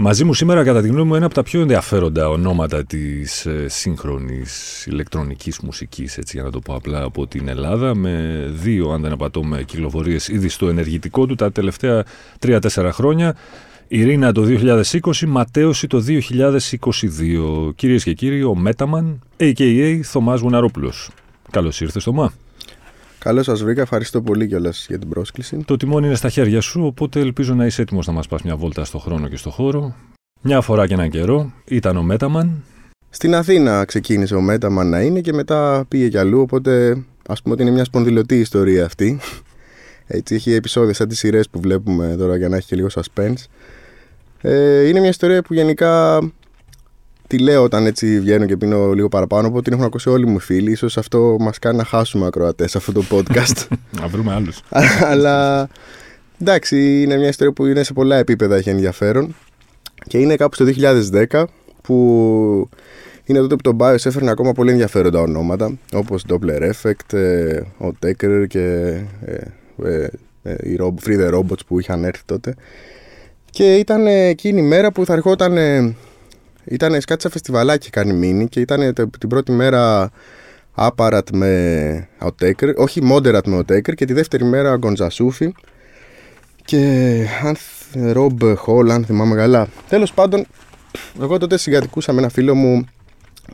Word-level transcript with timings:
Μαζί 0.00 0.24
μου 0.24 0.34
σήμερα, 0.34 0.64
κατά 0.64 0.80
τη 0.80 0.88
γνώμη 0.88 1.08
μου, 1.08 1.14
ένα 1.14 1.26
από 1.26 1.34
τα 1.34 1.42
πιο 1.42 1.60
ενδιαφέροντα 1.60 2.28
ονόματα 2.28 2.84
της 2.84 3.46
ε, 3.46 3.68
σύγχρονης 3.68 4.86
ηλεκτρονικής 4.86 5.60
μουσικής, 5.60 6.18
έτσι 6.18 6.36
για 6.36 6.44
να 6.44 6.50
το 6.50 6.58
πω 6.58 6.74
απλά, 6.74 7.02
από 7.02 7.26
την 7.26 7.48
Ελλάδα, 7.48 7.94
με 7.94 8.44
δύο, 8.50 8.90
αν 8.90 9.00
δεν 9.00 9.12
απατώμε, 9.12 9.62
κυκλοφορίες 9.62 10.28
ήδη 10.28 10.48
στο 10.48 10.68
ενεργητικό 10.68 11.26
του 11.26 11.34
τα 11.34 11.52
τελευταία 11.52 12.04
3-4 12.46 12.90
χρόνια. 12.92 13.36
Ειρήνα 13.88 14.32
το 14.32 14.44
2020, 14.44 15.26
Ματέωση 15.26 15.86
το 15.86 16.04
2022. 16.06 17.72
Κυρίες 17.74 18.04
και 18.04 18.12
κύριοι, 18.12 18.42
ο 18.42 18.54
Μέταμαν, 18.54 19.22
a.k.a. 19.36 20.00
Θωμάς 20.02 20.40
Βουναρόπουλος. 20.40 21.10
Καλώς 21.50 21.80
ήρθες, 21.80 22.02
Θωμά. 22.02 22.32
Καλώς 23.18 23.44
σας 23.44 23.62
βρήκα. 23.62 23.82
Ευχαριστώ 23.82 24.22
πολύ 24.22 24.46
κιόλας 24.46 24.86
για 24.88 24.98
την 24.98 25.08
πρόσκληση. 25.08 25.56
Το 25.66 25.76
τιμόνι 25.76 26.06
είναι 26.06 26.14
στα 26.14 26.28
χέρια 26.28 26.60
σου, 26.60 26.84
οπότε 26.84 27.20
ελπίζω 27.20 27.54
να 27.54 27.66
είσαι 27.66 27.82
έτοιμος 27.82 28.06
να 28.06 28.12
μας 28.12 28.28
πας 28.28 28.42
μια 28.42 28.56
βόλτα 28.56 28.84
στο 28.84 28.98
χρόνο 28.98 29.28
και 29.28 29.36
στο 29.36 29.50
χώρο. 29.50 29.94
Μια 30.40 30.60
φορά 30.60 30.86
και 30.86 30.94
έναν 30.94 31.10
καιρό 31.10 31.52
ήταν 31.64 31.96
ο 31.96 32.02
Μέταμαν. 32.02 32.64
Στην 33.10 33.34
Αθήνα 33.34 33.84
ξεκίνησε 33.84 34.34
ο 34.34 34.40
Μέταμαν 34.40 34.88
να 34.88 35.00
είναι 35.00 35.20
και 35.20 35.32
μετά 35.32 35.84
πήγε 35.88 36.08
κι 36.08 36.18
αλλού. 36.18 36.40
Οπότε 36.40 37.02
ας 37.28 37.42
πούμε 37.42 37.54
ότι 37.54 37.62
είναι 37.62 37.72
μια 37.72 37.84
σπονδυλωτή 37.84 38.38
ιστορία 38.38 38.84
αυτή. 38.84 39.18
Έτσι 40.06 40.34
έχει 40.34 40.52
επεισόδια 40.52 40.94
σαν 40.94 41.08
τις 41.08 41.18
σειρές 41.18 41.48
που 41.48 41.60
βλέπουμε 41.60 42.14
τώρα 42.18 42.36
για 42.36 42.48
να 42.48 42.56
έχει 42.56 42.66
και 42.66 42.76
λίγο 42.76 42.88
suspense. 42.94 43.44
Ε, 44.40 44.88
είναι 44.88 45.00
μια 45.00 45.08
ιστορία 45.08 45.42
που 45.42 45.54
γενικά 45.54 46.20
τη 47.28 47.38
λέω 47.38 47.62
όταν 47.62 47.86
έτσι 47.86 48.20
βγαίνω 48.20 48.46
και 48.46 48.56
πίνω 48.56 48.92
λίγο 48.92 49.08
παραπάνω, 49.08 49.46
οπότε 49.46 49.62
την 49.62 49.72
έχουν 49.72 49.84
ακούσει 49.84 50.08
όλοι 50.08 50.26
μου 50.26 50.36
οι 50.36 50.40
φίλοι. 50.40 50.70
Ίσως 50.70 50.98
αυτό 50.98 51.36
μας 51.40 51.58
κάνει 51.58 51.76
να 51.76 51.84
χάσουμε 51.84 52.26
ακροατές 52.26 52.76
αυτό 52.76 52.92
το 52.92 53.04
podcast. 53.10 53.66
να 54.00 54.06
βρούμε 54.06 54.32
άλλους. 54.32 54.62
Αλλά 55.10 55.68
εντάξει, 56.40 57.02
είναι 57.02 57.16
μια 57.16 57.28
ιστορία 57.28 57.52
που 57.52 57.66
είναι 57.66 57.82
σε 57.82 57.92
πολλά 57.92 58.16
επίπεδα 58.16 58.56
έχει 58.56 58.70
ενδιαφέρον. 58.70 59.34
Και 60.06 60.18
είναι 60.18 60.36
κάπου 60.36 60.54
στο 60.54 60.64
2010 61.30 61.44
που 61.82 62.68
είναι 63.24 63.38
τότε 63.38 63.56
που 63.56 63.74
το 63.74 63.76
BIOS 63.80 64.06
έφερνε 64.06 64.30
ακόμα 64.30 64.52
πολύ 64.52 64.70
ενδιαφέροντα 64.70 65.20
ονόματα 65.20 65.78
όπως 65.92 66.24
Doppler 66.28 66.70
Effect, 66.72 67.18
ε, 67.18 67.60
ο 67.78 67.92
Tecker 68.02 68.44
και 68.48 68.64
ε, 69.24 69.40
ε, 69.84 70.08
ε, 70.42 70.56
οι 70.62 70.76
Free 71.04 71.20
the 71.20 71.34
Robots 71.34 71.66
που 71.66 71.80
είχαν 71.80 72.04
έρθει 72.04 72.22
τότε. 72.24 72.54
Και 73.50 73.74
ήταν 73.74 74.06
εκείνη 74.06 74.60
η 74.60 74.64
μέρα 74.64 74.92
που 74.92 75.04
θα 75.04 75.12
ερχόταν 75.12 75.56
ήταν 76.70 77.00
κάτι 77.06 77.22
σαν 77.22 77.30
φεστιβαλάκι 77.30 77.90
κάνει 77.90 78.12
μήνυ 78.12 78.48
και 78.48 78.60
ήταν 78.60 78.94
την 79.18 79.28
πρώτη 79.28 79.52
μέρα 79.52 80.10
Aparat 80.74 81.30
με 81.32 82.08
Outtaker, 82.20 82.74
όχι 82.76 83.00
Moderat 83.12 83.46
με 83.46 83.58
Outtaker 83.58 83.94
και 83.94 84.04
τη 84.04 84.12
δεύτερη 84.12 84.44
μέρα 84.44 84.76
Γκοντζασούφι 84.76 85.54
και 86.64 87.24
αν 87.44 87.56
Ρομπ 88.12 88.42
Χολ, 88.56 88.90
αν 88.90 89.04
θυμάμαι 89.04 89.34
καλά. 89.34 89.68
Τέλος 89.88 90.12
πάντων, 90.12 90.46
εγώ 91.20 91.38
τότε 91.38 91.58
συγκατοικούσα 91.58 92.12
με 92.12 92.18
ένα 92.18 92.28
φίλο 92.28 92.54
μου 92.54 92.86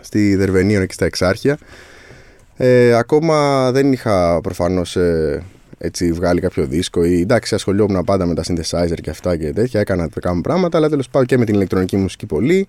στη 0.00 0.36
Δερβενίων 0.36 0.82
εκεί 0.82 0.94
στα 0.94 1.04
Εξάρχεια. 1.04 1.58
Ε, 2.56 2.94
ακόμα 2.94 3.70
δεν 3.72 3.92
είχα 3.92 4.40
προφανώς 4.40 4.96
ε, 4.96 5.42
έτσι 5.78 6.12
βγάλει 6.12 6.40
κάποιο 6.40 6.66
δίσκο 6.66 7.04
ή 7.04 7.20
εντάξει 7.20 7.54
ασχολιόμουν 7.54 8.04
πάντα 8.04 8.26
με 8.26 8.34
τα 8.34 8.42
synthesizer 8.46 8.98
και 9.02 9.10
αυτά 9.10 9.36
και 9.36 9.52
τέτοια, 9.52 9.80
έκανα 9.80 10.08
κάνουμε 10.20 10.42
πράγματα 10.42 10.78
αλλά 10.78 10.88
τέλος 10.88 11.08
πάντων 11.08 11.26
και 11.26 11.38
με 11.38 11.44
την 11.44 11.54
ηλεκτρονική 11.54 11.96
μουσική 11.96 12.26
πολύ 12.26 12.68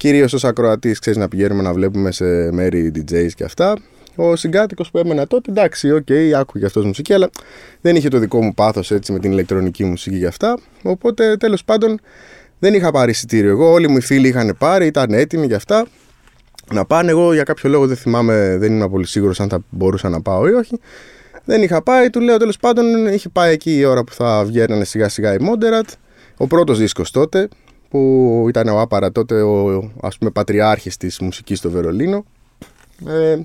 Κυρίως 0.00 0.32
ως 0.32 0.44
ακροατής, 0.44 0.98
ξέρεις 0.98 1.18
να 1.18 1.28
πηγαίνουμε 1.28 1.62
να 1.62 1.72
βλέπουμε 1.72 2.10
σε 2.12 2.52
μέρη 2.52 2.92
DJs 2.96 3.28
και 3.34 3.44
αυτά. 3.44 3.76
Ο 4.16 4.36
συγκάτοικος 4.36 4.90
που 4.90 4.98
έμενα 4.98 5.26
τότε, 5.26 5.50
εντάξει, 5.50 5.90
οκ, 5.90 6.06
okay, 6.08 6.30
άκουγε 6.36 6.66
αυτός 6.66 6.84
μουσική, 6.84 7.12
αλλά 7.12 7.30
δεν 7.80 7.96
είχε 7.96 8.08
το 8.08 8.18
δικό 8.18 8.42
μου 8.42 8.54
πάθος 8.54 8.90
έτσι 8.90 9.12
με 9.12 9.18
την 9.18 9.32
ηλεκτρονική 9.32 9.84
μουσική 9.84 10.18
και 10.18 10.26
αυτά. 10.26 10.58
Οπότε 10.82 11.36
τέλος 11.36 11.64
πάντων 11.64 12.00
δεν 12.58 12.74
είχα 12.74 12.90
πάρει 12.90 13.10
εισιτήριο. 13.10 13.50
Εγώ, 13.50 13.70
όλοι 13.70 13.88
μου 13.88 13.96
οι 13.96 14.00
φίλοι 14.00 14.28
είχαν 14.28 14.54
πάρει, 14.58 14.86
ήταν 14.86 15.12
έτοιμοι 15.12 15.46
για 15.46 15.56
αυτά. 15.56 15.86
Να 16.72 16.84
πάνε, 16.84 17.10
εγώ 17.10 17.32
για 17.32 17.42
κάποιο 17.42 17.70
λόγο 17.70 17.86
δεν 17.86 17.96
θυμάμαι, 17.96 18.56
δεν 18.58 18.72
ήμουν 18.72 18.90
πολύ 18.90 19.06
σίγουρος 19.06 19.40
αν 19.40 19.48
θα 19.48 19.64
μπορούσα 19.70 20.08
να 20.08 20.20
πάω 20.20 20.48
ή 20.48 20.52
όχι. 20.52 20.80
Δεν 21.44 21.62
είχα 21.62 21.82
πάει, 21.82 22.10
του 22.10 22.20
λέω 22.20 22.36
τέλος 22.36 22.56
πάντων, 22.56 23.06
είχε 23.06 23.28
πάει 23.28 23.52
εκεί 23.52 23.78
η 23.78 23.84
ώρα 23.84 24.04
που 24.04 24.12
θα 24.12 24.44
βγαίνανε 24.44 24.84
σιγά 24.84 25.08
σιγά 25.08 25.34
οι 25.34 25.38
Moderat. 25.40 25.92
Ο 26.36 26.46
πρώτος 26.46 26.78
δίσκος 26.78 27.10
τότε, 27.10 27.48
που 27.90 28.44
ήταν 28.48 28.68
ο 28.68 28.80
Άπαρα 28.80 29.12
τότε 29.12 29.42
ο 29.42 29.90
ας 30.00 30.18
πούμε 30.18 30.30
πατριάρχης 30.30 30.96
της 30.96 31.18
μουσικής 31.18 31.58
στο 31.58 31.70
Βερολίνο 31.70 32.24
ε, 33.08 33.38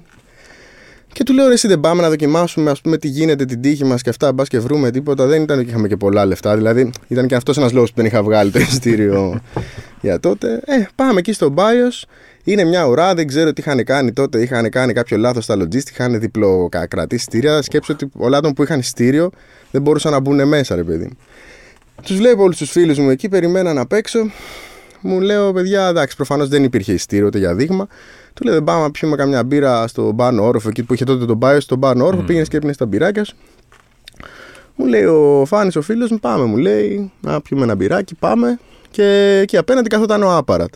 και 1.14 1.24
του 1.24 1.34
λέω 1.34 1.48
ρε 1.48 1.54
εσύ 1.54 1.68
δεν 1.68 1.80
πάμε 1.80 2.02
να 2.02 2.10
δοκιμάσουμε 2.10 2.72
ας 2.72 2.82
πούμε 2.82 2.98
τι 2.98 3.08
γίνεται 3.08 3.46
την 3.46 3.62
τύχη 3.62 3.86
μας 3.86 4.02
και 4.02 4.10
αυτά 4.10 4.34
μπας 4.34 4.48
και 4.48 4.60
βρούμε 4.60 4.92
τίποτα 4.92 5.26
δεν 5.26 5.42
ήταν 5.42 5.60
ότι 5.60 5.70
είχαμε 5.70 5.88
και 5.88 5.98
πολλά 5.98 6.26
λεφτά 6.26 6.56
δηλαδή 6.56 6.92
ήταν 7.08 7.28
και 7.28 7.36
αυτός 7.36 7.58
ένας 7.58 7.72
λόγος 7.72 7.90
που 7.90 7.96
δεν 7.96 8.06
είχα 8.06 8.24
βγάλει 8.24 8.52
το 8.52 8.60
ειστήριο 8.60 9.42
για 10.02 10.20
τότε 10.20 10.62
ε, 10.66 10.86
πάμε 10.96 11.20
εκεί 11.20 11.34
στο 11.34 11.54
Bios 11.58 12.08
είναι 12.48 12.64
μια 12.64 12.86
ουρά, 12.88 13.14
δεν 13.14 13.28
ξέρω 13.28 13.54
τι 13.54 13.62
είχαν 13.62 13.84
κάνει 13.84 14.14
τότε. 14.14 14.42
Είχαν 14.42 14.70
κάνει 14.70 14.94
κάποιο 14.94 15.18
λάθος 15.18 15.44
στα 15.44 15.56
logistic, 15.56 15.90
είχαν 15.90 16.20
διπλοκρατήσει 16.20 17.24
στήρια. 17.24 17.62
Σκέψω 17.62 17.94
ότι 17.94 18.06
πολλά 18.06 18.42
των 18.42 18.54
που 18.54 18.64
είχαν 18.64 18.82
στήριο 18.82 19.30
δεν 19.72 19.82
μπορούσαν 19.82 20.12
να 20.12 20.20
μπουν 20.20 20.48
μέσα, 20.48 20.76
ρε 20.76 20.84
παιδί. 20.84 21.18
Τους 22.04 22.18
βλέπω 22.18 22.44
όλους 22.44 22.58
τους 22.58 22.72
φίλους 22.72 22.98
μου 22.98 23.10
εκεί, 23.10 23.30
περιμέναν 23.30 23.78
απ' 23.78 23.94
έξω. 23.94 24.20
Μου 25.02 25.22
λέω, 25.22 25.54
παιδιά, 25.54 25.88
εντάξει, 25.88 26.16
προφανώς 26.16 26.48
δεν 26.48 26.64
υπήρχε 26.64 26.94
ειστήριο 26.94 27.26
ούτε 27.26 27.38
για 27.38 27.56
δείγμα. 27.56 27.88
Του 28.34 28.44
λέω, 28.44 28.54
δεν 28.54 28.64
πάμε 28.64 28.82
να 28.82 28.92
πιούμε 28.92 29.16
καμιά 29.16 29.44
μπύρα 29.44 29.88
στο 29.88 30.14
πάνω 30.16 30.48
όροφο, 30.48 30.70
εκεί 30.70 30.84
που 30.84 30.94
είχε 30.94 31.04
τότε 31.04 31.26
τον 31.26 31.38
Μπάιο, 31.38 31.60
στον 31.60 31.80
πάνω 31.80 32.06
όροφο. 32.06 32.24
Mm. 32.24 32.26
Πήγαινες 32.26 32.48
και 32.48 32.58
έπινε 32.58 32.76
τα 32.76 32.86
μπυράκια 32.86 33.24
σου. 33.24 33.36
Μου 34.76 34.86
λέει 34.86 35.04
ο 35.04 35.44
Φάνης, 35.48 35.76
ο 35.76 35.82
φίλος 35.82 36.12
μου, 36.12 36.20
πάμε, 36.20 36.46
μου 36.46 36.58
λέει, 36.58 37.12
να 37.22 37.42
πιούμε 37.42 37.64
ένα 37.64 37.76
μπυράκι, 37.76 38.16
πάμε. 38.16 38.60
Και 38.92 39.40
εκεί 39.42 39.58
απέναντι 39.58 39.90
καθόταν 39.90 40.24
ο 40.24 40.36
Άπαρατ. 40.36 40.74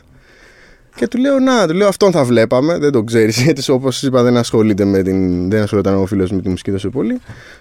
Και 0.96 1.08
του 1.08 1.18
λέω, 1.18 1.40
Να, 1.40 1.68
του 1.68 1.74
λέω, 1.74 1.88
αυτόν 1.88 2.12
θα 2.12 2.24
βλέπαμε. 2.24 2.78
Δεν 2.78 2.92
τον 2.92 3.06
ξέρεις, 3.06 3.42
γιατί 3.44 3.72
όπως 3.72 4.04
είπα, 4.04 4.24
δεν 4.24 4.38
ασχολείται 4.38 4.86
με 4.86 5.02
την. 5.02 5.50
Δεν 5.50 5.62
ασχολείται 5.62 5.90
ο 5.90 6.06
φίλος 6.06 6.32
με 6.32 6.42
τη 6.42 6.50
μουσική 6.50 6.72
τόσο 6.72 6.90
πολύ. 6.90 7.14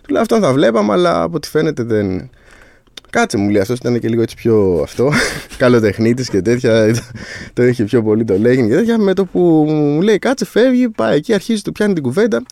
Του 0.03 0.13
λέω, 0.13 0.21
αυτόν 0.21 0.41
θα 0.41 0.53
βλέπαμε, 0.53 0.93
αλλά 0.93 1.23
από 1.23 1.37
ό,τι 1.37 1.49
φαίνεται 1.49 1.83
δεν. 1.83 2.31
Κάτσε 3.11 3.37
μου 3.37 3.49
λέει, 3.49 3.61
αυτός 3.61 3.79
ήταν 3.79 4.01
και 4.01 4.09
λίγο 4.09 4.23
έτσι 4.23 4.37
πιο 4.37 4.81
αυτό. 4.83 5.13
Καλοτεχνίτης 5.57 6.29
και 6.29 6.43
τέτοια. 6.43 6.95
το 7.53 7.67
είχε 7.67 7.85
πιο 7.85 8.03
πολύ 8.03 8.25
το 8.25 8.39
λέγει 8.39 8.69
και 8.69 8.75
τέτοια. 8.75 8.99
Με 8.99 9.15
το 9.15 9.25
που 9.25 9.65
μου 9.69 10.01
λέει 10.01 10.19
κάτσε, 10.19 10.45
φεύγει, 10.45 10.89
πάει 10.89 11.17
εκεί, 11.17 11.35
αρχίζει, 11.35 11.63
του 11.63 11.73
πιάνει 11.73 11.93
την 11.93 12.03
κουβέντα. 12.03 12.43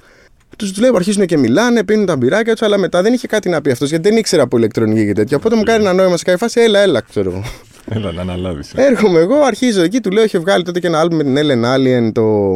Τους 0.57 0.71
βλέπω, 0.71 0.97
αρχίζουν 0.97 1.27
και 1.27 1.39
μιλάνε, 1.39 1.85
πίνουν 1.85 2.07
τα 2.07 2.17
μπυράκια 2.17 2.53
τους, 2.53 2.63
αλλά 2.63 2.79
μετά 2.79 3.03
δεν 3.03 3.13
είχε 3.13 3.27
κάτι 3.27 3.49
να 3.49 3.61
πει 3.61 3.71
αυτός 3.71 3.89
γιατί 3.89 4.09
δεν 4.09 4.19
ήξερα 4.19 4.43
από 4.43 4.57
ηλεκτρονική 4.57 5.07
και 5.07 5.13
τέτοια. 5.13 5.37
Οπότε 5.37 5.57
μου 5.57 5.63
κάνει 5.63 5.83
ένα 5.83 5.93
νόημα 5.93 6.17
σε 6.17 6.25
κάποια 6.25 6.39
φάση, 6.39 6.61
έλα, 6.61 6.79
έλα, 6.79 7.01
ξέρω 7.01 7.31
εγώ. 7.31 7.43
Έλα, 7.91 8.13
να 8.13 8.21
αναλάβεις. 8.21 8.73
Έρχομαι 8.75 9.19
εγώ, 9.19 9.37
αρχίζω 9.37 9.83
εκεί, 9.83 10.01
του 10.01 10.11
λέω, 10.11 10.25
είχε 10.25 10.39
βγάλει 10.39 10.65
τότε 10.65 10.81
και 10.81 10.87
ένα 10.87 11.05
album 11.05 11.13
με 11.13 11.23
την 11.23 11.37
Ellen 11.37 11.75
Alien, 11.75 12.13
το, 12.13 12.55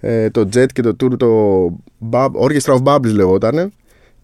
ε, 0.00 0.30
το 0.30 0.48
Jet 0.54 0.66
και 0.72 0.82
το 0.82 0.96
Tour, 1.00 1.18
το 1.18 1.28
Orchestra 2.40 2.74
of 2.74 2.82
Bubbles 2.82 3.12
λεγότανε 3.12 3.70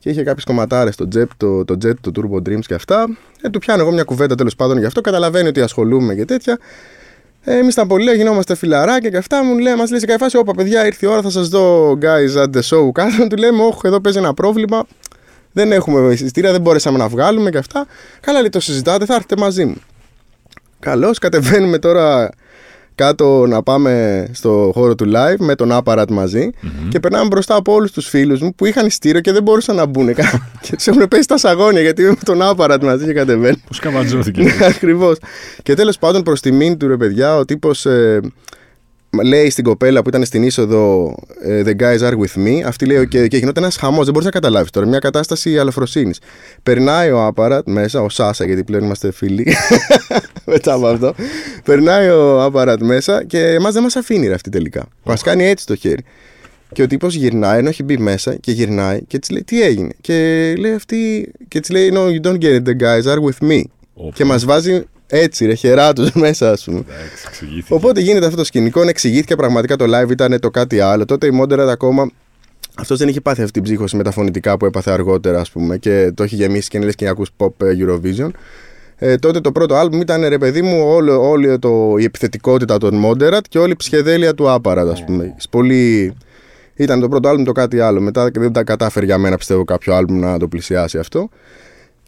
και 0.04 0.10
είχε 0.10 0.22
κάποιες 0.22 0.44
κομματάρες 0.44 0.96
το 0.96 1.08
Jet, 1.14 1.26
το, 1.36 1.64
το 1.64 1.76
Jet, 1.84 1.94
το 2.00 2.10
Turbo 2.16 2.48
Dreams 2.48 2.64
και 2.66 2.74
αυτά. 2.74 3.16
Ε, 3.42 3.48
του 3.48 3.58
πιάνω 3.58 3.82
εγώ 3.82 3.92
μια 3.92 4.02
κουβέντα 4.02 4.34
τέλος 4.34 4.56
πάντων 4.56 4.78
γι' 4.78 4.84
αυτό. 4.84 5.00
Καταλαβαίνει 5.00 5.48
ότι 5.48 5.60
ασχολούμαι 5.60 6.14
και 6.14 6.24
τέτοια. 6.24 6.58
Ε, 7.42 7.58
Εμείς 7.58 7.74
τα 7.74 7.86
πολύ 7.86 8.14
γινόμαστε 8.14 8.54
φιλαράκια 8.54 9.10
και 9.10 9.16
αυτά. 9.16 9.44
Μου 9.44 9.58
λέει, 9.58 9.74
μας 9.74 9.90
λέει 9.90 10.00
σε 10.00 10.06
κάποια 10.06 10.24
φάση: 10.24 10.36
Όπα, 10.36 10.52
παιδιά, 10.54 10.86
ήρθε 10.86 11.06
η 11.06 11.08
ώρα, 11.08 11.22
θα 11.22 11.30
σας 11.30 11.48
δω 11.48 11.92
guys 12.02 12.42
at 12.42 12.56
the 12.56 12.60
show 12.60 12.90
κάτω. 12.92 13.26
Του 13.28 13.36
λέμε: 13.36 13.62
Όχι, 13.62 13.80
εδώ 13.82 14.00
παίζει 14.00 14.18
ένα 14.18 14.34
πρόβλημα. 14.34 14.86
Δεν 15.52 15.72
έχουμε 15.72 16.12
εισιτήρια, 16.12 16.52
δεν 16.52 16.60
μπορέσαμε 16.60 16.98
να 16.98 17.08
βγάλουμε 17.08 17.50
και 17.50 17.58
αυτά. 17.58 17.86
Καλά, 18.20 18.40
λέει, 18.40 18.48
το 18.48 18.60
συζητάτε, 18.60 19.04
θα 19.04 19.14
έρθετε 19.14 19.36
μαζί 19.36 19.64
μου. 19.64 19.76
Καλώς, 20.80 21.18
κατεβαίνουμε 21.18 21.78
τώρα 21.78 22.30
κάτω 22.94 23.46
να 23.46 23.62
πάμε 23.62 24.24
στο 24.32 24.70
χώρο 24.74 24.94
του 24.94 25.12
live 25.14 25.36
με 25.38 25.54
τον 25.54 25.70
Aparat 25.72 26.06
μαζι 26.10 26.50
και 26.88 27.00
περνάμε 27.00 27.26
μπροστά 27.26 27.54
από 27.54 27.72
όλους 27.72 27.92
τους 27.92 28.08
φίλους 28.08 28.40
μου 28.40 28.54
που 28.54 28.66
είχαν 28.66 28.90
στήριο 28.90 29.20
και 29.20 29.32
δεν 29.32 29.42
μπορούσαν 29.42 29.76
να 29.76 29.86
μπουν. 29.86 30.14
και 30.64 30.76
τους 30.76 30.86
έχουν 30.86 31.08
πέσει 31.08 31.28
τα 31.28 31.38
σαγόνια 31.38 31.80
γιατί 31.80 32.02
είμαι 32.02 32.10
με 32.10 32.16
τον 32.24 32.38
Aparat 32.42 32.78
μαζί 32.82 33.04
και 33.04 33.12
κατεβαίνω. 33.12 33.56
Πώς 33.66 33.78
καματζώθηκε. 33.78 34.44
Ακριβώς. 34.74 35.18
και 35.62 35.74
τέλος 35.74 35.98
πάντων 35.98 36.22
προς 36.22 36.40
τιμήν 36.40 36.78
του 36.78 36.88
ρε 36.88 36.96
παιδιά, 36.96 37.36
ο 37.36 37.44
τύπος 37.44 37.86
ε, 37.86 38.20
λέει 39.22 39.50
στην 39.50 39.64
κοπέλα 39.64 40.02
που 40.02 40.08
ήταν 40.08 40.24
στην 40.24 40.42
είσοδο 40.42 41.14
ε, 41.42 41.62
The 41.66 41.82
guys 41.82 41.98
are 41.98 42.12
with 42.12 42.46
me. 42.46 42.60
Αυτή 42.66 42.86
λέει 42.86 43.08
και, 43.08 43.28
και 43.28 43.36
γινόταν 43.36 43.62
ένας 43.62 43.76
χαμός. 43.76 44.04
Δεν 44.04 44.12
μπορείς 44.12 44.26
να 44.26 44.32
καταλάβεις 44.32 44.70
τώρα. 44.70 44.86
Μια 44.86 44.98
κατάσταση 44.98 45.58
αλαφροσύνη. 45.58 46.14
Περνάει 46.62 47.10
ο 47.10 47.24
Άπαρατ 47.24 47.68
μέσα, 47.68 48.02
ο 48.02 48.08
Σάσα, 48.08 48.44
γιατί 48.44 48.64
πλέον 48.64 48.84
είμαστε 48.84 49.12
φίλοι. 49.12 49.46
Μετά 50.52 50.72
από 50.72 50.86
αυτό. 50.86 51.14
Περνάει 51.64 52.08
ο 52.08 52.42
Άπαρατ 52.42 52.82
μέσα 52.82 53.24
και 53.24 53.38
εμάς 53.38 53.72
δεν 53.72 53.82
μας 53.82 53.96
αφήνει 53.96 54.32
αυτή 54.32 54.50
τελικά. 54.50 54.86
Μας 55.04 55.22
κάνει 55.22 55.44
έτσι 55.44 55.66
το 55.66 55.74
χέρι. 55.74 56.04
Και 56.72 56.82
ο 56.82 56.86
τύπος 56.86 57.14
γυρνάει, 57.14 57.58
ενώ 57.58 57.68
έχει 57.68 57.82
μπει 57.82 57.98
μέσα 57.98 58.34
και 58.34 58.52
γυρνάει 58.52 59.02
και 59.04 59.18
της 59.18 59.30
λέει 59.30 59.44
τι 59.44 59.62
έγινε; 59.62 59.90
Και 60.00 60.14
λέει 60.58 60.72
αυτή. 60.72 61.30
Και 61.48 61.60
της 61.60 61.70
λέει 61.70 61.92
No, 61.94 61.98
you 61.98 62.26
don't 62.26 62.38
get 62.38 62.60
it, 62.60 62.62
the 62.68 62.76
guys 62.80 63.12
are 63.12 63.20
with 63.20 63.50
me. 63.50 63.62
Και 64.12 64.24
μας 64.24 64.44
βάζει 64.44 64.84
έτσι, 65.06 65.46
ρε, 65.46 65.54
χεράτου 65.54 66.08
μέσα, 66.18 66.50
ας 66.50 66.64
πούμε. 66.64 66.84
Οπότε 67.68 68.00
γίνεται 68.00 68.24
αυτό 68.24 68.36
το 68.36 68.44
σκηνικό. 68.44 68.82
Εξηγήθηκε 68.82 69.36
πραγματικά 69.36 69.76
το 69.76 69.84
live, 69.88 70.10
ήταν 70.10 70.40
το 70.40 70.50
κάτι 70.50 70.80
άλλο. 70.80 71.04
Τότε 71.04 71.26
η 71.26 71.40
Moderat 71.42 71.68
ακόμα. 71.70 72.10
Αυτός 72.76 72.98
δεν 72.98 73.08
είχε 73.08 73.20
πάθει 73.20 73.40
αυτή 73.40 73.52
την 73.52 73.62
ψύχωση 73.62 73.96
με 73.96 74.02
τα 74.02 74.10
φωνητικά 74.10 74.56
που 74.56 74.66
έπαθε 74.66 74.90
αργότερα, 74.90 75.40
ας 75.40 75.50
πούμε, 75.50 75.78
και 75.78 76.12
το 76.14 76.22
έχει 76.22 76.34
γεμίσει 76.34 76.68
και 76.68 76.76
είναι 76.76 76.86
λες 76.86 76.94
και 76.94 77.08
ακούς 77.08 77.30
pop 77.36 77.50
ε, 77.62 77.72
Eurovision. 77.78 78.30
Ε, 78.96 79.16
τότε 79.16 79.40
το 79.40 79.52
πρώτο 79.52 79.74
άλμπουμ 79.74 80.00
ήταν 80.00 80.28
ρε 80.28 80.38
παιδί 80.38 80.62
μου 80.62 80.86
όλο, 80.86 81.28
όλη 81.28 81.58
το, 81.58 81.94
η 81.98 82.04
επιθετικότητα 82.04 82.78
των 82.78 83.02
Moderat 83.04 83.40
και 83.48 83.58
όλη 83.58 83.72
η 83.72 83.76
ψυχεδέλεια 83.76 84.34
του 84.34 84.44
Apparat, 84.48 84.88
ας 84.90 85.04
πούμε. 85.04 85.34
Πολύ... 85.50 86.14
Ήταν 86.76 87.00
το 87.00 87.08
πρώτο 87.08 87.28
άλμπουμ 87.28 87.44
το 87.44 87.52
κάτι 87.52 87.80
άλλο. 87.80 88.00
Μετά 88.00 88.30
δεν 88.32 88.52
τα 88.52 88.64
κατάφερε 88.64 89.04
για 89.06 89.18
μένα, 89.18 89.36
πιστεύω, 89.36 89.64
κάποιο 89.64 89.94
άλμπουμ 89.94 90.18
να 90.18 90.38
το 90.38 90.48
πλησιάσει 90.48 90.98
αυτό. 90.98 91.28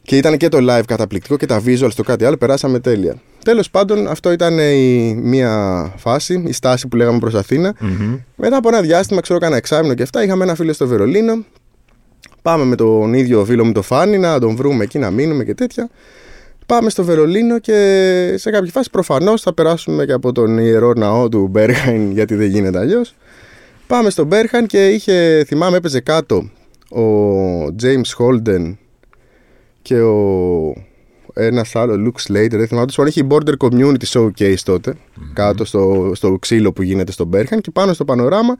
Και 0.07 0.17
ήταν 0.17 0.37
και 0.37 0.47
το 0.47 0.57
live 0.61 0.83
καταπληκτικό 0.87 1.37
και 1.37 1.45
τα 1.45 1.61
visuals 1.65 1.91
το 1.95 2.03
κάτι 2.03 2.25
άλλο, 2.25 2.37
περάσαμε 2.37 2.79
τέλεια. 2.79 3.15
Τέλος 3.43 3.69
πάντων, 3.69 4.07
αυτό 4.07 4.31
ήταν 4.31 4.59
η 4.59 5.15
μία 5.23 5.93
φάση, 5.97 6.43
η 6.47 6.51
στάση 6.51 6.87
που 6.87 6.95
λέγαμε 6.95 7.19
προς 7.19 7.33
αθηνα 7.33 7.75
mm-hmm. 7.81 8.19
Μετά 8.35 8.57
από 8.57 8.67
ένα 8.67 8.81
διάστημα, 8.81 9.21
ξέρω, 9.21 9.39
κάνα 9.39 9.55
εξάμεινο 9.55 9.93
και 9.93 10.03
αυτά, 10.03 10.23
είχαμε 10.23 10.43
ένα 10.43 10.55
φίλο 10.55 10.73
στο 10.73 10.87
Βερολίνο. 10.87 11.45
Πάμε 12.41 12.63
με 12.63 12.75
τον 12.75 13.13
ίδιο 13.13 13.45
φίλο 13.45 13.65
μου 13.65 13.71
το 13.71 13.81
Φάνη 13.81 14.17
να 14.17 14.39
τον 14.39 14.55
βρούμε 14.55 14.83
εκεί 14.83 14.99
να 14.99 15.11
μείνουμε 15.11 15.43
και 15.43 15.53
τέτοια. 15.53 15.89
Πάμε 16.65 16.89
στο 16.89 17.03
Βερολίνο 17.03 17.59
και 17.59 17.73
σε 18.37 18.49
κάποια 18.51 18.71
φάση 18.71 18.89
προφανώς 18.89 19.41
θα 19.41 19.53
περάσουμε 19.53 20.05
και 20.05 20.13
από 20.13 20.31
τον 20.31 20.57
ιερό 20.57 20.93
ναό 20.93 21.29
του 21.29 21.47
Μπέρχαϊν, 21.47 22.11
γιατί 22.11 22.35
δεν 22.35 22.49
γίνεται 22.49 22.79
αλλιώς. 22.79 23.15
Πάμε 23.87 24.09
στο 24.09 24.23
Μπέρχαϊν 24.23 24.65
και 24.65 24.87
είχε, 24.87 25.43
θυμάμαι, 25.47 25.77
έπαιζε 25.77 25.99
κάτω 25.99 26.49
ο 26.89 27.03
James 27.81 28.17
Holden 28.17 28.75
και 29.87 30.01
ο 30.01 30.73
ένας 31.33 31.75
άλλο 31.75 31.93
Luke 31.93 32.31
Slater, 32.31 32.49
δεν 32.49 32.67
θυμάμαι, 32.67 32.87
του 32.87 33.07
είχε 33.07 33.27
Border 33.29 33.53
Community 33.57 34.05
Showcase 34.07 34.59
τότε, 34.63 34.93
mm-hmm. 34.93 35.21
κάτω 35.33 35.65
στο, 35.65 36.11
στο 36.15 36.37
ξύλο 36.39 36.73
που 36.73 36.81
γίνεται 36.81 37.11
στο 37.11 37.25
Μπέρχαν 37.25 37.61
και 37.61 37.71
πάνω 37.71 37.93
στο 37.93 38.05
πανοράμα 38.05 38.55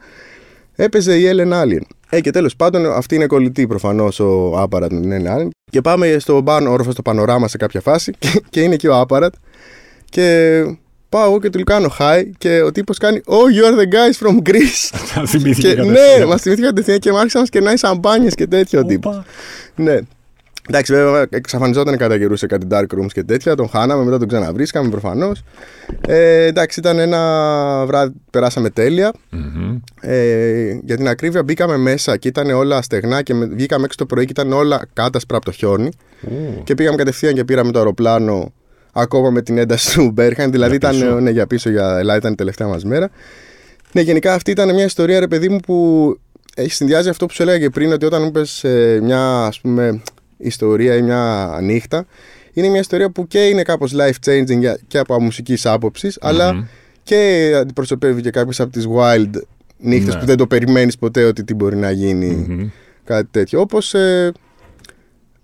έπαιζε 0.74 1.18
η 1.18 1.30
Ellen 1.32 1.52
Allen. 1.52 1.80
Ε, 2.08 2.20
και 2.20 2.30
τέλος 2.30 2.56
πάντων, 2.56 2.86
αυτή 2.86 3.14
είναι 3.14 3.26
κολλητή 3.26 3.66
προφανώς 3.66 4.20
ο 4.20 4.62
Apparat 4.62 4.88
με 4.90 5.00
την 5.00 5.12
Ellen 5.12 5.38
Allen. 5.38 5.48
Και 5.70 5.80
πάμε 5.80 6.16
στο 6.18 6.42
πάνω 6.42 6.70
όροφο 6.70 6.90
στο 6.90 7.02
πανοράμα 7.02 7.48
σε 7.48 7.56
κάποια 7.56 7.80
φάση 7.80 8.12
και, 8.18 8.42
και 8.50 8.60
είναι 8.60 8.76
και 8.76 8.88
ο 8.88 9.04
Apparat. 9.08 9.32
Και 10.04 10.62
πάω 11.08 11.24
εγώ 11.24 11.40
και 11.40 11.50
του 11.50 11.64
κάνω 11.64 11.94
hi 11.98 12.22
και 12.38 12.62
ο 12.62 12.72
τύπος 12.72 12.98
κάνει 12.98 13.20
Oh, 13.26 13.32
you 13.32 13.72
are 13.72 13.78
the 13.78 13.88
guys 13.92 14.26
from 14.26 14.50
Greece. 14.50 14.90
και, 15.60 15.74
ναι, 15.74 16.24
μας 16.26 16.40
θυμήθηκε 16.40 16.66
κατευθείαν 16.66 16.98
και 16.98 17.10
μου 17.10 17.18
άρχισε 17.18 17.38
να 17.38 17.44
σκενάει 17.44 17.76
σαμπάνιες 17.76 18.34
και 18.34 18.46
τέτοιο 18.46 18.84
τύπος. 18.84 19.22
Ναι. 19.74 19.98
Εντάξει, 20.70 20.92
βέβαια, 20.92 21.26
εξαφανιζόταν 21.30 21.96
κατά 21.96 22.18
καιρού 22.18 22.36
σε 22.36 22.46
κάτι 22.46 22.66
dark 22.70 22.82
rooms 22.82 23.12
και 23.12 23.22
τέτοια. 23.22 23.54
Τον 23.54 23.68
χάναμε, 23.68 24.04
μετά 24.04 24.18
τον 24.18 24.28
ξαναβρίσκαμε 24.28 24.88
προφανώς. 24.88 25.42
Ε, 26.06 26.44
εντάξει, 26.44 26.80
ήταν 26.80 26.98
ένα 26.98 27.84
βράδυ 27.86 28.12
που 28.12 28.20
περάσαμε 28.30 28.70
Ε, 30.00 30.78
για 30.84 30.96
την 30.96 31.08
ακρίβεια, 31.08 31.42
μπήκαμε 31.42 31.76
μέσα 31.76 32.16
και 32.16 32.28
ήταν 32.28 32.50
όλα 32.50 32.82
στεγνά 32.82 33.22
και 33.22 33.34
βγήκαμε 33.34 33.84
έξω 33.84 33.96
το 33.98 34.06
πρωί 34.06 34.24
και 34.24 34.30
ήταν 34.30 34.52
όλα 34.52 34.86
κάτασπρα 34.92 35.36
από 35.36 35.46
το 35.46 35.52
χιόνι. 35.52 35.90
Και 36.64 36.74
πήγαμε 36.74 36.96
κατευθείαν 36.96 37.34
και 37.34 37.44
πήραμε 37.44 37.72
το 37.72 37.78
αεροπλάνο 37.78 38.52
ακόμα 38.92 39.30
με 39.30 39.42
την 39.42 39.58
ένταση 39.58 39.94
του 39.94 40.10
Μπέρχαν. 40.10 40.50
Δηλαδή 40.50 40.76
για 40.80 40.90
ήταν 40.90 41.22
ναι, 41.22 41.30
για 41.30 41.46
πίσω, 41.46 41.70
για 41.70 41.98
Ελλάδα 41.98 42.18
ήταν 42.18 42.32
η 42.32 42.34
τελευταία 42.34 42.68
μας 42.68 42.84
μέρα. 42.84 43.10
Ναι, 43.92 44.00
γενικά 44.00 44.34
αυτή 44.34 44.50
ήταν 44.50 44.74
μια 44.74 44.84
ιστορία, 44.84 45.20
ρε 45.20 45.28
παιδί 45.28 45.48
μου, 45.48 45.58
που 45.58 46.18
έχει 46.54 46.72
συνδυάζει 46.72 47.08
αυτό 47.08 47.26
που 47.26 47.34
σου 47.34 47.42
έλεγα 47.42 47.58
και 47.58 47.70
πριν, 47.70 47.92
ότι 47.92 48.04
όταν 48.04 48.22
μου 48.22 48.28
είπες 48.28 48.64
ε, 48.64 49.00
μια 49.02 49.44
ας 49.44 49.60
πούμε, 49.60 50.02
ιστορία 50.38 50.96
ή 50.96 51.02
μια 51.02 51.58
νύχτα. 51.62 52.06
Είναι 52.52 52.68
μια 52.68 52.80
ιστορία 52.80 53.10
που 53.10 53.26
και 53.26 53.46
είναι 53.46 53.62
κάπως 53.62 53.94
life 53.96 54.26
changing 54.26 54.74
και 54.86 54.98
από 54.98 55.20
μουσικής 55.20 55.66
αλλά 56.20 56.68
και 57.02 57.52
αντιπροσωπεύει 57.56 58.20
και 58.20 58.30
κάποιες 58.30 58.60
από 58.60 58.72
τις 58.72 58.86
wild 58.96 59.30
νύχτες 59.78 60.14
ναι. 60.14 60.20
που 60.20 60.26
δεν 60.26 60.36
το 60.36 60.46
περιμένεις 60.46 60.98
ποτέ 60.98 61.24
ότι 61.24 61.44
τι 61.44 61.54
μπορεί 61.54 61.76
να 61.76 61.90
γινει 61.90 62.72
κάτι 63.04 63.28
τέτοιο. 63.30 63.60
Όπως 63.60 63.94
ε, 63.94 64.32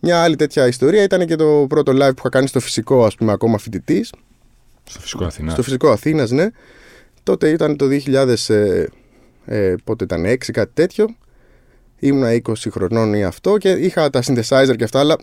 μια 0.00 0.22
άλλη 0.22 0.36
τέτοια 0.36 0.66
ιστορία 0.66 1.02
ήταν 1.02 1.26
και 1.26 1.36
το 1.36 1.66
πρώτο 1.68 1.92
live 1.92 2.10
που 2.10 2.18
είχα 2.18 2.28
κάνει 2.28 2.46
στο 2.46 2.60
φυσικό, 2.60 3.04
ας 3.04 3.14
πούμε, 3.14 3.32
ακόμα 3.32 3.58
φοιτητής. 3.58 4.12
Στο 4.84 5.00
φυσικό 5.00 5.24
Αθήνα. 5.24 5.50
Στο 5.50 5.62
φυσικό 5.62 5.90
Αθήνας, 5.90 6.30
ναι. 6.30 6.46
Τότε 7.22 7.48
ήταν 7.48 7.76
το 7.76 7.86
2000, 7.86 8.48
ε, 8.48 8.86
ε, 9.44 9.74
πότε 9.84 10.04
ήταν 10.04 10.24
6, 10.24 10.36
κάτι 10.52 10.70
τέτοιο 10.74 11.06
ήμουνα 12.06 12.40
20 12.48 12.52
χρονών 12.70 13.14
ή 13.14 13.24
αυτό 13.24 13.56
και 13.56 13.70
είχα 13.70 14.10
τα 14.10 14.22
synthesizer 14.26 14.74
και 14.76 14.84
αυτά, 14.84 14.98
αλλά 14.98 15.16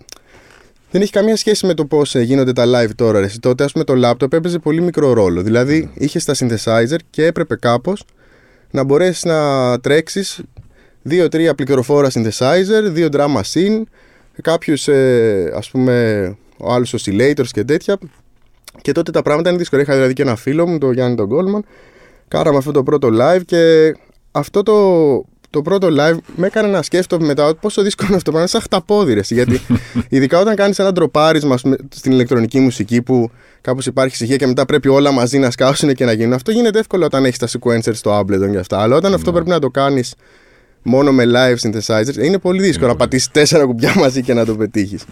δεν 0.91 1.01
έχει 1.01 1.11
καμία 1.11 1.35
σχέση 1.35 1.65
με 1.65 1.73
το 1.73 1.85
πώς 1.85 2.15
ε, 2.15 2.21
γίνονται 2.21 2.53
τα 2.53 2.65
live 2.65 2.89
τώρα. 2.95 3.19
Ρε. 3.19 3.27
Τότε, 3.39 3.63
ας 3.63 3.71
πούμε, 3.71 3.83
το 3.83 3.93
laptop 4.03 4.33
έπαιζε 4.33 4.59
πολύ 4.59 4.81
μικρό 4.81 5.13
ρόλο. 5.13 5.41
Δηλαδή, 5.41 5.89
mm. 5.91 6.01
είχες 6.01 6.25
τα 6.25 6.33
synthesizer 6.37 6.97
και 7.09 7.25
έπρεπε 7.25 7.55
κάπως 7.55 8.03
να 8.71 8.83
μπορέσεις 8.83 9.23
να 9.23 9.79
τρέξεις 9.79 10.41
δύο-τρία 11.01 11.55
πληροφόρα 11.55 12.09
synthesizer, 12.13 12.83
δύο 12.91 13.07
drum 13.11 13.35
machine, 13.41 13.81
κάποιους 14.41 14.87
ε, 14.87 15.51
ας 15.55 15.69
πούμε 15.69 16.35
άλλους 16.67 16.95
oscillators 16.97 17.47
και 17.51 17.63
τέτοια. 17.63 17.97
Και 18.81 18.91
τότε 18.91 19.11
τα 19.11 19.21
πράγματα 19.21 19.49
είναι 19.49 19.57
δύσκολα. 19.57 19.81
Είχα 19.81 19.93
δηλαδή 19.93 20.13
και 20.13 20.21
ένα 20.21 20.35
φίλο 20.35 20.67
μου, 20.67 20.77
τον 20.77 20.93
Γιάννη 20.93 21.15
τον 21.15 21.29
Goldman. 21.31 21.59
Κάραμε 22.27 22.57
αυτό 22.57 22.71
το 22.71 22.83
πρώτο 22.83 23.09
live 23.11 23.41
και 23.45 23.93
αυτό 24.31 24.63
το 24.63 24.75
το 25.51 25.61
πρώτο 25.61 25.87
live 25.99 26.17
με 26.35 26.47
έκανε 26.47 26.67
να 26.67 26.81
σκέφτομαι 26.81 27.25
μετά 27.25 27.55
πόσο 27.55 27.81
δύσκολο 27.81 28.07
είναι 28.07 28.17
αυτό. 28.17 28.31
να 28.31 28.47
σαν 28.47 28.61
χταπόδι, 28.61 29.21
Γιατί 29.29 29.61
ειδικά 30.09 30.39
όταν 30.39 30.55
κάνεις 30.55 30.79
ένα 30.79 30.91
ντροπάρισμα 30.91 31.57
στην 31.89 32.11
ηλεκτρονική 32.11 32.59
μουσική 32.59 33.01
που 33.01 33.29
κάπως 33.61 33.85
υπάρχει 33.85 34.13
ησυχία 34.13 34.35
και 34.35 34.47
μετά 34.47 34.65
πρέπει 34.65 34.87
όλα 34.87 35.11
μαζί 35.11 35.39
να 35.39 35.51
σκάσουν 35.51 35.93
και 35.93 36.05
να 36.05 36.11
γίνουν. 36.11 36.33
Αυτό 36.33 36.51
γίνεται 36.51 36.79
εύκολο 36.79 37.05
όταν 37.05 37.25
έχεις 37.25 37.37
τα 37.37 37.47
sequencers 37.47 37.95
στο 37.95 38.19
Ableton 38.19 38.51
και 38.51 38.57
αυτά. 38.57 38.81
Αλλά 38.81 38.95
όταν 38.95 39.13
αυτό 39.13 39.29
ναι. 39.29 39.35
πρέπει 39.35 39.49
να 39.49 39.59
το 39.59 39.69
κάνεις 39.69 40.15
μόνο 40.81 41.11
με 41.11 41.23
live 41.27 41.69
synthesizers, 41.69 42.23
είναι 42.23 42.37
πολύ 42.37 42.61
δύσκολο 42.61 42.89
να 42.91 42.95
πατήσεις 42.95 43.31
τέσσερα 43.31 43.65
κουμπιά 43.65 43.93
μαζί 43.97 44.21
και 44.21 44.33
να 44.33 44.45
το 44.45 44.55
πετύχεις. 44.55 45.03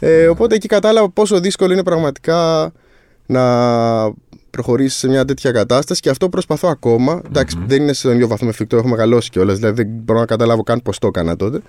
Ε, 0.00 0.26
οπότε 0.26 0.54
εκεί 0.54 0.68
κατάλαβα 0.68 1.10
πόσο 1.10 1.40
δύσκολο 1.40 1.72
είναι 1.72 1.82
πραγματικά 1.82 2.72
να 3.26 3.42
προχωρήσει 4.52 4.98
σε 4.98 5.08
μια 5.08 5.24
τέτοια 5.24 5.50
κατάσταση 5.50 6.00
και 6.00 6.10
αυτό 6.10 6.28
προσπαθώ 6.28 6.68
ακόμα. 6.68 7.22
Εντάξει, 7.26 7.58
δεν 7.66 7.82
είναι 7.82 7.92
στον 7.92 8.12
ίδιο 8.12 8.28
βαθμό 8.28 8.48
εφικτό, 8.52 8.76
έχω 8.76 8.88
μεγαλώσει 8.88 9.30
κιόλας, 9.30 9.58
δηλαδή 9.58 9.82
δεν 9.82 9.92
μπορώ 10.04 10.18
να 10.18 10.26
καταλάβω 10.26 10.62
καν 10.62 10.82
πώ 10.82 10.98
το 10.98 11.06
έκανα 11.06 11.36
τότε. 11.36 11.60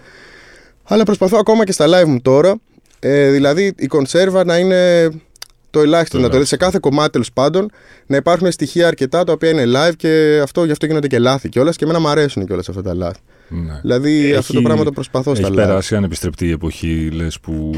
Αλλά 0.84 1.04
προσπαθώ 1.04 1.38
ακόμα 1.40 1.64
και 1.64 1.72
στα 1.72 1.86
live 1.88 2.08
μου 2.08 2.22
τώρα. 2.22 2.56
Ε, 3.00 3.32
δηλαδή 3.32 3.74
η 3.78 3.88
κονσέρβα 3.88 4.46
να 4.46 4.58
είναι 4.58 5.10
το 5.70 5.80
ελάχιστο 5.80 6.20
να 6.20 6.30
το 6.30 6.46
σε 6.46 6.58
κάθε 6.58 6.78
κομμάτι 6.82 7.12
τέλος 7.12 7.32
πάντων 7.34 7.70
να 8.06 8.16
υπάρχουν 8.16 8.52
στοιχεία 8.52 8.88
αρκετά 8.88 9.24
τα 9.24 9.34
οποία 9.34 9.50
είναι 9.50 9.64
live 9.66 9.94
και 9.98 10.40
αυτό, 10.44 10.66
γι' 10.66 10.72
αυτό 10.72 10.86
γίνονται 10.86 11.08
και 11.08 11.20
λάθη 11.20 11.50
κιόλας 11.50 11.76
και 11.76 11.84
εμένα 11.84 12.00
μου 12.00 12.08
αρέσουν 12.08 12.46
κιόλας 12.46 12.70
αυτά 12.70 12.82
τα 12.82 12.94
λάθη. 12.94 13.20
Ναι. 13.50 13.80
Δηλαδή 13.82 14.26
έχει, 14.26 14.36
αυτό 14.36 14.54
το 14.54 14.62
πράγμα 14.62 14.84
το 14.84 14.92
προσπαθώ 14.92 15.36
στα 15.36 15.48
live. 15.48 15.52
Έχει 15.52 15.56
περάσει 15.56 15.96
ανεπιστρεπτή 15.96 16.52
εποχή, 16.52 17.10
λες 17.12 17.40
που 17.40 17.72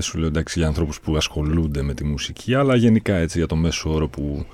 δεν 0.00 0.08
σου 0.08 0.18
λέω 0.18 0.28
εντάξει 0.28 0.58
για 0.58 0.68
ανθρώπους 0.68 1.00
που 1.00 1.16
ασχολούνται 1.16 1.82
με 1.82 1.94
τη 1.94 2.04
μουσική, 2.04 2.54
αλλά 2.54 2.76
γενικά 2.76 3.16
έτσι 3.16 3.38
για 3.38 3.46
το 3.46 3.56
μέσο 3.56 3.94
όρο 3.94 4.08
που 4.08 4.46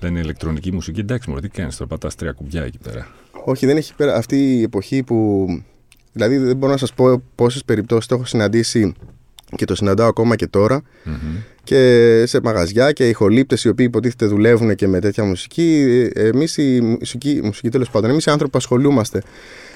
λένε 0.00 0.18
ηλεκτρονική 0.18 0.72
μουσική. 0.72 1.00
Εντάξει, 1.00 1.30
μου 1.30 1.40
τι 1.40 1.48
κάνεις 1.48 1.76
τώρα, 1.76 1.88
πατά 1.88 2.10
τρία 2.16 2.32
κουμπιά 2.32 2.62
εκεί 2.62 2.78
πέρα. 2.78 3.08
Όχι, 3.44 3.66
δεν 3.66 3.76
έχει 3.76 3.94
πέρα. 3.94 4.14
Αυτή 4.14 4.58
η 4.58 4.62
εποχή 4.62 5.02
που. 5.02 5.46
Δηλαδή, 6.12 6.36
δεν 6.36 6.56
μπορώ 6.56 6.72
να 6.72 6.78
σας 6.78 6.94
πω 6.94 7.22
πόσες 7.34 7.64
περιπτώσεις 7.64 8.06
το 8.06 8.14
έχω 8.14 8.24
συναντήσει 8.24 8.94
και 9.56 9.64
το 9.64 9.74
συναντάω 9.74 10.08
ακόμα 10.08 10.36
και 10.36 10.46
τωρα 10.46 10.82
και 11.64 12.22
σε 12.26 12.40
μαγαζιά 12.42 12.92
και 12.92 13.08
οι 13.08 13.12
χολύπτε 13.12 13.56
οι 13.64 13.68
οποίοι 13.68 13.86
υποτίθεται 13.88 14.26
δουλεύουν 14.26 14.74
και 14.74 14.86
με 14.86 15.00
τέτοια 15.00 15.24
μουσική. 15.24 16.08
Εμείς 16.14 16.56
οι 16.56 16.80
μουσική, 16.80 17.40
μουσική 17.44 17.68
τέλος 17.68 17.90
πάντων, 17.90 18.10
εμείς 18.10 18.24
οι 18.24 18.30
άνθρωποι 18.30 18.52
που 18.52 18.58
ασχολούμαστε 18.58 19.22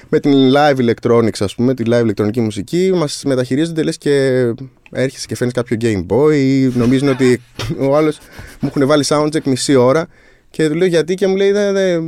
με 0.09 0.21
την 0.21 0.33
live 0.33 0.77
electronics, 0.77 1.39
ας 1.39 1.55
πούμε, 1.55 1.75
τη 1.75 1.83
live 1.87 2.03
ηλεκτρονική 2.03 2.41
μουσική, 2.41 2.93
μας 2.95 3.23
μεταχειρίζονται 3.27 3.83
λες 3.83 3.99
και 3.99 4.45
έρχεσαι 4.91 5.27
και 5.27 5.37
φέρνει 5.37 5.53
κάποιο 5.53 5.77
Game 5.81 6.07
Boy 6.07 6.35
ή 6.35 6.67
νομίζουν 6.67 7.09
ότι 7.09 7.41
ο 7.79 7.97
άλλος 7.97 8.19
μου 8.61 8.69
έχουν 8.75 8.87
βάλει 8.87 9.05
soundcheck 9.09 9.43
μισή 9.45 9.75
ώρα 9.75 10.09
και 10.55 10.69
του 10.69 10.75
λέω 10.75 10.87
γιατί 10.87 11.15
και 11.15 11.27
μου 11.27 11.37
λέει, 11.37 11.53
δε, 11.53 11.73
δε, 11.73 12.01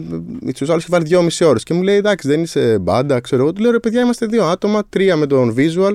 τους 0.52 0.68
άλλους 0.68 0.82
έχει 0.82 0.90
βάλει 0.90 1.04
δυόμιση 1.04 1.44
ώρες. 1.44 1.62
Και 1.62 1.74
μου 1.74 1.82
λέει, 1.82 1.96
εντάξει, 1.96 2.28
δεν 2.28 2.42
είσαι 2.42 2.78
μπάντα, 2.80 3.20
ξέρω 3.20 3.42
εγώ. 3.42 3.52
Του 3.52 3.60
λέω, 3.62 3.70
ρε 3.70 3.78
παιδιά, 3.78 4.00
είμαστε 4.00 4.26
δύο 4.26 4.44
άτομα, 4.44 4.82
τρία 4.88 5.16
με 5.16 5.26
τον 5.26 5.54
visual. 5.58 5.92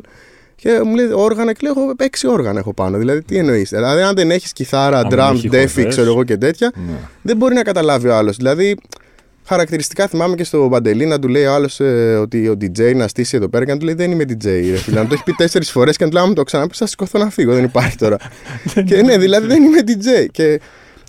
Και 0.56 0.82
μου 0.86 0.96
λέει 0.96 1.12
όργανα 1.12 1.54
και 1.54 1.60
λέω: 1.62 1.84
Έχω 1.84 1.94
έξι 1.98 2.28
όργανα 2.28 2.60
έχω 2.60 2.74
πάνω. 2.74 2.98
Δηλαδή, 2.98 3.22
τι 3.22 3.38
εννοείς. 3.38 3.70
Δηλαδή, 3.70 4.02
αν 4.02 4.16
δεν 4.16 4.32
έχεις 4.32 4.54
κιθάρα, 4.54 5.08
drum, 5.10 5.36
defi, 5.52 5.86
ξέρω 5.88 6.12
εγώ 6.12 6.24
και 6.24 6.38
τέτοια, 6.38 6.72
ναι. 6.76 6.94
δεν 7.22 7.38
μπορεί 7.38 7.54
να 7.54 7.64
καταλάβει 7.64 8.08
ο 8.08 8.16
άλλος. 8.16 8.36
Δηλαδή, 8.36 8.78
Χαρακτηριστικά 9.46 10.08
θυμάμαι 10.08 10.36
και 10.36 10.44
στο 10.44 10.68
Μπαντελή 10.68 11.06
να 11.06 11.20
του 11.20 11.28
λέει 11.28 11.46
ο 11.46 11.54
άλλος 11.54 11.80
ε, 11.80 12.16
ότι 12.22 12.48
ο 12.48 12.58
DJ 12.62 12.96
να 12.96 13.08
στήσει 13.08 13.36
εδώ 13.38 13.50
πέρα 13.50 13.66
και 13.66 13.72
να 13.72 13.78
του 13.78 13.86
λέει 13.86 13.94
Δεν 13.94 14.12
είμαι 14.12 14.24
DJ. 14.28 14.46
Ρε, 14.46 14.78
φίλε. 14.78 15.00
να 15.00 15.08
το 15.08 15.14
έχει 15.14 15.24
πει 15.24 15.32
τέσσερις 15.32 15.72
φορές 15.72 15.98
και 15.98 16.04
να 16.04 16.10
του 16.10 16.16
λέει: 16.16 16.26
Αν 16.26 16.34
το 16.34 16.44
ξαναπείς, 16.44 16.78
θα 16.78 16.88
σηκωθώ 16.88 17.20
να 17.20 17.30
φύγω. 17.30 17.54
Δεν 17.54 17.64
υπάρχει 17.64 17.98
τώρα. 17.98 18.18
και 18.88 19.02
ναι, 19.02 19.18
δηλαδή 19.18 19.48
δεν 19.48 19.64
είμαι 19.64 19.80
DJ. 19.86 20.26
Και 20.32 20.60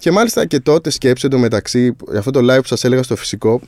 Και 0.02 0.11
μάλιστα 0.11 0.47
και 0.47 0.61
τότε 0.61 0.90
σκέψε 0.90 1.28
το 1.28 1.38
μεταξύ, 1.38 1.97
αυτό 2.16 2.30
το 2.30 2.40
live 2.40 2.61
που 2.61 2.66
σας 2.66 2.85
έλεγα 2.85 3.02
στο 3.02 3.16
φυσικο 3.16 3.61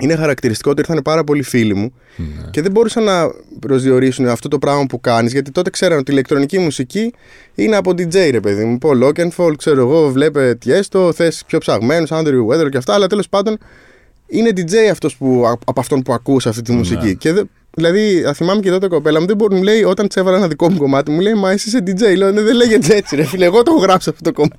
είναι 0.00 0.14
χαρακτηριστικό 0.16 0.70
ότι 0.70 0.80
ήρθαν 0.80 1.02
πάρα 1.02 1.24
πολλοί 1.24 1.42
φίλοι 1.42 1.74
μου 1.74 1.92
Ναι. 2.16 2.50
και 2.50 2.62
δεν 2.62 2.70
μπορούσαν 2.70 3.04
να 3.04 3.26
προσδιορίσουν 3.60 4.26
αυτό 4.28 4.48
το 4.48 4.58
πράγμα 4.58 4.86
που 4.86 5.00
κάνεις, 5.00 5.32
γιατί 5.32 5.50
τότε 5.50 5.70
ξέραν 5.70 5.98
ότι 5.98 6.10
η 6.10 6.14
ηλεκτρονική 6.14 6.58
μουσική 6.58 7.12
είναι 7.54 7.76
από 7.76 7.90
DJ, 7.90 8.30
ρε 8.30 8.40
παιδί 8.40 8.64
μου. 8.64 8.78
Paul 8.82 9.02
Oakenfold, 9.02 9.56
ξέρω 9.58 9.80
εγώ, 9.80 10.08
βλέπε 10.10 10.58
Tiesto, 10.66 11.10
θες 11.14 11.42
πιο 11.46 11.58
ψαγμένους, 11.58 12.08
Andrew 12.12 12.46
Weather 12.50 12.68
και 12.70 12.76
αυτά, 12.76 12.94
αλλά 12.94 13.06
τέλος 13.06 13.28
πάντων 13.28 13.58
είναι 14.26 14.50
DJ 14.56 14.74
αυτός 14.90 15.16
που, 15.16 15.44
από 15.66 15.80
αυτόν 15.80 16.02
που 16.02 16.12
ακούς 16.12 16.46
αυτή 16.46 16.62
τη 16.62 16.72
μουσική. 16.72 17.06
Ναι. 17.06 17.12
Και 17.12 17.32
δεν- 17.32 17.50
δηλαδή, 17.76 18.24
α, 18.24 18.32
θυμάμαι 18.34 18.60
και 18.60 18.70
τότε 18.70 18.88
κοπέλα 18.88 19.20
μου, 19.20 19.26
δεν 19.26 19.36
μπορεί, 19.36 19.54
μου 19.54 19.62
λέει, 19.62 19.82
όταν 19.84 20.06
της 20.08 20.16
έβαλα 20.16 20.36
ένα 20.36 20.48
δικό 20.48 20.70
μου 20.70 20.78
κομμάτι, 20.78 21.10
μου 21.10 21.20
λέει, 21.20 21.34
Μα 21.34 21.50
εσύ 21.50 21.68
είσαι 21.68 21.82
DJ. 21.86 22.16
Λέω, 22.16 22.30
«Ναι, 22.32 22.40
δεν 22.42 22.54
λέγεται 22.56 22.94
έτσι, 22.96 23.16
ρε 23.16 23.24
φίλε, 23.24 23.44
εγώ 23.44 23.62
το 23.62 23.72
έχω 23.74 23.80
γράψει 23.80 24.08
αυτό 24.08 24.22
το 24.22 24.32
κομμάτι. 24.32 24.56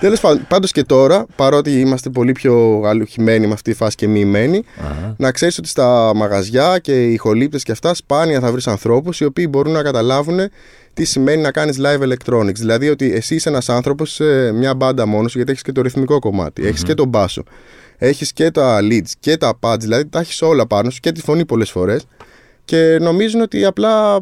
Τέλος 0.00 0.20
πάντων, 0.20 0.44
πάντως 0.48 0.70
και 0.72 0.82
τώρα, 0.82 1.26
παρότι 1.36 1.80
είμαστε 1.80 2.10
πολύ 2.10 2.32
πιο 2.32 2.82
αλουχημένοι 2.86 3.46
με 3.46 3.52
αυτή 3.52 3.70
τη 3.70 3.76
φάση 3.76 3.96
και 3.96 4.08
μοιημένοι, 4.08 4.64
Αχα. 4.80 5.14
να 5.18 5.30
ξέρεις 5.32 5.58
ότι 5.58 5.68
στα 5.68 6.12
μαγαζιά 6.14 6.78
και 6.78 7.04
οι 7.08 7.12
ηχολήπτες 7.12 7.62
και 7.62 7.72
αυτά 7.72 7.94
σπάνια 7.94 8.40
θα 8.40 8.52
βρεις 8.52 8.66
ανθρώπους 8.66 9.20
οι 9.20 9.24
οποίοι 9.24 9.46
μπορούν 9.50 9.72
να 9.72 9.82
καταλάβουν 9.82 10.38
τι 10.94 11.04
σημαίνει 11.04 11.42
να 11.42 11.50
κάνεις 11.50 11.78
live 11.80 12.02
electronics. 12.12 12.54
Δηλαδή 12.54 12.88
ότι 12.88 13.12
εσύ 13.12 13.34
είσαι 13.34 13.48
ένας 13.48 13.68
άνθρωπος 13.68 14.12
σε 14.12 14.52
μια 14.52 14.74
μπάντα 14.74 15.06
μόνος 15.06 15.30
σου, 15.30 15.36
γιατί 15.36 15.52
έχεις 15.52 15.64
και 15.64 15.72
το 15.72 15.80
ρυθμικό 15.82 16.18
κομμάτι, 16.18 16.66
έχεις 16.66 16.82
και 16.82 16.94
τον 16.94 17.08
μπάσο, 17.08 17.42
έχεις 17.98 18.32
και 18.32 18.50
τα 18.50 18.78
leads 18.82 19.10
και 19.20 19.36
τα 19.36 19.58
pads, 19.60 19.76
δηλαδή 19.78 20.06
τα 20.06 20.20
έχεις 20.20 20.42
όλα 20.42 20.66
πάνω 20.66 20.90
σου 20.90 21.00
και 21.00 21.12
τη 21.12 21.20
φωνή 21.20 21.44
πολλές 21.44 21.70
φορές. 21.70 22.06
Και 22.64 22.98
νομίζουν 23.00 23.40
ότι 23.40 23.64
απλά 23.64 24.20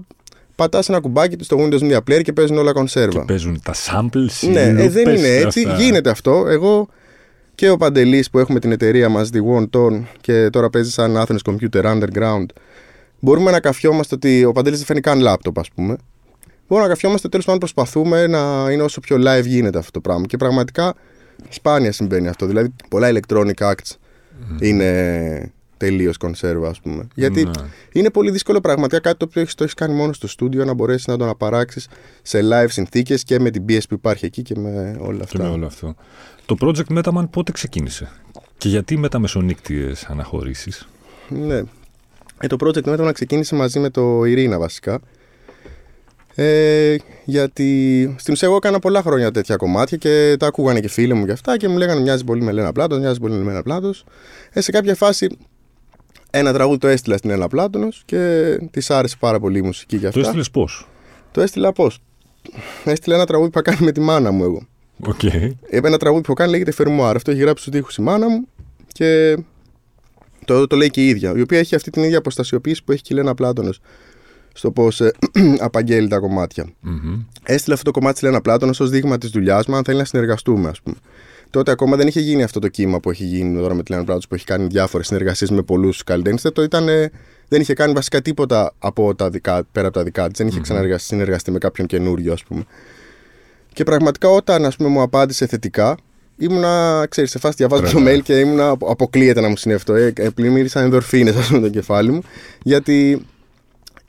πατάς 0.55 0.89
ένα 0.89 1.01
κουμπάκι 1.01 1.37
στο 1.45 1.57
Windows 1.61 1.81
Media 1.81 1.97
Player 1.97 2.23
και 2.23 2.33
παίζουν 2.33 2.59
όλα 2.59 2.73
κονσέρβα. 2.73 3.19
Και 3.19 3.25
παίζουν 3.27 3.61
τα 3.63 3.75
samples. 3.75 4.43
οι 4.43 4.47
Ναι, 4.49 4.61
ε, 4.61 4.73
δεν 4.73 4.85
λούπες 4.85 5.19
είναι 5.19 5.29
και 5.29 5.47
έτσι. 5.47 5.65
αυτά. 5.67 5.83
Γίνεται 5.83 6.11
αυτό. 6.11 6.45
Εγώ 6.49 6.89
και 7.55 7.71
ο 7.71 7.77
Παντελής 7.77 8.31
που 8.31 8.39
έχουμε 8.39 8.59
την 8.59 8.73
εταιρεία 8.73 9.09
μας, 9.09 9.31
τη 9.31 9.41
One 9.57 9.69
Ton, 9.77 10.03
και 10.21 10.49
τώρα 10.51 10.71
παίζει 10.71 10.91
σαν 10.91 11.17
Athens 11.17 11.53
Computer 11.53 11.85
Underground, 11.85 12.47
μπορούμε 13.21 13.51
να 13.51 13.61
καφιόμαστε 13.61 14.15
ότι 14.15 14.45
ο 14.45 14.53
Παντελής 14.53 14.79
δεν 14.79 14.87
φέρνει 14.87 15.03
καν 15.03 15.21
λάπτοπ, 15.21 15.59
ας 15.59 15.69
πούμε. 15.75 15.97
Μπορούμε 16.69 16.89
να 16.89 16.95
καφιόμαστε, 16.95 17.29
τέλος 17.29 17.45
πάντων 17.45 17.61
προσπαθούμε 17.61 18.27
να 18.27 18.71
είναι 18.71 18.83
όσο 18.83 19.01
πιο 19.01 19.17
live 19.17 19.45
γίνεται 19.47 19.79
αυτό 19.79 19.91
το 19.91 20.01
πράγμα. 20.01 20.27
Και 20.27 20.37
πραγματικά 20.37 20.95
σπάνια 21.49 21.93
συμβαίνει 21.93 22.29
αυτό. 22.29 22.47
Δηλαδή, 22.47 22.75
πολλά 22.89 23.09
electronic 23.13 23.55
acts 23.57 23.97
είναι 24.61 25.53
τελείως 25.77 26.17
κονσέρβα, 26.17 26.69
ας 26.69 26.81
πούμε. 26.81 27.09
Γιατί 27.15 27.45
Ναι. 27.45 27.51
είναι 27.93 28.11
πολύ 28.11 28.31
δύσκολο 28.31 28.61
πραγματικά 28.61 29.01
κάτι 29.01 29.17
το 29.17 29.25
οποίο 29.29 29.41
έχεις, 29.43 29.55
το 29.55 29.63
έχεις 29.63 29.75
κάνει 29.75 29.95
μόνος 29.95 30.17
στο 30.17 30.27
στούντιο 30.29 30.65
να 30.65 30.75
μπορέσεις 30.75 31.07
να 31.07 31.17
το 31.17 31.25
αναπαράξει 31.25 31.81
σε 32.23 32.41
live 32.43 32.67
συνθήκες 32.69 33.23
και 33.25 33.39
με 33.41 33.51
την 33.51 33.65
πίεση 33.65 33.89
που 33.89 33.95
υπάρχει 33.95 34.25
εκεί 34.25 34.43
και 34.43 34.55
με 34.59 34.97
όλα 35.01 35.17
Και 35.17 35.23
αυτά. 35.25 35.43
με 35.43 35.49
όλο 35.49 35.67
αυτό. 35.67 35.95
Το 36.47 36.57
project 36.61 36.99
Metaman 36.99 37.25
πότε 37.31 37.53
ξεκίνησε 37.53 38.11
και 38.59 38.69
γιατί 38.69 38.97
με 38.99 39.09
τα 39.09 39.19
μεσονύκτιες 39.19 40.05
αναχωρήσεις; 40.05 40.89
Ναι. 41.29 41.63
Ε, 42.41 42.47
το 42.47 42.57
project 42.61 42.85
μετά 42.85 43.03
να 43.05 43.13
ξεκίνησε 43.13 43.55
μαζί 43.55 43.79
με 43.79 43.91
το 43.91 44.25
Ειρήνα 44.25 44.59
βασικά. 44.59 45.01
Ε, 46.35 46.97
γιατί 47.25 48.15
στην 48.19 48.33
ουσία 48.33 48.49
εγώ 48.49 48.57
έκανα 48.57 48.79
πολλά 48.79 49.03
χρόνια 49.03 49.31
τέτοια 49.31 49.57
κομμάτια 49.57 49.97
και 49.97 50.37
τα 50.39 50.47
ακούγανε 50.47 50.81
και 50.81 50.89
φίλοι 50.89 51.15
μου 51.15 51.27
και 51.27 51.33
αυτά 51.33 51.57
και 51.57 51.69
μου 51.69 51.77
λέγανε 51.77 52.01
μοιάζει 52.01 52.25
πολύ 52.25 52.43
με 52.43 52.53
Λένα 52.53 52.73
Πλάτος, 52.73 52.99
μοιάζει 52.99 53.21
πολύ 53.21 53.35
με 53.35 53.45
Λένα 53.45 53.63
Πλάτος. 53.63 54.05
Ε, 54.53 54.61
σε 54.61 54.71
κάποια 54.71 54.95
φάση 54.95 55.39
ένα 56.31 56.53
τραγούδι 56.53 56.79
το 56.79 56.89
έστειλα 56.89 57.17
στην 57.17 57.31
Λένα 57.31 57.49
Πλάτωνος 57.49 58.03
και 58.05 58.57
της 58.71 58.91
άρεσε 58.91 59.17
πάρα 59.19 59.41
πολύ 59.41 59.59
η 59.59 59.63
μουσική 59.63 59.97
και 59.97 60.03
Το 60.03 60.09
αυτά. 60.09 60.21
έστειλες 60.21 60.51
πώς; 60.51 60.89
Το 61.31 61.41
έστειλα 61.41 61.73
πώς; 61.73 61.99
Έστειλα 62.85 63.15
ένα 63.15 63.27
τραγούδι 63.27 63.51
που 63.51 63.59
είχα 63.59 63.71
κάνει 63.71 63.85
με 63.87 63.93
τη 63.93 64.01
μάνα 64.01 64.31
μου 64.31 64.45
εγώ. 64.45 64.67
Οκ. 65.07 65.23
Ε, 65.25 65.57
Ένα 65.71 65.97
τραγούδι 65.99 66.23
που 66.23 66.27
έχω 66.27 66.35
κάνει 66.35 66.51
λέγεται 66.51 66.71
Φερμουάρ. 66.73 67.17
Αυτό 67.17 67.31
έχει 67.31 67.41
γράψει 67.41 67.63
στους 67.63 67.75
τοίχους 67.75 67.97
η 67.97 68.03
μάνα 68.03 68.29
μου 68.29 68.49
και 68.93 69.37
το, 70.45 70.67
το 70.67 70.77
λέει 70.77 70.91
και 70.91 71.01
η 71.05 71.09
ίδια. 71.09 71.33
Η 71.37 71.41
οποία 71.41 71.59
έχει 71.59 71.75
αυτή 71.75 71.91
την 71.91 72.03
ίδια 72.03 72.19
αποστασιοποίηση 72.19 72.85
που 72.85 72.93
έχει 72.93 73.03
και 73.03 73.15
η 73.15 73.17
Λένα 73.17 73.35
Πλάτωνος 73.35 73.81
στο 74.55 74.71
πώς 74.71 75.01
ε, 75.01 75.13
απαγγέλει 75.59 76.09
τα 76.09 76.19
κομμάτια. 76.19 76.67
Μμμ. 76.81 77.21
Έστειλε 77.45 77.75
αυτό 77.75 77.91
το 77.93 77.99
κομμάτι 77.99 78.19
στη 78.19 78.25
Λένα 78.25 78.41
Πλάτωνος 78.41 78.81
ως 78.81 78.91
δείγμα 78.91 79.19
της 79.19 79.31
δουλειάς 79.31 79.67
μου, 79.67 79.77
αν 79.77 79.85
θέλει 79.85 79.99
να 79.99 80.05
συνεργαστούμε, 80.05 80.69
ας 80.69 80.81
πούμε. 80.81 80.97
Τότε 81.51 81.71
ακόμα 81.71 81.97
δεν 81.97 82.07
είχε 82.07 82.21
γίνει 82.21 82.43
αυτό 82.43 82.59
το 82.61 82.69
κύμα 82.69 83.01
που 83.01 83.11
έχει 83.11 83.25
γίνει 83.25 83.59
τώρα 83.59 83.75
με 83.75 83.83
τη 83.83 83.91
Λένα 83.91 84.03
Πλάτωνος 84.05 84.29
που 84.29 84.35
έχει 84.35 84.45
κάνει 84.45 84.67
διάφορες 84.67 85.07
συνεργασίες 85.07 85.51
με 85.51 85.63
πολλούς 85.63 86.05
καλλιτέχνες. 86.05 86.43
Το 86.53 86.63
ήταν, 86.63 86.89
ε, 86.89 87.11
δεν 87.49 87.61
είχε 87.61 87.75
κάνει 87.75 87.93
βασικά 87.93 88.23
τίποτα 88.23 88.73
από 88.79 89.15
τα 89.15 89.31
δικά, 89.31 89.65
πέρα 89.73 89.87
από 89.87 89.97
τα 89.97 90.03
δικά 90.05 90.29
της. 90.29 90.39
Δεν 90.39 90.47
είχε 90.47 90.61
ξαναργαστεί 90.61 91.07
συνεργαστεί 91.07 91.51
με 91.51 91.59
κάποιον 91.59 91.87
καινούριο, 91.87 92.33
ας 92.33 92.43
πούμε. 92.45 92.65
Και 93.73 93.85
πραγματικά 93.85 94.29
όταν 94.29 94.65
ας 94.65 94.77
πούμε, 94.77 94.89
μου 94.89 95.03
απάντησε 95.03 95.47
θετικά, 95.47 95.97
ήμουνα, 96.37 97.07
ξέρεις, 97.09 97.31
σε 97.31 97.39
φάση 97.39 97.55
διαβάζω 97.57 97.83
το 97.83 97.89
Τρελά. 97.91 98.11
mail 98.19 98.23
και 98.23 98.39
ήμουνα 98.39 98.69
απο- 98.69 98.91
αποκλείεται 98.91 99.41
να 99.41 99.49
μου 99.49 99.57
συνέβη 99.57 99.79
αυτό. 99.81 99.95
Ε, 99.95 100.13
ε, 100.17 100.29
πλημμύρισαν 100.29 100.83
ενδορφίνες, 100.85 101.37
ας 101.37 101.47
πούμε, 101.47 101.61
το 101.61 101.69
κεφάλι 101.69 102.11
μου. 102.11 102.23
Γιατί 102.63 103.27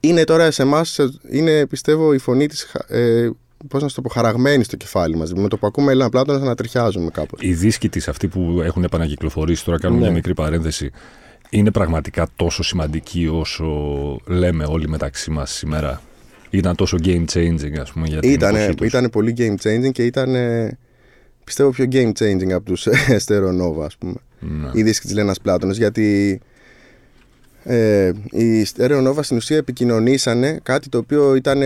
είναι 0.08 0.24
τώρα 0.24 0.52
σε 0.52 0.62
εμάς, 0.62 1.00
είναι 1.30 1.66
πιστεύω 1.68 2.14
η 2.14 2.18
φωνή 2.18 2.48
της, 2.48 2.64
χα- 2.64 2.96
ε, 2.98 3.32
πώς 3.68 3.82
να 3.82 3.88
σου 3.88 3.96
το 3.96 4.02
πω, 4.02 4.10
χαραγμένη 4.10 4.64
στο 4.64 4.76
κεφάλι 4.78 5.16
μας. 5.16 5.34
Με 5.34 5.48
το 5.48 5.58
που 5.58 5.68
ακούμε 5.68 5.92
Έλληνα 5.92 6.10
Πλάτωνα 6.10 6.38
να 6.38 6.44
ανατριχιάζουμε 6.46 7.10
κάπως. 7.14 7.40
Οι 7.44 7.54
δίσκοι 7.54 7.90
της, 7.90 8.08
αυτοί 8.08 8.28
που 8.28 8.62
έχουν 8.64 8.84
επανακυκλοφορήσει, 8.84 9.66
τώρα 9.66 9.80
κάνουν 9.80 9.98
Ναι. 9.98 10.04
μια 10.04 10.14
μικρή 10.14 10.34
παρένθεση, 10.34 10.92
είναι 11.50 11.72
πραγματικά 11.72 12.28
τόσο 12.36 12.64
σημαντικοί 12.64 13.28
όσο 13.28 13.66
λέμε 14.26 14.66
όλοι 14.68 14.88
μεταξύ 14.90 15.32
μας 15.32 15.52
σήμερα; 15.52 16.02
Ήταν 16.50 16.76
τόσο 16.76 16.98
game 17.04 17.26
changing, 17.34 17.78
ας 17.82 17.92
πούμε, 17.92 18.08
για 18.08 18.20
την 18.20 18.32
Ήτανε, 18.32 18.60
εποχή 18.60 18.76
τους; 18.76 18.88
ήτανε 18.88 19.10
πολύ 19.10 19.34
game 19.38 19.56
changing 19.68 19.92
και 19.92 20.06
ήταν 20.06 20.36
πιστεύω 21.44 21.70
πιο 21.70 21.86
game 21.92 22.12
changing 22.20 22.52
από 22.52 22.66
τους 22.66 22.88
Stereo 23.26 23.84
ας 23.86 23.98
πούμε. 23.98 24.14
Ναι. 24.40 24.70
οι 24.74 24.84
δίσκοι 24.84 25.06
της 25.06 25.16
Λένας 25.16 25.40
Πλάτωνος 25.42 25.78
γιατί 25.78 26.40
ε, 27.64 28.12
οι 28.32 28.68
Stereo 28.76 29.08
Nova 29.08 29.20
στην 29.22 29.38
ουσία 29.38 29.58
επικοινωνήσανε 29.58 30.60
κάτι 30.64 30.90
το 30.90 30.98
οποίο 30.98 31.36
ήταν 31.36 31.62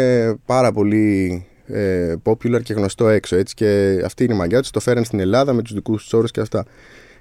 πάρα 0.46 0.72
πολύ 0.72 1.46
ε, 1.68 2.14
popular 2.24 2.62
και 2.64 2.74
γνωστό 2.74 3.08
έξω 3.10 3.36
έτσι 3.36 3.54
και 3.54 4.02
αυτή 4.06 4.24
είναι 4.24 4.34
η 4.34 4.38
μαγιά 4.38 4.60
τους 4.62 4.70
το 4.72 4.80
φέραν 4.80 5.04
στην 5.04 5.20
Ελλάδα 5.20 5.54
με 5.54 5.62
τους 5.62 5.74
δικούς 5.74 6.04
τους 6.04 6.14
όρους 6.14 6.32
και 6.32 6.40
αυτά 6.42 6.66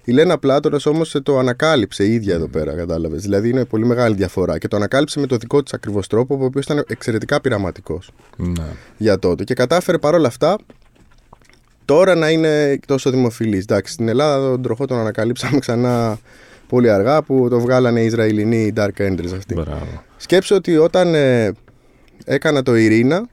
η 0.05 0.13
Λένα 0.13 0.39
Πλάτωνας 0.39 0.87
όμως 0.87 1.17
το 1.23 1.39
ανακάλυψε 1.39 2.05
η 2.05 2.13
ίδια 2.13 2.35
εδώ 2.35 2.47
πέρα 2.49 2.73
κατάλαβες 2.75 3.23
δηλαδή 3.23 3.49
είναι 3.49 3.65
πολύ 3.65 3.87
μεγάλη 3.87 4.15
διαφορά 4.15 4.59
και 4.59 4.69
το 4.69 4.77
ανακάλυψε 4.77 5.21
με 5.21 5.27
το 5.27 5.37
δικό 5.37 5.63
της 5.63 5.73
ακριβώς 5.73 6.07
τρόπο 6.07 6.39
ο 6.41 6.45
οποίος 6.45 6.65
ήταν 6.65 6.85
εξαιρετικά 6.89 7.41
πειραματικός 7.41 8.11
Ναι. 8.37 8.65
για 8.97 9.19
τότε. 9.19 9.45
Και 9.45 9.55
κατάφερε 9.55 9.99
παρόλα 9.99 10.27
αυτά 10.29 10.59
τώρα 11.85 12.15
να 12.15 12.31
είναι 12.31 12.79
τόσο 12.87 13.11
δημοφιλής. 13.11 13.63
Εντάξει, 13.63 13.93
στην 13.93 14.09
Ελλάδα 14.09 14.51
τον 14.51 14.63
τροχό 14.63 14.87
τον 14.87 14.99
ανακαλύψαμε 14.99 15.59
ξανά 15.59 16.19
πολύ 16.69 16.91
αργά 16.91 17.23
που 17.23 17.47
το 17.51 17.61
βγάλανε 17.61 18.01
οι 18.01 18.05
Ισραηλινοί 18.05 18.57
οι 18.57 18.73
Dark 18.77 18.99
Enders 18.99 19.33
αυτοί. 19.37 19.55
Μπράβο. 19.55 20.05
Σκέψω 20.17 20.55
ότι 20.55 20.77
όταν 20.77 21.15
ε, 21.15 21.53
έκανα 22.25 22.63
το 22.63 22.75
Ειρήνα, 22.75 23.29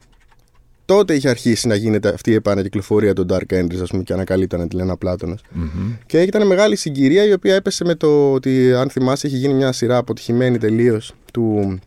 τότε 0.84 1.14
είχε 1.14 1.28
αρχίσει 1.28 1.68
να 1.68 1.74
γίνεται 1.74 2.08
αυτή 2.08 2.30
η 2.30 2.34
επανακυκλοφορία 2.34 3.12
των 3.12 3.26
Dark 3.30 3.54
Enders, 3.54 3.80
ας 3.82 3.90
πούμε, 3.90 4.02
και 4.02 4.12
ανακαλύπτανε 4.12 4.68
τη 4.68 4.76
Λένα 4.76 4.96
Πλάτωνας. 4.96 5.40
Μμμ. 5.52 5.96
Και 6.06 6.20
ήταν 6.20 6.46
μεγάλη 6.46 6.76
συγκυρία 6.76 7.24
η 7.24 7.32
οποία 7.32 7.54
έπεσε 7.54 7.84
με 7.84 7.94
το 7.94 8.32
ότι, 8.32 8.74
αν 8.74 8.90
θυμάσαι, 8.90 9.26
έχει 9.26 9.36
γίνει 9.36 9.54
μια 9.54 9.72
σειρά 9.72 9.96
αποτυχημένη 9.96 10.58
τελείως 10.58 11.14
του 11.32 11.78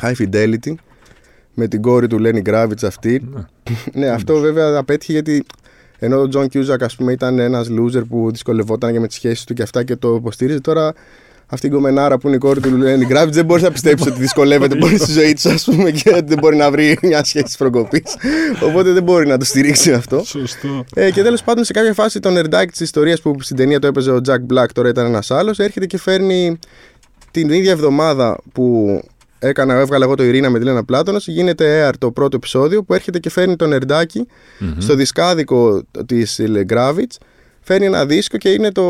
High 0.00 0.14
Fidelity 0.18 0.74
με 1.54 1.68
την 1.68 1.82
κόρη 1.82 2.06
του 2.06 2.20
Lenny 2.22 2.42
Kravitz 2.48 2.84
αυτή. 2.84 3.28
Ναι. 3.32 3.44
ναι, 4.00 4.08
αυτό 4.08 4.38
βέβαια 4.38 4.78
απέτυχε 4.78 5.12
γιατί 5.12 5.44
ενώ 5.98 6.20
ο 6.20 6.28
John 6.28 6.48
Cusack 6.48 6.82
ας 6.82 6.96
πούμε 6.96 7.12
ήταν 7.12 7.38
ένας 7.38 7.68
loser 7.70 8.02
που 8.08 8.30
δυσκολευόταν 8.30 8.92
και 8.92 9.00
με 9.00 9.06
τις 9.06 9.16
σχέσεις 9.16 9.44
του 9.44 9.54
και 9.54 9.62
αυτά 9.62 9.84
και 9.84 9.96
το 9.96 10.14
υποστήριζε. 10.14 10.60
Τώρα 10.60 10.94
αυτή 11.46 11.66
η 11.66 11.70
γκομενάρα 11.70 12.18
που 12.18 12.26
είναι 12.26 12.36
η 12.36 12.38
κόρη 12.38 12.60
του 12.60 12.70
Lenny 12.82 13.12
Kravitz 13.12 13.30
δεν 13.30 13.44
μπορείς 13.44 13.62
να 13.62 13.70
πιστέψεις 13.70 14.06
ότι 14.06 14.20
δυσκολεύεται 14.20 14.76
πολύ 14.76 14.98
στη 14.98 15.12
ζωή 15.12 15.32
της 15.32 15.46
ας 15.46 15.64
πούμε 15.64 15.90
και 15.90 16.10
ότι 16.10 16.24
δεν 16.24 16.38
μπορεί 16.38 16.56
να 16.56 16.70
βρει 16.70 16.98
μια 17.02 17.24
σχέση 17.24 17.56
προκοπής. 17.58 18.16
Οπότε 18.62 18.90
δεν 18.92 19.02
μπορεί 19.02 19.26
να 19.26 19.38
το 19.38 19.44
στηρίξει 19.44 19.92
αυτό. 19.92 20.24
Σωστό. 20.24 20.84
ε, 20.94 21.10
και 21.10 21.22
τέλος 21.22 21.42
πάντων 21.42 21.64
σε 21.64 21.72
κάποια 21.72 21.94
φάση 21.94 22.20
το 22.20 22.30
νερντάκι 22.30 22.70
της 22.70 22.80
ιστορίας 22.80 23.20
που 23.20 23.36
στην 23.40 23.56
ταινία 23.56 23.78
το 23.78 23.86
έπαιζε 23.86 24.10
ο 24.10 24.20
Jack 24.28 24.54
Black, 24.54 24.66
τώρα 24.72 24.88
ήταν 24.88 25.06
ένας 25.06 25.30
άλλος, 25.30 25.58
έρχεται 25.58 25.86
και 25.86 25.98
φέρνει 25.98 26.58
την 27.30 27.50
ίδια 27.50 27.70
εβδομάδα 27.70 28.38
που 28.52 29.00
έκανα, 29.48 29.74
έβγαλα 29.74 30.04
εγώ 30.04 30.14
το 30.14 30.22
Ειρήνα 30.24 30.50
με 30.50 30.58
τη 30.58 30.64
Λένα 30.64 30.84
Πλάτωνας, 30.84 31.26
γίνεται 31.26 31.88
air 31.88 31.92
το 31.98 32.10
πρώτο 32.10 32.36
επεισόδιο 32.36 32.82
που 32.84 32.94
έρχεται 32.94 33.18
και 33.18 33.30
φέρνει 33.30 33.56
το 33.56 33.66
νερντάκι 33.66 34.26
Μμμ. 34.58 34.74
στο 34.78 34.94
δισκάδικο 34.94 35.82
της 36.06 36.40
Gravitz. 36.68 37.16
Φέρνει 37.60 37.86
ένα 37.86 38.06
δίσκο 38.06 38.36
και 38.36 38.48
είναι 38.50 38.72
το. 38.72 38.82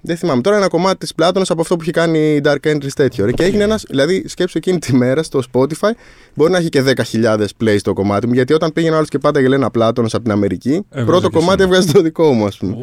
Δεν 0.00 0.16
θυμάμαι 0.16 0.40
τώρα 0.42 0.56
ένα 0.56 0.68
κομμάτι 0.68 0.98
της 0.98 1.14
Πλάτωνας 1.14 1.50
από 1.50 1.60
αυτό 1.60 1.76
που 1.76 1.82
είχε 1.82 1.90
κάνει 1.90 2.18
η 2.34 2.40
Dark 2.44 2.56
Entries 2.74 2.92
τέτοιο. 2.94 3.24
ρε. 3.24 3.32
Και 3.32 3.42
έγινε 3.44 3.62
ένας. 3.64 3.84
Δηλαδή, 3.88 4.24
σκέψου 4.28 4.58
εκείνη 4.58 4.78
τη 4.78 4.94
μέρα 4.96 5.22
στο 5.22 5.40
Spotify, 5.52 5.90
μπορεί 6.34 6.50
να 6.52 6.58
έχει 6.58 6.68
και 6.68 6.82
10.000 6.82 7.44
plays 7.64 7.78
το 7.82 7.92
κομμάτι 7.92 8.26
μου. 8.26 8.32
Γιατί 8.32 8.52
όταν 8.52 8.72
πήγαινε 8.72 8.94
άλλος 8.96 9.08
και 9.08 9.18
πάντα 9.18 9.40
Γελένα 9.40 9.70
Πλάτωνας 9.70 10.14
από 10.14 10.22
την 10.22 10.32
Αμερική, 10.32 10.70
Έβγαζε 10.90 11.06
πρώτο 11.06 11.28
και 11.28 11.38
κομμάτι 11.38 11.62
εσύ. 11.62 11.70
έβγαζε 11.70 11.92
το 11.92 12.02
δικό 12.02 12.32
μου, 12.32 12.46
ας 12.46 12.56
πούμε. 12.56 12.72
Ω, 12.72 12.78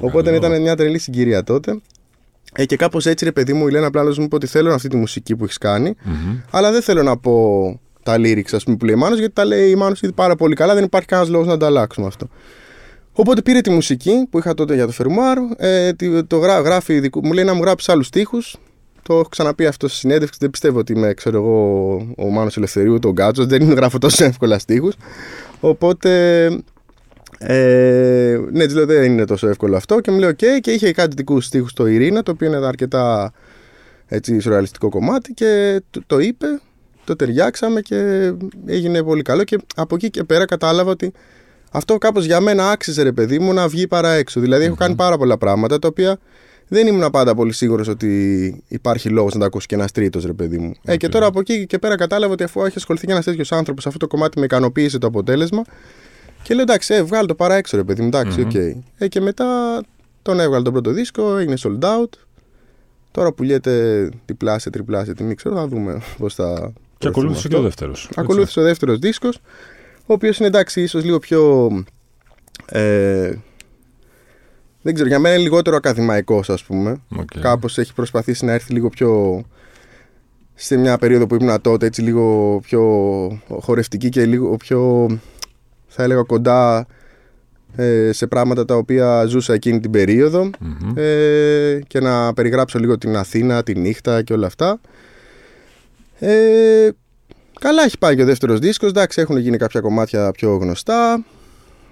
Οπότε 0.00 0.30
καλό. 0.30 0.36
ήταν 0.46 0.60
μια 0.60 0.76
τρελή 0.76 0.98
συγκυρία 0.98 1.44
τότε. 1.44 1.80
Ε, 2.56 2.64
και 2.64 2.76
κάπως 2.76 3.06
έτσι, 3.06 3.24
ρε 3.24 3.32
παιδί 3.32 3.52
μου, 3.52 3.68
η 3.68 3.70
Λένα 3.70 3.90
Πλάτωνα 3.90 4.14
μου 4.18 4.24
είπε 4.24 4.34
ότι 4.34 4.46
θέλω 4.46 4.74
αυτή 4.74 4.88
τη 4.88 4.96
μουσική 4.96 5.36
που 5.36 5.44
έχεις 5.44 5.58
κάνει, 5.58 5.94
Μμμ. 6.04 6.36
αλλά 6.50 6.72
δεν 6.72 6.82
θέλω 6.82 7.02
να 7.02 7.16
πω 7.16 7.80
τα 8.02 8.14
lyrics 8.18 8.52
ας 8.52 8.64
πούμε, 8.64 8.76
που 8.76 8.84
λέει 8.84 8.94
η 8.94 8.98
Μάνος, 8.98 9.18
γιατί 9.18 9.34
τα 9.34 9.44
λέει 9.44 9.70
η 9.70 9.74
Μάνος 9.74 10.02
ήδη 10.02 10.12
πάρα 10.12 10.36
πολύ 10.36 10.54
καλά, 10.54 10.74
δεν 10.74 10.84
υπάρχει 10.84 11.08
κανένας 11.08 11.30
λόγος 11.32 11.46
να 11.46 11.56
τα 11.56 11.66
αλλάξουμε 11.66 12.06
αυτό. 12.06 12.28
Οπότε 13.12 13.42
πήρε 13.42 13.60
τη 13.60 13.70
μουσική 13.70 14.26
που 14.30 14.38
είχα 14.38 14.54
τότε 14.54 14.74
για 14.74 14.86
το 14.86 14.92
Φερμουάρ, 14.92 15.38
ε, 15.56 15.92
το 16.26 16.38
γράφει, 16.38 17.10
μου 17.22 17.32
λέει 17.32 17.44
να 17.44 17.54
μου 17.54 17.62
γράψεις 17.62 17.88
άλλους 17.88 18.10
τοίχου. 18.10 18.38
Το 19.02 19.14
έχω 19.14 19.28
ξαναπεί 19.28 19.66
αυτό 19.66 19.88
στη 19.88 19.96
συνέντευξη. 19.96 20.38
Δεν 20.40 20.50
πιστεύω 20.50 20.78
ότι 20.78 20.92
είμαι, 20.92 21.14
ξέρω 21.14 21.36
εγώ, 21.36 21.94
ο 22.16 22.30
Μάνος 22.30 22.56
Ελευθερίου, 22.56 22.98
τον 22.98 23.12
Γκάτσος. 23.12 23.46
Δεν 23.46 23.70
γράφω 23.78 23.98
τόσο 23.98 24.24
εύκολα 24.24 24.58
στίχους. 24.58 24.94
Οπότε. 25.60 26.48
Ε, 27.38 28.40
ναι, 28.52 28.64
της 28.66 28.74
λέω 28.74 28.86
δεν 28.86 29.12
είναι 29.12 29.24
τόσο 29.24 29.48
εύκολο 29.48 29.76
αυτό. 29.76 30.00
Και 30.00 30.10
μου 30.10 30.18
λέει: 30.18 30.30
OK, 30.30 30.44
και 30.60 30.70
είχε 30.70 30.92
κάτι 30.92 31.14
δικούς 31.16 31.44
στίχους 31.44 31.70
στο 31.70 31.86
Ειρήνα, 31.86 32.22
το 32.22 32.30
οποίο 32.30 32.46
είναι 32.46 32.66
αρκετά 32.66 33.32
έτσι, 34.06 34.40
σουρεαλιστικό 34.40 34.88
κομμάτι. 34.88 35.32
Και 35.32 35.80
το, 35.90 36.02
το 36.06 36.18
είπε, 36.18 36.46
το 37.04 37.16
ταιριάξαμε 37.16 37.80
και 37.80 38.32
έγινε 38.66 39.02
πολύ 39.02 39.22
καλό. 39.22 39.44
Και 39.44 39.58
από 39.74 39.94
εκεί 39.94 40.10
και 40.10 40.24
πέρα 40.24 40.44
κατάλαβα 40.44 40.90
ότι 40.90 41.12
αυτό 41.70 41.98
κάπως 41.98 42.24
για 42.24 42.40
μένα 42.40 42.70
άξιζε, 42.70 43.02
ρε 43.02 43.12
παιδί 43.12 43.38
μου, 43.38 43.52
να 43.52 43.68
βγει 43.68 43.86
παρά 43.86 44.12
έξω. 44.12 44.40
Δηλαδή, 44.40 44.64
έχω 44.64 44.74
κάνει 44.74 44.94
πάρα 44.94 45.18
πολλά 45.18 45.38
πράγματα 45.38 45.78
τα 45.78 45.88
οποία 45.88 46.18
δεν 46.68 46.86
ήμουν 46.86 47.10
πάντα 47.10 47.34
πολύ 47.34 47.52
σίγουρος 47.52 47.88
ότι 47.88 48.62
υπάρχει 48.68 49.08
λόγος 49.08 49.34
να 49.34 49.40
τα 49.40 49.46
ακούσει 49.46 49.66
και 49.66 49.74
ένας 49.74 49.92
τρίτος, 49.92 50.24
ρε 50.24 50.32
παιδί 50.32 50.58
μου. 50.58 50.72
Ε, 50.84 50.96
και 50.96 51.08
τώρα 51.08 51.26
από 51.26 51.40
εκεί 51.40 51.66
και 51.66 51.78
πέρα 51.78 51.96
κατάλαβα 51.96 52.32
ότι 52.32 52.42
αφού 52.42 52.64
έχει 52.64 52.74
ασχοληθεί 52.76 53.06
και 53.06 53.12
ένας 53.12 53.24
τέτοιος 53.24 53.52
άνθρωπος, 53.52 53.86
αυτό 53.86 53.98
το 53.98 54.06
κομμάτι 54.06 54.38
με 54.38 54.44
ικανοποίησε 54.44 54.98
το 54.98 55.06
αποτέλεσμα. 55.06 55.62
Και 56.44 56.54
λέω 56.54 56.62
εντάξει, 56.62 56.94
ε, 56.94 57.02
βγάλ' 57.02 57.26
το 57.26 57.34
παραέξω, 57.34 57.76
ρε 57.76 57.84
παιδί 57.84 58.00
μου. 58.00 58.06
Εντάξει, 58.06 58.40
οκ. 58.40 58.50
Okay. 58.54 58.72
Ε, 58.98 59.08
και 59.08 59.20
μετά 59.20 59.80
τον 60.22 60.40
έβγαλε 60.40 60.62
τον 60.62 60.72
πρώτο 60.72 60.90
δίσκο, 60.90 61.36
έγινε 61.36 61.54
sold 61.58 61.80
out. 61.80 62.10
Τώρα 63.10 63.32
πουλιέται 63.32 64.08
διπλάσια, 64.26 64.70
τριπλάσια 64.70 65.14
τιμή, 65.14 65.34
ξέρω, 65.34 65.54
θα 65.54 65.66
δούμε 65.68 66.02
πώς 66.18 66.34
θα. 66.34 66.72
Και 66.98 67.08
ακολούθησε 67.08 67.48
και 67.48 67.56
ο 67.56 67.62
δεύτερος. 67.62 68.10
Ακολούθησε 68.14 68.60
ο 68.60 68.62
δεύτερος 68.62 68.98
δίσκος, 68.98 69.36
ο 70.06 70.12
οποίος 70.12 70.38
είναι 70.38 70.46
εντάξει, 70.46 70.82
ίσως 70.82 71.04
λίγο 71.04 71.18
πιο. 71.18 71.70
Ε, 72.66 73.34
δεν 74.82 74.94
ξέρω, 74.94 75.08
για 75.08 75.18
μένα 75.18 75.34
είναι 75.34 75.42
λιγότερο 75.42 75.76
ακαδημαϊκός, 75.76 76.50
ας 76.50 76.64
πούμε. 76.64 77.00
Okay. 77.16 77.38
Κάπως 77.40 77.78
έχει 77.78 77.94
προσπαθήσει 77.94 78.44
να 78.44 78.52
έρθει 78.52 78.72
λίγο 78.72 78.88
πιο. 78.88 79.42
σε 80.54 80.76
μια 80.76 80.98
περίοδο 80.98 81.26
που 81.26 81.34
ήμουν 81.34 81.60
τότε, 81.60 81.86
έτσι 81.86 82.02
λίγο 82.02 82.58
πιο 82.62 82.82
χορευτική 83.48 84.08
και 84.08 84.26
λίγο 84.26 84.56
πιο. 84.56 85.06
Θα 85.94 86.02
έλεγα 86.02 86.22
κοντά 86.22 86.86
ε, 87.76 88.12
σε 88.12 88.26
πράγματα 88.26 88.64
τα 88.64 88.76
οποία 88.76 89.24
ζούσα 89.24 89.52
εκείνη 89.54 89.80
την 89.80 89.90
περιοδο 89.90 90.50
ε, 90.94 91.78
και 91.86 92.00
να 92.00 92.32
περιγράψω 92.34 92.78
λίγο 92.78 92.98
την 92.98 93.16
Αθήνα, 93.16 93.62
τη 93.62 93.74
νύχτα 93.74 94.22
και 94.22 94.32
όλα 94.32 94.46
αυτά. 94.46 94.80
Ε, 96.18 96.88
καλά 97.60 97.82
έχει 97.84 97.98
πάει 97.98 98.16
και 98.16 98.22
ο 98.22 98.24
δεύτερος 98.24 98.58
δίσκος, 98.58 98.90
εντάξει 98.90 99.20
έχουν 99.20 99.36
γίνει 99.36 99.56
κάποια 99.56 99.80
κομμάτια 99.80 100.30
πιο 100.30 100.56
γνωστά. 100.56 101.24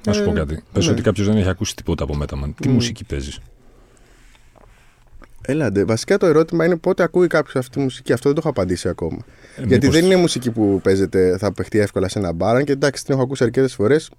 Να 0.06 0.12
σου 0.12 0.24
πω 0.24 0.30
ε, 0.30 0.34
κάτι. 0.34 0.62
Πες 0.72 0.86
ναι. 0.86 0.92
ότι 0.92 1.02
κάποιος 1.02 1.26
δεν 1.26 1.36
έχει 1.36 1.48
ακούσει 1.48 1.76
τίποτα 1.76 2.04
από 2.04 2.14
Μέταμαν. 2.14 2.54
Τι 2.60 2.68
μουσική 2.68 3.04
παίζεις; 3.04 3.38
Έλαντε. 5.46 5.84
Βασικά 5.84 6.18
το 6.18 6.26
ερώτημα 6.26 6.64
είναι 6.64 6.76
πότε 6.76 7.02
ακούει 7.02 7.26
κάποιος 7.26 7.56
αυτή 7.56 7.70
τη 7.70 7.78
μουσική. 7.78 8.12
Αυτό 8.12 8.32
δεν 8.32 8.34
το 8.34 8.40
έχω 8.44 8.60
απαντήσει 8.60 8.88
ακόμα. 8.88 9.18
Ε, 9.56 9.64
Γιατί 9.66 9.88
δεν 9.88 10.04
είναι 10.04 10.16
μουσική 10.16 10.50
που 10.50 10.80
παίζεται, 10.82 11.36
θα 11.38 11.52
παιχτεί 11.52 11.78
εύκολα 11.78 12.08
σε 12.08 12.18
ένα 12.18 12.32
μπάραν 12.32 12.64
και 12.64 12.72
εντάξει, 12.72 13.04
την 13.04 13.14
έχω 13.14 13.22
ακούσει 13.22 13.44
αρκετές 13.44 13.74
φορές. 13.74 14.10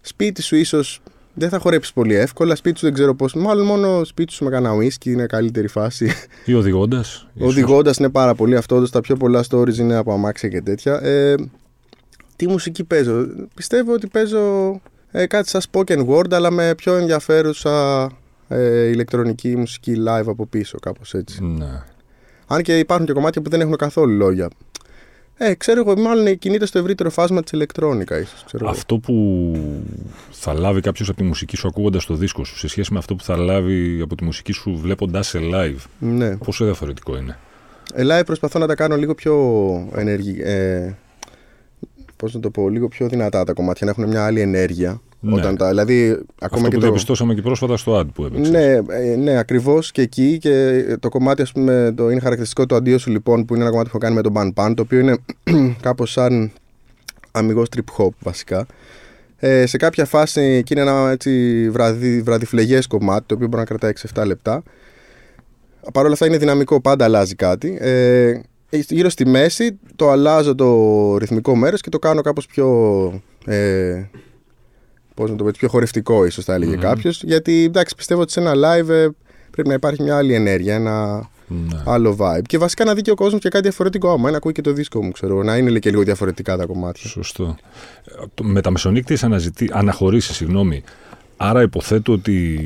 Σπίτι 0.00 0.42
σου 0.42 0.56
ίσως 0.56 1.00
δεν 1.34 1.48
θα 1.48 1.58
χορέψεις 1.58 1.92
πολύ 1.92 2.14
εύκολα. 2.14 2.54
Σπίτι 2.54 2.78
σου 2.78 2.84
δεν 2.84 2.94
ξέρω 2.94 3.14
πώς. 3.14 3.34
Μάλλον 3.34 3.66
μόνο 3.66 4.04
σπίτι 4.04 4.32
σου 4.32 4.44
με 4.44 4.50
κανένα 4.50 4.74
ουίσκι 4.74 5.12
είναι 5.12 5.26
καλύτερη 5.26 5.68
φάση. 5.68 6.10
Ή 6.44 6.54
οδηγώντας. 6.54 7.26
Οδηγώντας 7.38 7.96
είναι 7.96 8.10
πάρα 8.10 8.34
πολύ 8.34 8.56
αυτό. 8.56 8.88
Τα 8.90 9.00
πιο 9.00 9.16
πολλά 9.16 9.44
stories 9.50 9.76
είναι 9.76 9.94
από 9.94 10.12
αμάξια 10.12 10.48
και 10.48 10.62
τέτοια. 10.62 11.00
Ε, 11.02 11.34
τι 12.36 12.48
μουσική 12.48 12.84
παίζω. 12.84 13.26
Πιστεύω 13.54 13.92
ότι 13.92 14.06
παίζω 14.06 14.80
ε, 15.10 15.26
κάτι 15.26 15.48
σαν 15.48 15.62
spoken 15.70 16.06
word 16.06 16.32
αλλά 16.32 16.50
με 16.50 16.74
πιο 16.74 16.94
ενδιαφέρουσα 16.94 18.08
ε, 18.48 18.86
ηλεκτρονική 18.86 19.56
μουσική 19.56 19.94
live 20.08 20.26
από 20.26 20.46
πίσω 20.46 20.78
κάπως 20.78 21.14
έτσι. 21.14 21.44
Ναι. 21.44 21.82
Αν 22.46 22.62
και 22.62 22.78
υπάρχουν 22.78 23.06
και 23.06 23.12
κομμάτια 23.12 23.42
που 23.42 23.50
δεν 23.50 23.60
έχουν 23.60 23.76
καθόλου 23.76 24.16
λόγια. 24.16 24.48
Ε, 25.36 25.54
ξέρω 25.54 25.80
εγώ, 25.80 26.00
μάλλον 26.00 26.38
κινείται 26.38 26.66
στο 26.66 26.78
ευρύτερο 26.78 27.10
φάσμα 27.10 27.42
της 27.42 27.52
ηλεκτρόνικα, 27.52 28.18
ίσως. 28.18 28.44
Αυτό 28.64 28.98
που 28.98 29.54
θα 30.30 30.52
λάβει 30.52 30.80
κάποιος 30.80 31.08
από 31.08 31.18
τη 31.18 31.24
μουσική 31.24 31.56
σου 31.56 31.68
ακούγοντας 31.68 32.06
το 32.06 32.14
δίσκο 32.14 32.44
σου, 32.44 32.58
σε 32.58 32.68
σχέση 32.68 32.92
με 32.92 32.98
αυτό 32.98 33.14
που 33.14 33.24
θα 33.24 33.36
λάβει 33.36 34.00
από 34.00 34.14
τη 34.14 34.24
μουσική 34.24 34.52
σου 34.52 34.78
βλέποντα 34.82 35.22
σε 35.22 35.38
live. 35.42 35.84
Ναι. 35.98 36.36
Πόσο 36.36 36.64
διαφορετικό 36.64 37.16
είναι; 37.16 37.38
Ε, 37.94 38.02
live 38.04 38.22
προσπαθώ 38.26 38.58
να 38.58 38.66
τα 38.66 38.74
κάνω 38.74 38.96
λίγο 38.96 39.14
πιο 39.14 39.34
ενεργή, 39.94 40.42
ε, 40.42 40.92
πώς 42.16 42.34
να 42.34 42.40
το 42.40 42.50
πω, 42.50 42.68
λίγο 42.68 42.88
πιο 42.88 43.08
δυνατά 43.08 43.44
τα 43.44 43.52
κομμάτια, 43.52 43.86
να 43.86 43.92
έχουν 43.92 44.08
μια 44.08 44.26
άλλη 44.26 44.40
ενέργεια. 44.40 45.00
Ναι. 45.24 45.34
Όταν 45.34 45.56
τα, 45.56 45.68
δηλαδή, 45.68 46.10
ακόμα 46.10 46.26
Αυτό 46.40 46.68
και 46.68 46.74
που 46.74 46.80
το... 46.80 46.80
διαπιστώσαμε 46.80 47.34
και 47.34 47.42
πρόσφατα 47.42 47.76
στο 47.76 47.98
ad 47.98 48.06
που 48.14 48.24
έπαιξες. 48.24 48.50
Ναι, 48.50 48.72
ε, 48.88 49.16
ναι 49.16 49.38
ακριβώς 49.38 49.92
και 49.92 50.02
εκεί. 50.02 50.38
Και 50.38 50.82
το 51.00 51.08
κομμάτι, 51.08 51.42
ας 51.42 51.52
πούμε, 51.52 51.92
το, 51.96 52.10
είναι 52.10 52.20
χαρακτηριστικό 52.20 52.66
το 52.66 52.74
αντίο 52.74 52.98
σου 52.98 53.10
λοιπόν, 53.10 53.44
που 53.44 53.54
είναι 53.54 53.62
ένα 53.62 53.72
κομμάτι 53.72 53.90
που 53.90 53.96
έχω 53.96 54.04
κάνει 54.04 54.14
με 54.14 54.22
τον 54.22 54.32
Ban 54.36 54.64
Pan, 54.64 54.74
το 54.76 54.82
οποίο 54.82 54.98
είναι 54.98 55.16
κάπως 55.86 56.10
σαν 56.10 56.52
αμυγός 57.30 57.68
trip 57.76 58.02
hop 58.02 58.08
βασικά. 58.18 58.66
Ε, 59.36 59.66
σε 59.66 59.76
κάποια 59.76 60.04
φάση 60.04 60.40
εκεί 60.40 60.72
είναι 60.72 60.82
ένα 60.82 61.10
έτσι 61.10 61.70
βραδι, 61.70 62.22
βραδιφλεγές 62.22 62.86
κομμάτι, 62.86 63.24
το 63.26 63.34
οποίο 63.34 63.46
μπορεί 63.46 63.58
να 63.58 63.64
κρατάει 63.64 63.92
6-7 64.14 64.26
λεπτά. 64.26 64.62
Παρ' 65.92 66.04
όλα 66.04 66.12
αυτά 66.12 66.26
είναι 66.26 66.36
δυναμικό, 66.36 66.80
πάντα 66.80 67.04
αλλάζει 67.04 67.34
κάτι. 67.34 67.78
Ε, 67.80 68.40
γύρω 68.70 69.08
στη 69.08 69.26
μέση 69.26 69.78
το 69.96 70.10
αλλάζω 70.10 70.54
το 70.54 71.16
ρυθμικό 71.16 71.56
μέρος 71.56 71.80
και 71.80 71.90
το 71.90 71.98
κάνω 71.98 72.20
κάπως 72.20 72.46
πιο 72.46 72.68
ε, 73.46 74.02
πώς 75.14 75.30
να 75.30 75.36
το 75.36 75.44
πω, 75.44 75.50
πιο 75.58 75.68
χορευτικό 75.68 76.24
ίσως 76.24 76.44
θα 76.44 76.54
έλεγε 76.54 76.74
mm 76.76 76.80
κάποιος 76.80 77.22
γιατί 77.22 77.64
εντάξει 77.64 77.94
πιστεύω 77.94 78.20
ότι 78.20 78.32
σε 78.32 78.40
ένα 78.40 78.52
live 78.54 78.88
ε, 78.88 79.06
πρέπει 79.50 79.68
να 79.68 79.74
υπάρχει 79.74 80.02
μια 80.02 80.16
άλλη 80.16 80.34
ενέργεια 80.34 80.74
ένα 80.74 81.28
ναι. 81.46 81.82
άλλο 81.84 82.16
vibe 82.20 82.42
και 82.46 82.58
βασικά 82.58 82.84
να 82.84 82.94
δει 82.94 83.02
και 83.02 83.10
ο 83.10 83.14
κόσμος 83.14 83.40
και 83.40 83.48
κάτι 83.48 83.62
διαφορετικό 83.62 84.10
άμα 84.10 84.30
να 84.30 84.36
ακούει 84.36 84.52
και 84.52 84.60
το 84.60 84.72
δίσκο 84.72 85.04
μου 85.04 85.10
ξέρω 85.10 85.42
να 85.42 85.56
είναι 85.56 85.78
και 85.78 85.90
λίγο 85.90 86.02
διαφορετικά 86.02 86.56
τα 86.56 86.66
κομμάτια 86.66 87.10
Σωστό 87.10 87.56
με 88.42 88.60
τα 88.60 88.70
μεσονύκτες 88.70 89.24
αναζητή, 89.24 89.70
αναχωρήσει 89.72 90.34
συγγνώμη 90.34 90.82
άρα 91.36 91.62
υποθέτω 91.62 92.12
ότι 92.12 92.58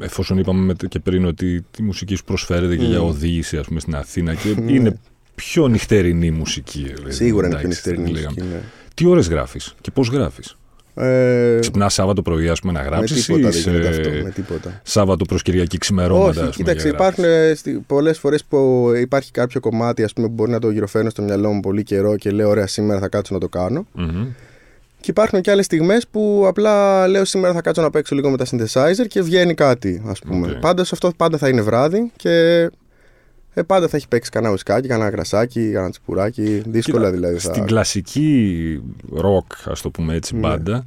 εφόσον 0.00 0.38
είπαμε 0.38 0.74
και 0.88 0.98
πριν 0.98 1.24
ότι 1.24 1.64
η 1.78 1.82
μουσική 1.82 2.14
σου 2.14 2.24
προσφέρεται 2.24 2.76
και 2.76 2.84
για 2.84 3.02
οδήγηση 3.02 3.56
ας 3.56 3.66
πούμε, 3.66 3.80
στην 3.80 3.96
Αθήνα 3.96 4.34
και 4.34 4.54
ναι. 4.60 4.72
είναι 4.72 4.98
πιο 5.34 5.68
νυχτερινή 5.68 6.30
μουσική. 6.30 6.92
Δηλαδή, 6.94 7.12
Σίγουρα 7.12 7.46
είναι 7.46 7.56
πιο 7.56 7.68
νυχτερινή 7.68 8.10
μουσική. 8.10 8.40
Ναι. 8.40 8.60
Τι 8.94 9.06
ώρες 9.06 9.28
γράφεις 9.28 9.74
και 9.80 9.90
πώς 9.90 10.08
γράφεις; 10.08 10.56
Ε... 10.94 11.58
Ξυπνά 11.60 11.88
Σάββατο 11.88 12.22
πρωί, 12.22 12.48
ας 12.48 12.60
πούμε, 12.60 12.72
να 12.72 12.82
γράψεις. 12.82 13.28
Με 13.28 13.34
τίποτα 13.34 13.52
δεν 13.52 13.72
γίνεται 13.72 13.88
αυτό. 13.88 14.10
Με 14.22 14.30
τίποτα. 14.30 14.80
Σάββατο 14.82 15.24
προς 15.24 15.42
Κυριακή 15.42 15.78
ξημερώματα. 15.78 16.42
Όχι, 16.42 16.50
κοίταξε, 16.50 16.88
υπάρχουν 16.88 17.24
ε, 17.24 17.52
πολλές 17.86 18.18
φορές 18.18 18.44
που 18.44 18.90
υπάρχει 19.00 19.30
κάποιο 19.30 19.60
κομμάτι 19.60 20.02
ας 20.02 20.12
πούμε, 20.12 20.26
που 20.26 20.32
μπορεί 20.32 20.50
να 20.50 20.58
το 20.58 20.70
γυροφέρνω 20.70 21.10
στο 21.10 21.22
μυαλό 21.22 21.52
μου 21.52 21.60
πολύ 21.60 21.82
καιρό 21.82 22.16
και 22.16 22.30
λέω: 22.30 22.48
Ωραία, 22.48 22.66
σήμερα 22.66 23.00
θα 23.00 23.08
κάτσω 23.08 23.34
να 23.34 23.40
το 23.40 23.48
κάνω. 23.48 23.86
Mm-hmm. 23.98 24.26
Και 25.00 25.10
υπάρχουν 25.10 25.40
και 25.40 25.50
άλλες 25.50 25.64
στιγμές 25.64 26.06
που 26.10 26.44
απλά 26.46 27.06
λέω 27.08 27.24
σήμερα 27.24 27.54
θα 27.54 27.60
κάτσω 27.60 27.82
να 27.82 27.90
παίξω 27.90 28.14
λίγο 28.14 28.30
με 28.30 28.36
τα 28.36 28.44
synthesizer 28.50 29.06
και 29.08 29.22
βγαίνει 29.22 29.54
κάτι, 29.54 30.02
ας 30.06 30.18
πούμε. 30.18 30.48
Okay. 30.48 30.60
Πάντα 30.60 30.82
αυτό 30.82 31.12
πάντα 31.16 31.38
θα 31.38 31.48
είναι 31.48 31.60
βράδυ 31.60 32.10
και 32.16 32.66
ε, 33.54 33.62
πάντα 33.62 33.88
θα 33.88 33.96
έχει 33.96 34.08
παίξει 34.08 34.30
κανένα 34.30 34.52
ουσκάκι, 34.52 34.88
κανένα 34.88 35.10
γρασάκι, 35.10 35.70
κανένα 35.72 35.90
τσιπουράκι. 35.90 36.62
Δύσκολα 36.66 37.04
Κοίτα, 37.04 37.10
δηλαδή. 37.10 37.38
Θα... 37.38 37.52
Στην 37.52 37.64
κλασική 37.64 38.82
ροκ, 39.12 39.52
ας 39.64 39.80
το 39.80 39.90
πούμε 39.90 40.14
έτσι, 40.14 40.34
ναι. 40.34 40.40
μπάντα, 40.40 40.86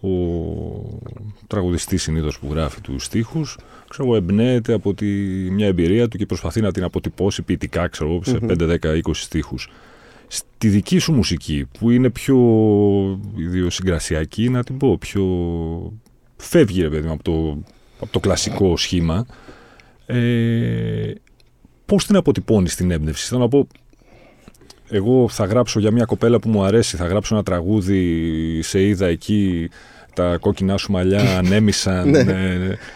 ο 0.00 0.08
τραγουδιστής 1.46 2.02
συνήθως 2.02 2.38
που 2.38 2.48
γράφει 2.50 2.80
τους 2.80 3.04
στίχους 3.04 3.56
ξέρω 3.94 4.08
εγώ, 4.08 4.16
εμπνέεται 4.16 4.72
από 4.72 4.94
τη, 4.94 5.06
μια 5.50 5.66
εμπειρία 5.66 6.08
του 6.08 6.18
και 6.18 6.26
προσπαθεί 6.26 6.60
να 6.60 6.72
την 6.72 6.84
αποτυπώσει 6.84 7.42
ποιητικά, 7.42 7.88
ξέρω 7.88 8.10
εγώ, 8.10 8.20
σε 8.24 8.38
5, 8.42 8.78
10, 8.82 9.02
20 9.02 9.10
στίχους. 9.12 9.70
Στη 10.26 10.68
δική 10.68 10.98
σου 10.98 11.12
μουσική, 11.12 11.68
που 11.78 11.90
είναι 11.90 12.10
πιο 12.10 12.38
ιδιοσυγκρασιακή, 13.36 14.48
να 14.48 14.64
την 14.64 14.76
πω, 14.76 14.98
πιο... 14.98 15.22
φεύγει, 16.36 16.82
ρε 16.82 16.88
παιδί 16.88 17.08
από 17.08 17.22
το, 17.22 17.58
από 18.00 18.12
το 18.12 18.20
κλασικό 18.20 18.76
σχήμα, 18.76 19.26
ε, 20.06 21.12
πώς 21.86 22.06
την 22.06 22.16
αποτυπώνεις 22.16 22.74
την 22.74 22.90
έμπνευση; 22.90 23.26
Θέλω 23.28 23.40
να 23.40 23.48
πω, 23.48 23.66
εγώ 24.88 25.28
θα 25.28 25.44
γράψω 25.44 25.80
για 25.80 25.90
μια 25.90 26.04
κοπέλα 26.04 26.38
που 26.38 26.48
μου 26.48 26.62
αρέσει, 26.64 26.96
θα 26.96 27.06
γράψω 27.06 27.34
ένα 27.34 27.44
τραγούδι, 27.44 28.60
σε 28.62 28.82
είδα 28.82 29.06
εκεί, 29.06 29.68
τα 30.14 30.36
κόκκινά 30.40 30.76
σου 30.76 30.92
μαλλιά 30.92 31.20
ανέμισαν. 31.38 32.10
ναι. 32.10 32.24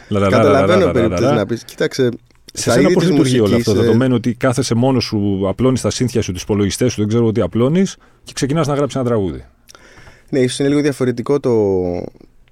Καταλαβαίνω 0.08 0.90
περίπου 0.90 1.20
να 1.20 1.46
πεις. 1.46 1.64
Κοίταξε, 1.64 2.08
σε 2.52 2.70
σένα 2.70 2.90
πώς 2.90 3.10
λειτουργεί 3.10 3.40
όλο 3.40 3.56
αυτό, 3.56 3.72
δεδομένου 3.72 4.14
ότι 4.14 4.34
κάθεσαι 4.34 4.74
μόνος 4.74 5.04
σου, 5.04 5.42
απλώνεις 5.48 5.80
τα 5.80 5.90
σύνθια 5.90 6.22
σου, 6.22 6.32
τους 6.32 6.42
υπολογιστές 6.42 6.92
σου, 6.92 7.00
δεν 7.00 7.08
ξέρω 7.08 7.32
τι 7.32 7.40
απλώνεις 7.40 7.96
και 8.24 8.32
ξεκινάς 8.34 8.66
να 8.66 8.74
γράψεις 8.74 8.98
ένα 9.00 9.08
τραγούδι. 9.08 9.44
Ναι, 10.30 10.38
ίσως 10.38 10.58
είναι 10.58 10.68
λίγο 10.68 10.80
διαφορετικό 10.80 11.40
το, 11.40 11.50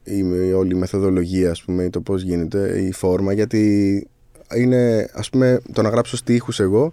η, 0.05 0.23
όλη 0.53 0.75
η 0.75 0.79
μεθοδολογία, 0.79 1.51
ας 1.51 1.63
πούμε, 1.63 1.91
το 1.91 2.01
πώς 2.01 2.23
γίνεται, 2.23 2.83
η 2.83 2.93
φόρμα, 2.93 3.33
γιατί 3.33 4.07
είναι, 4.55 5.11
ας 5.13 5.31
πούμε, 5.31 5.61
το 5.73 5.83
να 5.83 5.89
γράψω 5.89 6.17
στίχους 6.17 6.61
εγώ, 6.61 6.93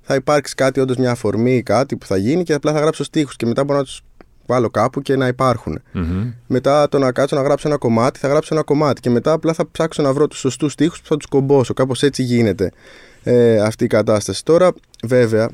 θα 0.00 0.14
υπάρξει 0.14 0.54
κάτι, 0.54 0.80
όντως 0.80 0.96
μια 0.96 1.10
αφορμή 1.10 1.56
ή 1.56 1.62
κάτι 1.62 1.96
που 1.96 2.06
θα 2.06 2.16
γίνει 2.16 2.42
και 2.42 2.52
απλά 2.52 2.72
θα 2.72 2.80
γράψω 2.80 3.04
στίχους 3.04 3.36
και 3.36 3.46
μετά 3.46 3.64
μπορώ 3.64 3.78
να 3.78 3.84
τους 3.84 4.02
βάλω 4.46 4.70
κάπου 4.70 5.02
και 5.02 5.16
να 5.16 5.26
υπάρχουν. 5.26 5.82
Μετά 6.46 6.88
το 6.88 6.98
να 6.98 7.12
κάτσω 7.12 7.36
να 7.36 7.42
γράψω 7.42 7.68
ένα 7.68 7.76
κομμάτι, 7.76 8.18
θα 8.18 8.28
γράψω 8.28 8.54
ένα 8.54 8.62
κομμάτι. 8.62 9.00
Και 9.00 9.10
μετά 9.10 9.32
απλά 9.32 9.52
θα 9.52 9.70
ψάξω 9.70 10.02
να 10.02 10.12
βρω 10.12 10.26
τους 10.26 10.38
σωστούς 10.38 10.74
τοίχου 10.74 10.96
που 10.96 11.06
θα 11.06 11.16
τους 11.16 11.26
κομπώσω. 11.26 11.74
Κάπως 11.74 12.02
έτσι 12.02 12.22
γίνεται 12.22 12.70
ε, 13.22 13.60
αυτή 13.60 13.84
η 13.84 13.86
κατάσταση. 13.86 14.44
Τώρα, 14.44 14.72
βέβαια, 15.04 15.50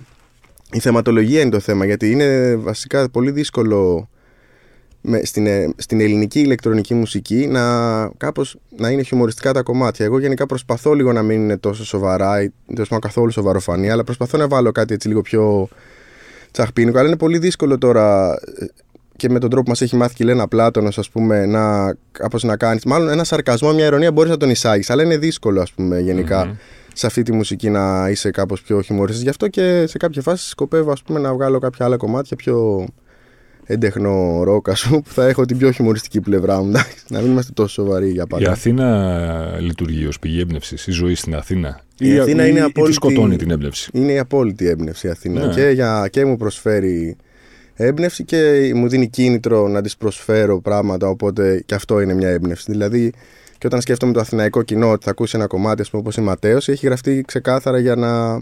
η 0.73 0.79
θεματολογία 0.79 1.41
είναι 1.41 1.51
το 1.51 1.61
θέμα 1.61 1.85
γιατί 1.85 2.11
είναι 2.11 2.57
βασικά 2.57 3.11
πολύ 3.11 3.31
δύσκολο 3.31 4.09
με, 5.07 5.25
στην, 5.25 5.47
ε, 5.47 5.75
στην 5.77 6.01
ελληνική 6.01 6.41
ηλεκτρονική 6.41 6.95
μουσική 6.95 7.47
να, 7.47 8.09
κάπως, 8.17 8.57
να 8.77 8.89
είναι 8.91 9.03
χιουμοριστικά 9.03 9.53
τα 9.53 9.63
κομμάτια. 9.63 10.05
Εγώ 10.05 10.19
γενικά 10.19 10.47
προσπαθώ 10.47 10.93
λίγο 10.93 11.13
να 11.13 11.23
μην 11.23 11.41
είναι 11.41 11.57
τόσο 11.57 11.85
σοβαρά 11.85 12.43
ή 12.43 12.51
τόσο 12.75 12.99
καθόλου 12.99 13.31
σοβαροφανή, 13.31 13.91
αλλά 13.91 14.05
προσπαθώ 14.05 14.39
να 14.39 14.49
βάλω 14.49 14.73
κάτι 14.73 14.95
έτσι 14.95 15.09
λίγο 15.09 15.21
πιο 15.21 15.69
τσαχπίνικο. 16.51 16.99
Αλλά 16.99 17.09
είναι 17.09 17.17
πολύ 17.17 17.39
δύσκολο 17.39 17.79
τώρα 17.79 18.33
ε, 18.33 18.67
και 19.17 19.29
με 19.29 19.39
τον 19.39 19.51
τρόπο 19.51 19.65
που 19.65 19.71
μας 19.71 19.83
έχει 19.83 19.97
μάθει 19.97 20.15
και 20.15 20.23
η 20.23 20.27
Λένα 20.27 20.49
Πλάτωνος, 20.49 20.99
ας 20.99 21.11
πούμε, 21.11 21.47
να, 21.47 21.95
κάπως 22.13 22.43
να 22.43 22.57
κάνεις. 22.57 22.85
Μάλλον 22.85 23.09
ένα 23.09 23.25
σαρκασμό, 23.25 23.73
μια 23.73 23.87
ηρωνία 23.87 24.13
μπορείς 24.13 24.31
να 24.31 24.37
τον 24.37 24.51
εισάγεις, 24.51 24.91
αλλά 24.91 25.03
είναι 25.03 25.17
δύσκολο, 25.17 25.61
ας 25.61 25.73
πούμε, 25.73 26.01
γενικά 26.01 26.57
σε 26.95 27.07
αυτή 27.07 27.23
τη 27.23 27.33
μουσική 27.33 27.71
να 27.71 28.09
είσαι 28.11 28.31
κάπως 28.31 28.63
πιο 28.63 28.81
χιουμοριστής. 28.81 29.23
Γι' 29.23 29.29
αυτό 29.29 29.49
και 29.49 29.87
σε 29.87 29.99
κάποια 29.99 30.23
φάση 30.23 30.49
σκοπεύω, 30.49 30.93
ας 30.93 31.03
πούμε, 31.03 31.21
να 31.21 31.35
βγάλω 31.35 31.59
κάποια 31.59 31.85
άλλα 31.85 31.97
κομμάτια 31.97 32.37
πιο 32.37 32.87
έντεχνο 33.67 34.43
ρόκα 34.43 34.75
σου 34.75 35.03
που 35.05 35.11
θα 35.11 35.27
έχω 35.27 35.45
την 35.45 35.59
πιο 35.59 35.71
χιουμοριστική 35.71 36.21
πλευρά 36.21 36.63
μου. 36.63 36.73
να 37.09 37.21
μην 37.21 37.31
είμαστε 37.31 37.53
τόσο 37.55 37.73
σοβαροί 37.73 38.11
για 38.11 38.27
πάντα. 38.27 38.43
Η 38.43 38.47
Αθήνα 38.47 39.59
λειτουργεί 39.61 40.07
ως 40.07 40.19
πηγή 40.19 40.41
έμπνευσης, 40.41 40.87
η 40.87 40.91
ζωή 40.91 41.15
στην 41.15 41.35
Αθήνα. 41.35 41.81
Η, 41.99 42.19
Αθήνα 42.19 42.47
είναι 42.47 42.61
απόλυτη. 42.61 42.91
Ή 42.91 42.95
σκοτώνει 42.95 43.37
την 43.37 43.51
έμπνευση. 43.51 43.91
Είναι 43.93 44.13
η 44.13 44.19
απόλυτη 44.19 44.67
έμπνευση 44.67 45.07
η 45.07 45.11
Αθήνα. 45.11 45.47
Ναι. 45.47 45.55
Και, 45.55 45.69
για, 45.69 46.09
και 46.11 46.25
μου 46.25 46.37
προσφέρει 46.37 47.17
έμπνευση 47.75 48.25
και 48.25 48.73
μου 48.75 48.89
δίνει 48.89 49.09
κίνητρο 49.09 49.69
να 49.69 49.83
της 49.83 49.97
προσφέρω 49.97 50.61
πράγματα. 50.61 51.09
Οπότε 51.09 51.63
και 51.67 51.75
αυτό 51.75 52.01
είναι 52.01 52.15
μια 52.15 52.29
έμπνευση. 52.29 52.71
Δηλαδή, 52.71 53.13
και 53.59 53.67
όταν 53.67 53.81
σκέφτομαι 53.81 54.13
το 54.13 54.21
αθηναϊκό 54.21 54.63
κοινό 54.63 54.91
ότι 54.91 55.05
θα 55.05 55.11
ακούσει 55.11 55.37
ένα 55.37 55.47
κομμάτι, 55.47 55.85
όπως 55.91 56.17
η 56.17 56.21
Ματέο, 56.21 56.57
έχει 56.57 56.87
γραφτεί 56.87 57.25
ξεκάθαρα 57.27 57.79
για 57.79 57.95
να. 57.95 58.41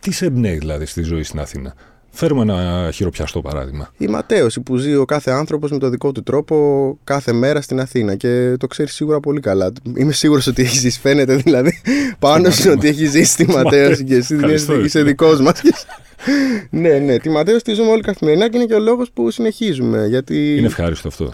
Τι 0.00 0.12
σε 0.12 0.26
εμπνέει 0.26 0.58
δηλαδή 0.58 0.86
στη 0.86 1.02
ζωή 1.02 1.22
στην 1.22 1.40
Αθήνα; 1.40 1.74
Φέρουμε 2.16 2.42
ένα 2.42 2.90
χειροπιαστό 2.92 3.40
παράδειγμα. 3.40 3.92
Η 3.98 4.06
ματέωση 4.06 4.60
που 4.60 4.76
ζει 4.76 4.94
ο 4.94 5.04
κάθε 5.04 5.30
άνθρωπος 5.30 5.70
με 5.70 5.78
το 5.78 5.88
δικό 5.88 6.12
του 6.12 6.22
τρόπο 6.22 6.98
κάθε 7.04 7.32
μέρα 7.32 7.60
στην 7.60 7.80
Αθήνα 7.80 8.14
και 8.14 8.56
το 8.58 8.66
ξέρει 8.66 8.88
σίγουρα 8.88 9.20
πολύ 9.20 9.40
καλά. 9.40 9.72
Είμαι 9.96 10.12
σίγουρος 10.12 10.46
ότι 10.46 10.62
έχεις 10.62 10.80
ζήσει, 10.80 11.00
φαίνεται 11.00 11.36
δηλαδή 11.36 11.80
πάνω 12.18 12.50
σου 12.50 12.70
ότι 12.70 12.88
έχεις 12.88 13.10
ζήσει 13.10 13.36
τη 13.36 13.46
ματέωση 13.46 14.04
και 14.04 14.14
εσύ 14.14 14.38
είσαι 14.84 15.02
δικός 15.02 15.40
μας. 15.40 15.62
ναι, 16.70 16.98
ναι, 16.98 17.18
τη 17.18 17.28
ματέωση 17.28 17.64
τη 17.64 17.72
ζούμε 17.72 17.90
όλοι 17.90 18.02
καθημερινά 18.02 18.48
και 18.48 18.56
είναι 18.56 18.66
και 18.66 18.74
ο 18.74 18.80
λόγος 18.80 19.10
που 19.10 19.30
συνεχίζουμε. 19.30 20.06
Γιατί... 20.06 20.56
Είναι 20.56 20.66
ευχάριστο 20.66 21.08
αυτό. 21.08 21.32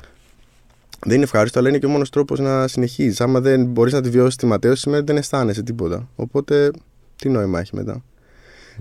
Δεν 1.06 1.14
είναι 1.14 1.24
ευχάριστο, 1.24 1.58
αλλά 1.58 1.68
είναι 1.68 1.78
και 1.78 1.86
ο 1.86 1.88
μόνος 1.88 2.10
τρόπος 2.10 2.38
να 2.38 2.68
συνεχίζεις. 2.68 3.20
Άμα 3.20 3.40
δεν 3.40 3.64
μπορείς 3.64 3.92
να 3.92 4.00
τη 4.00 4.10
βιώσεις 4.10 4.36
τη 4.36 4.46
ματέωση, 4.46 4.80
σημαίνει 4.80 5.02
ότι 5.02 5.12
δεν 5.12 5.20
αισθάνεσαι 5.20 5.62
τίποτα. 5.62 6.08
Οπότε, 6.16 6.70
τι 7.16 7.28
νόημα 7.28 7.60
έχει 7.60 7.76
μετά. 7.76 8.02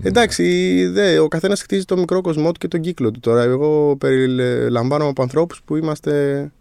Εντάξει, 0.02 0.86
δε, 0.86 1.18
ο 1.18 1.28
καθένας 1.28 1.62
χτίζει 1.62 1.84
το 1.84 1.96
μικρό 1.96 2.20
κοσμό 2.20 2.52
του 2.52 2.58
και 2.58 2.68
τον 2.68 2.80
κύκλο 2.80 3.10
του. 3.10 3.20
Τώρα, 3.20 3.42
εγώ 3.42 3.96
περιλαμβάνομαι 3.96 5.10
από 5.10 5.22
ανθρώπους 5.22 5.62
που 5.64 5.76
είμαστε 5.76 6.52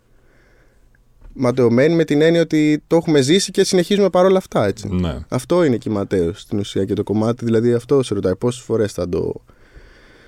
ματαιωμένοι 1.34 1.96
με 1.96 2.04
την 2.04 2.22
έννοια 2.22 2.42
ότι 2.42 2.84
το 2.88 2.96
έχουμε 2.96 3.22
ζήσει 3.22 3.52
και 3.52 3.64
συνεχίζουμε 3.64 4.10
παρόλα 4.10 4.38
αυτά. 4.38 4.66
Έτσι. 4.66 4.88
Ναι. 4.88 5.18
Αυτό 5.30 5.64
είναι 5.64 5.78
και 5.78 5.90
η 5.90 5.92
ματέω 5.92 6.34
στην 6.34 6.60
ουσία 6.60 6.86
και 6.86 6.94
το 6.94 7.04
κομμάτι. 7.04 7.46
Δηλαδή, 7.46 7.74
αυτό 7.74 8.04
σε 8.04 8.14
ρωτάει 8.14 8.36
πόσες 8.36 8.62
φορές 8.62 8.92
θα 8.92 9.10
το 9.10 9.34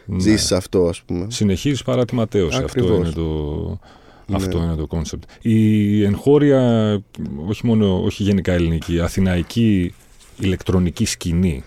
ναι. 0.06 0.20
ζήσεις 0.20 0.52
αυτό, 0.52 0.88
ας 0.88 1.02
πούμε; 1.02 1.28
Συνεχίζεις 1.30 1.84
παρά 1.84 2.06
τη 2.06 2.16
ματαίωση. 2.16 2.62
Αυτό 2.64 2.96
είναι 2.96 3.10
το. 3.10 3.80
Ναι. 4.26 4.36
Αυτό 4.36 4.58
είναι 4.58 4.76
το 4.76 4.88
concept. 4.88 5.24
Η 5.42 6.04
εγχώρια, 6.04 7.04
όχι 7.48 7.66
μόνο, 7.66 8.04
όχι 8.04 8.24
γενικά 8.24 8.52
ελληνική, 8.54 9.00
αθηναϊκή 9.00 9.94
ηλεκτρονική 10.38 11.06
σκηνή 11.06 11.64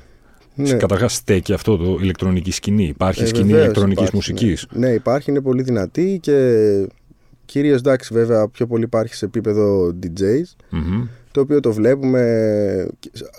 ναι. 0.54 0.74
Καταρχάς 0.74 1.14
στέκει 1.14 1.52
αυτό 1.52 1.76
το 1.76 1.98
ηλεκτρονική 2.00 2.50
σκηνή. 2.50 2.84
Υπάρχει 2.84 3.22
ε, 3.22 3.26
σκηνή 3.26 3.52
ηλεκτρονικής 3.52 4.10
μουσικής. 4.11 4.57
Ναι. 4.70 4.86
ναι. 4.86 4.94
υπάρχει, 4.94 5.30
είναι 5.30 5.40
πολύ 5.40 5.62
δυνατή 5.62 6.18
και 6.22 6.88
κυρίως 7.44 7.78
εντάξει, 7.78 8.14
βέβαια, 8.14 8.48
πιο 8.48 8.66
πολύ 8.66 8.84
υπάρχει 8.84 9.14
σε 9.14 9.24
επίπεδο 9.24 9.94
DJs. 10.02 10.66
Το 11.30 11.40
οποίο 11.40 11.60
το 11.60 11.72
βλέπουμε 11.72 12.88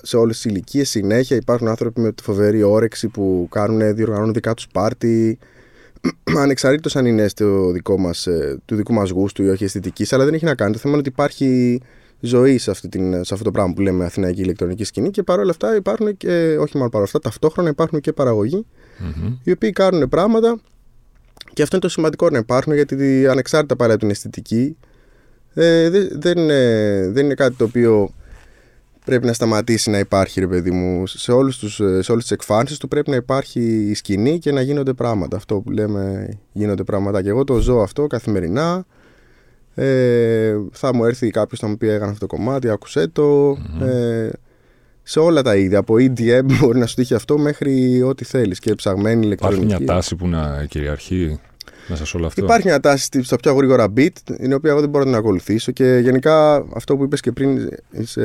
σε 0.01 0.17
όλες 0.17 0.35
τις 0.35 0.45
ηλικίες 0.45 0.89
συνέχεια. 0.89 1.35
Υπάρχουν 1.35 1.67
άνθρωποι 1.67 2.01
με 2.01 2.11
τη 2.11 2.23
φοβερή 2.23 2.63
όρεξη 2.63 3.07
που 3.07 3.47
κάνουν, 3.51 3.95
διοργανώνουν 3.95 4.33
δικά 4.33 4.53
τους 4.53 4.67
πάρτι. 4.67 5.37
Ανεξαρτήτως 6.43 6.95
αν 6.95 7.05
είναι 7.05 7.27
στο 7.27 7.71
δικό 7.71 7.97
μας, 7.97 8.27
ε, 8.27 8.57
του 8.65 8.75
δικού 8.75 8.93
μας 8.93 9.09
γούστου 9.09 9.43
ή 9.43 9.49
όχι 9.49 9.63
αισθητικής, 9.63 10.13
αλλά 10.13 10.25
δεν 10.25 10.33
έχει 10.33 10.45
να 10.45 10.55
κάνει. 10.55 10.71
Το 10.71 10.77
θέμα 10.77 10.93
είναι 10.93 11.01
ότι 11.01 11.09
υπάρχει 11.09 11.81
ζωή 12.19 12.57
σε, 12.57 12.71
αυτή 12.71 12.89
την, 12.89 13.23
σε 13.23 13.33
αυτό 13.33 13.43
το 13.43 13.51
πράγμα 13.51 13.73
που 13.73 13.81
λέμε 13.81 14.05
Αθηναϊκή 14.05 14.41
ηλεκτρονική 14.41 14.83
σκηνή 14.83 15.09
και 15.11 15.23
παρόλα 15.23 15.49
αυτά 15.49 15.75
υπάρχουν 15.75 16.17
και, 16.17 16.57
όχι 16.59 16.77
μόνο 16.77 16.89
παρόλα 16.89 17.03
αυτά, 17.03 17.19
ταυτόχρονα 17.19 17.69
υπάρχουν 17.69 17.99
και 17.99 18.13
παραγωγοί 18.13 18.65
mm-hmm. 18.99 19.37
οι 19.43 19.51
οποίοι 19.51 19.71
κάνουν 19.71 20.09
πράγματα 20.09 20.59
και 21.53 21.61
αυτό 21.61 21.75
είναι 21.75 21.85
το 21.85 21.91
σημαντικό 21.91 22.29
να 22.29 22.37
υπάρχουν 22.37 22.73
γιατί 22.73 23.27
ανεξάρτητα 23.27 23.75
παρά 23.75 23.97
την 23.97 24.09
αισθητική 24.09 24.77
ε, 25.53 25.89
δεν, 26.11 26.37
είναι, 26.37 27.09
δεν 27.11 27.25
είναι 27.25 27.33
κάτι 27.33 27.55
το 27.55 27.63
οποίο 27.63 28.13
πρέπει 29.05 29.25
να 29.25 29.33
σταματήσει 29.33 29.89
να 29.89 29.99
υπάρχει 29.99 30.39
ρε 30.39 30.47
παιδί 30.47 30.71
μου. 30.71 31.07
Σε, 31.07 31.31
όλους 31.31 31.57
τους, 31.57 31.73
σε 31.75 32.11
όλες 32.11 32.23
τις 32.23 32.31
εκφάνσεις 32.31 32.77
του 32.77 32.87
πρέπει 32.87 33.09
να 33.09 33.15
υπάρχει 33.15 33.89
η 33.89 33.93
σκηνή 33.93 34.39
και 34.39 34.51
να 34.51 34.61
γίνονται 34.61 34.93
πράγματα. 34.93 35.37
Αυτό 35.37 35.55
που 35.55 35.71
λέμε 35.71 36.29
γίνονται 36.51 36.83
πράγματα. 36.83 37.21
Και 37.21 37.29
εγώ 37.29 37.43
το 37.43 37.57
ζω 37.57 37.81
αυτό 37.81 38.07
καθημερινά 38.07 38.85
ε, 39.75 40.55
θα 40.71 40.93
μου 40.93 41.05
έρθει 41.05 41.29
κάποιος 41.29 41.61
να 41.61 41.67
μου 41.67 41.77
πει 41.77 41.89
έκανε 41.89 42.11
αυτό 42.11 42.27
το 42.27 42.35
κομμάτι, 42.35 42.69
άκουσέ 42.69 43.07
το. 43.07 43.57
Ε, 43.81 44.29
σε 45.07 45.19
όλα 45.19 45.41
τα 45.41 45.55
είδη. 45.55 45.75
Από 45.75 45.95
EDM 45.97 46.43
μπορεί 46.59 46.79
να 46.79 46.85
σου 46.85 46.95
τύχει 46.95 47.13
αυτό 47.13 47.37
μέχρι 47.37 48.01
ό,τι 48.01 48.25
θέλεις 48.25 48.59
και 48.59 48.75
ψαγμένη 48.75 49.25
ηλεκτρονική. 49.25 49.63
Υπάρχει 49.65 49.83
μια 49.83 49.93
τάση 49.93 50.15
που 50.15 50.27
να 50.27 50.65
κυριαρχεί 50.69 51.39
μέσα 51.87 52.05
σε 52.05 52.17
όλο 52.17 52.25
αυτό; 52.25 52.43
Υπάρχει 52.43 52.67
μια 52.67 52.79
τάση 52.79 53.23
στα 53.23 53.35
πιο 53.35 53.53
γρήγορα 53.53 53.93
beat, 53.97 54.09
την 54.23 54.53
οποία 54.53 54.71
εγώ 54.71 54.79
δεν 54.79 54.89
μπορώ 54.89 55.05
να 55.05 55.17
ακολουθήσω 55.17 55.71
και 55.71 55.99
γενικά 56.03 56.65
αυτό 56.73 56.97
που 56.97 57.03
είπες 57.03 57.19
και 57.19 57.31
πριν 57.31 57.69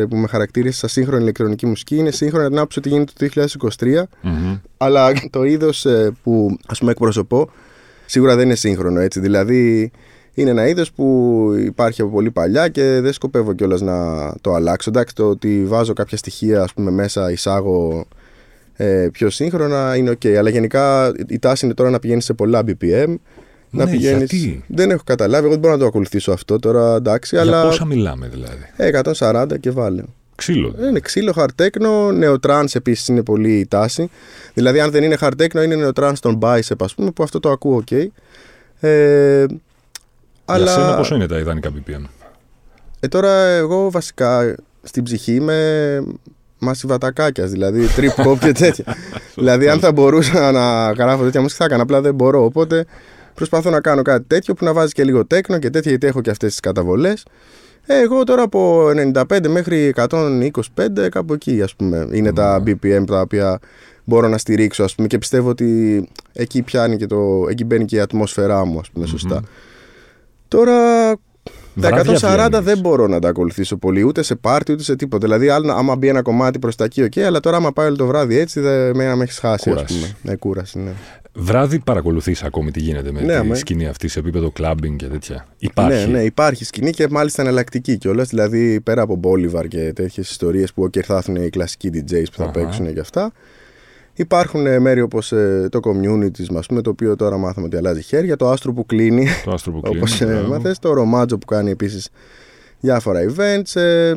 που 0.08 0.16
με 0.16 0.26
χαρακτήρισε 0.26 0.78
σαν 0.78 0.88
σύγχρονη 0.88 1.22
ηλεκτρονική 1.22 1.66
μουσική 1.66 1.96
είναι 1.96 2.10
σύγχρονη 2.10 2.48
την 2.48 2.58
άποψη 2.58 2.78
ότι 2.78 2.88
γίνεται 2.88 3.28
το 3.28 3.46
2023. 3.78 4.02
Αλλά 4.76 5.12
το 5.30 5.44
είδος 5.44 5.84
ε, 5.84 6.12
που 6.22 6.56
ας 6.66 6.78
πούμε 6.78 6.90
εκπροσωπώ 6.90 7.50
σίγουρα 8.06 8.36
δεν 8.36 8.44
είναι 8.44 8.54
σύγχρονο 8.54 9.00
έτσι. 9.00 9.20
Δηλαδή 9.20 9.90
είναι 10.40 10.50
ένα 10.50 10.68
είδος 10.68 10.92
που 10.92 11.06
υπάρχει 11.58 12.00
από 12.00 12.10
πολύ 12.10 12.30
παλιά 12.30 12.68
και 12.68 13.00
δεν 13.00 13.12
σκοπεύω 13.12 13.52
κιόλας 13.52 13.80
να 13.80 14.30
το 14.40 14.54
αλλάξω. 14.54 14.90
Εντάξει, 14.90 15.14
το 15.14 15.28
ότι 15.28 15.64
βάζω 15.64 15.92
κάποια 15.92 16.16
στοιχεία 16.16 16.62
ας 16.62 16.72
πούμε, 16.72 16.90
μέσα, 16.90 17.30
εισάγω 17.30 18.06
ε, 18.76 19.08
πιο 19.12 19.30
σύγχρονα 19.30 19.96
είναι 19.96 20.10
OK. 20.10 20.28
Αλλά 20.28 20.50
γενικά 20.50 21.12
η 21.28 21.38
τάση 21.38 21.64
είναι 21.64 21.74
τώρα 21.74 21.90
να 21.90 21.98
πηγαίνεις 21.98 22.24
σε 22.24 22.32
πολλά 22.32 22.62
BPM. 22.66 23.14
Να 23.70 23.84
ναι, 23.84 23.90
πηγαίνεις... 23.90 24.30
γιατί; 24.30 24.64
Δεν 24.66 24.90
έχω 24.90 25.02
καταλάβει. 25.04 25.42
Εγώ 25.42 25.50
δεν 25.50 25.58
μπορώ 25.58 25.72
να 25.72 25.78
το 25.80 25.86
ακολουθήσω 25.86 26.32
αυτό 26.32 26.58
τώρα. 26.58 26.94
Εντάξει, 26.94 27.36
Για 27.36 27.44
αλλά... 27.44 27.62
πόσα 27.62 27.84
μιλάμε 27.84 28.28
δηλαδή; 28.28 29.02
140 29.18 29.60
και 29.60 29.70
βάλε. 29.70 30.02
Ξύλο. 30.34 30.74
Ε, 30.80 30.88
είναι 30.88 31.00
ξύλο, 31.00 31.32
hard 31.36 32.12
νεο 32.14 32.36
trance 32.46 32.74
επίσης 32.74 33.08
είναι 33.08 33.22
πολύ 33.22 33.58
η 33.58 33.66
τάση. 33.66 34.10
Δηλαδή, 34.54 34.80
αν 34.80 34.90
δεν 34.90 35.02
είναι 35.02 35.16
hard 35.20 35.32
techno, 35.38 35.64
είναι 35.64 35.90
trance 35.94 36.18
των 36.20 36.38
bicep, 36.42 36.76
ας 36.78 36.94
πούμε, 36.94 37.10
που 37.10 37.22
αυτό 37.22 37.40
το 37.40 37.50
ακούω, 37.50 37.84
OK. 37.90 38.06
Ε, 38.80 39.44
αλλά... 40.50 40.64
Για 40.64 40.72
σένα 40.72 40.96
πόσο 40.96 41.14
είναι 41.14 41.26
τα 41.26 41.38
ιδανικά 41.38 41.70
BPM. 41.70 42.04
Ε, 43.00 43.08
τώρα 43.08 43.30
εγώ 43.46 43.90
βασικά 43.90 44.54
στην 44.82 45.02
ψυχή 45.02 45.34
είμαι 45.34 46.02
μασιβατακάκια, 46.58 47.46
δηλαδή 47.46 47.86
trip 47.96 48.24
hop 48.26 48.38
και 48.38 48.52
τέτοια. 48.52 48.84
δηλαδή 49.34 49.68
αν 49.68 49.78
θα 49.78 49.92
μπορούσα 49.92 50.52
να 50.52 50.92
γράφω 50.92 51.22
τέτοια 51.22 51.40
μουσική 51.40 51.58
θα 51.58 51.64
έκανα, 51.64 51.82
απλά 51.82 52.00
δεν 52.00 52.14
μπορώ. 52.14 52.44
Οπότε 52.44 52.84
προσπαθώ 53.34 53.70
να 53.70 53.80
κάνω 53.80 54.02
κάτι 54.02 54.24
τέτοιο 54.26 54.54
που 54.54 54.64
να 54.64 54.72
βάζει 54.72 54.92
και 54.92 55.04
λίγο 55.04 55.26
τέκνο 55.26 55.58
και 55.58 55.70
τέτοια 55.70 55.90
γιατί 55.90 56.06
έχω 56.06 56.20
και 56.20 56.30
αυτές 56.30 56.50
τις 56.50 56.60
καταβολές. 56.60 57.24
Ε, 57.86 58.00
εγώ 58.00 58.24
τώρα 58.24 58.42
από 58.42 58.88
95 59.12 59.48
μέχρι 59.48 59.94
125 59.96 61.08
κάπου 61.10 61.32
εκεί 61.32 61.62
ας 61.62 61.74
πούμε 61.76 62.08
είναι 62.12 62.32
τα 62.32 62.62
BPM 62.66 63.04
τα 63.06 63.20
οποία 63.20 63.58
μπορώ 64.04 64.28
να 64.28 64.38
στηρίξω 64.38 64.84
ας 64.84 64.94
πούμε 64.94 65.06
και 65.06 65.18
πιστεύω 65.18 65.48
ότι 65.48 66.08
εκεί 66.32 66.62
πιάνει 66.62 66.96
και 66.96 67.06
το, 67.06 67.46
εκεί 67.48 67.64
μπαίνει 67.64 67.84
και 67.84 67.96
η 67.96 68.00
ατμόσφαιρά 68.00 68.64
μου 68.64 68.78
ας 68.78 68.90
πούμε 68.90 69.06
σωστά. 69.06 69.42
Τώρα 70.50 71.16
τα 71.80 72.02
140 72.56 72.60
δεν 72.62 72.78
μπορώ 72.78 73.06
να 73.06 73.18
τα 73.18 73.28
ακολουθήσω 73.28 73.76
πολύ, 73.76 74.02
ούτε 74.02 74.22
σε 74.22 74.34
πάρτι 74.34 74.72
ούτε 74.72 74.82
σε 74.82 74.96
τίποτα. 74.96 75.26
Δηλαδή, 75.26 75.50
άμα 75.70 75.96
μπει 75.96 76.08
ένα 76.08 76.22
κομμάτι 76.22 76.58
προς 76.58 76.76
τα 76.76 76.84
εκεί, 76.84 77.02
okay, 77.02 77.20
αλλά 77.20 77.40
τώρα 77.40 77.56
άμα 77.56 77.72
πάει 77.72 77.86
όλο 77.86 77.96
το 77.96 78.06
βράδυ 78.06 78.38
έτσι, 78.38 78.60
δεν 78.60 78.96
με 78.96 79.22
έχεις 79.22 79.38
χάσει. 79.38 79.70
Κούραση. 79.70 79.94
Ας 79.94 80.00
πούμε. 80.00 80.16
Ναι, 80.22 80.34
κούραση, 80.34 80.78
ναι. 80.78 80.90
Βράδυ 81.32 81.78
παρακολουθείς 81.78 82.42
ακόμη 82.42 82.70
τι 82.70 82.80
γίνεται 82.80 83.12
με 83.12 83.20
ναι, 83.20 83.40
τη 83.40 83.58
σκηνή 83.58 83.86
αυτή 83.86 84.08
σε 84.08 84.18
επίπεδο 84.18 84.50
κλαμπινγκ 84.50 84.98
και 84.98 85.06
τέτοια. 85.06 85.46
Υπάρχει. 85.58 86.06
Ναι, 86.06 86.18
ναι, 86.18 86.24
υπάρχει 86.24 86.64
σκηνή 86.64 86.90
και 86.90 87.08
μάλιστα 87.10 87.42
εναλλακτική 87.42 87.98
κιόλας. 87.98 88.28
Δηλαδή, 88.28 88.80
πέρα 88.80 89.02
από 89.02 89.16
Μπόλιβαρ 89.16 89.68
και 89.68 89.92
τέτοιες 89.92 90.30
ιστορίες 90.30 90.72
που 90.72 90.84
okay, 90.84 91.00
θα 91.00 91.16
έρθουν 91.16 91.36
οι 91.36 91.50
κλασικοί 91.50 91.90
DJs 91.94 92.24
που 92.24 92.36
θα 92.36 92.48
uh-huh. 92.48 92.52
παίξουν 92.52 92.94
και 92.94 93.00
αυτά. 93.00 93.32
Υπάρχουν 94.20 94.66
ε, 94.66 94.78
μέρη 94.78 95.00
όπως 95.00 95.32
ε, 95.32 95.68
το 95.70 95.80
community 95.82 96.46
μας, 96.50 96.66
το 96.66 96.90
οποίο 96.90 97.16
τώρα 97.16 97.36
μάθαμε 97.36 97.66
ότι 97.66 97.76
αλλάζει 97.76 98.02
χέρια. 98.02 98.36
Το 98.36 98.48
άστρο 98.50 98.72
που 98.72 98.86
κλείνει. 98.86 99.26
Το 99.44 99.50
άστρο 99.50 99.72
που 99.72 99.80
κλείνει. 99.90 99.96
Όπω 99.98 100.24
μπράβο. 100.24 100.44
έμαθες. 100.44 100.78
Το 100.78 100.92
ρομάτζο 100.92 101.38
που 101.38 101.46
κάνει 101.46 101.70
επίσης 101.70 102.08
διάφορα 102.80 103.20
events. 103.20 103.80
ε, 103.80 104.12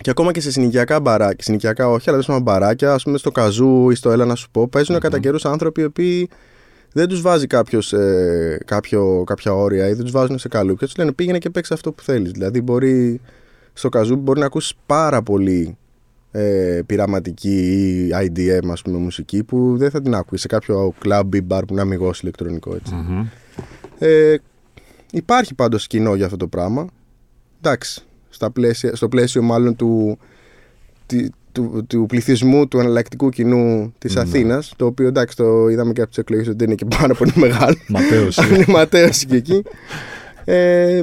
και 0.00 0.10
ακόμα 0.10 0.32
και 0.32 0.40
σε 0.40 0.50
συνοικιακά 0.50 1.00
μπαράκια. 1.00 1.44
Συνοικιακά 1.44 1.88
όχι, 1.90 2.10
αλλά 2.10 2.22
τέλος 2.22 2.40
μπαράκια. 2.42 2.92
Α 2.92 2.96
πούμε 3.02 3.18
στο 3.18 3.30
καζού 3.30 3.90
ή 3.90 3.94
στο 3.94 4.10
Έλα 4.10 4.24
να 4.24 4.34
σου 4.34 4.50
πω. 4.50 4.68
Παίζουν 4.68 4.94
Μμμ. 4.94 5.00
κατά 5.00 5.18
καιρούς 5.18 5.44
άνθρωποι 5.44 5.80
οι 5.80 5.84
οποίοι 5.84 6.28
δεν 6.92 7.08
τους 7.08 7.20
βάζει 7.20 7.46
κάποιος, 7.46 7.92
ε, 7.92 8.58
κάποιο, 8.64 9.22
κάποια 9.26 9.52
όρια 9.54 9.88
ή 9.88 9.92
δεν 9.92 10.02
τους 10.02 10.12
βάζουν 10.12 10.38
σε 10.38 10.48
καλούπια. 10.48 10.86
Τους 10.86 10.96
λένε 10.96 11.12
πήγαινε 11.12 11.38
και 11.38 11.50
παίξει 11.50 11.72
αυτό 11.72 11.92
που 11.92 12.02
θέλεις. 12.02 12.30
Δηλαδή 12.30 12.60
μπορεί 12.60 13.20
στο 13.72 13.88
καζού 13.88 14.16
μπορεί 14.16 14.40
να 14.40 14.46
ακούσεις 14.46 14.72
πάρα 14.86 15.22
πολύ 15.22 15.76
ε, 16.36 16.82
πειραματική 16.86 17.58
ή 18.08 18.14
IDM 18.26 18.68
ας 18.70 18.82
πούμε, 18.82 18.98
μουσική 18.98 19.44
που 19.44 19.76
δεν 19.76 19.90
θα 19.90 20.02
την 20.02 20.14
άκουγες 20.14 20.40
σε 20.40 20.46
κάποιο 20.46 20.94
club 21.04 21.22
ή 21.34 21.40
bar 21.48 21.60
που 21.66 21.74
να 21.74 21.84
μηγώσει 21.84 22.20
ηλεκτρονικό 22.22 22.74
έτσι. 22.74 22.94
Μμμ. 22.94 23.26
Ε, 23.98 24.36
υπάρχει 25.12 25.54
πάντως 25.54 25.86
κοινό 25.86 26.14
για 26.14 26.24
αυτό 26.24 26.36
το 26.36 26.46
πράγμα. 26.46 26.86
Εντάξει, 27.60 28.02
στα 28.28 28.50
πλαίσια, 28.50 28.96
στο 28.96 29.08
πλαίσιο 29.08 29.42
μάλλον 29.42 29.76
του, 29.76 30.18
τη- 31.06 31.28
του, 31.52 31.84
του 31.88 32.06
πληθυσμού 32.08 32.68
του 32.68 32.78
εναλλακτικού 32.78 33.28
κοινού 33.28 33.92
της 33.98 34.14
Ναι. 34.14 34.20
Αθήνας, 34.20 34.72
το 34.76 34.86
οποίο 34.86 35.06
εντάξει 35.06 35.36
το 35.36 35.68
είδαμε 35.68 35.92
και 35.92 36.00
από 36.00 36.08
τις 36.08 36.18
εκλογές 36.18 36.46
ότι 36.48 36.56
δεν 36.56 36.66
είναι 36.66 36.74
και 36.76 36.86
πάρα 37.00 37.14
πολύ 37.14 37.32
μεγάλο. 37.46 37.76
Ματέωση. 37.88 38.54
είναι 38.54 38.64
ματέωση 38.68 39.26
και 39.26 39.36
εκεί. 39.36 39.62
Ε, 40.44 41.00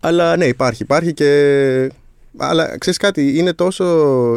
αλλά 0.00 0.36
ναι, 0.36 0.44
υπάρχει, 0.46 0.82
υπάρχει 0.82 1.12
και... 1.12 1.90
Αλλά 2.38 2.78
ξέρεις 2.78 2.98
κάτι, 2.98 3.38
είναι 3.38 3.52
τόσο, 3.52 3.84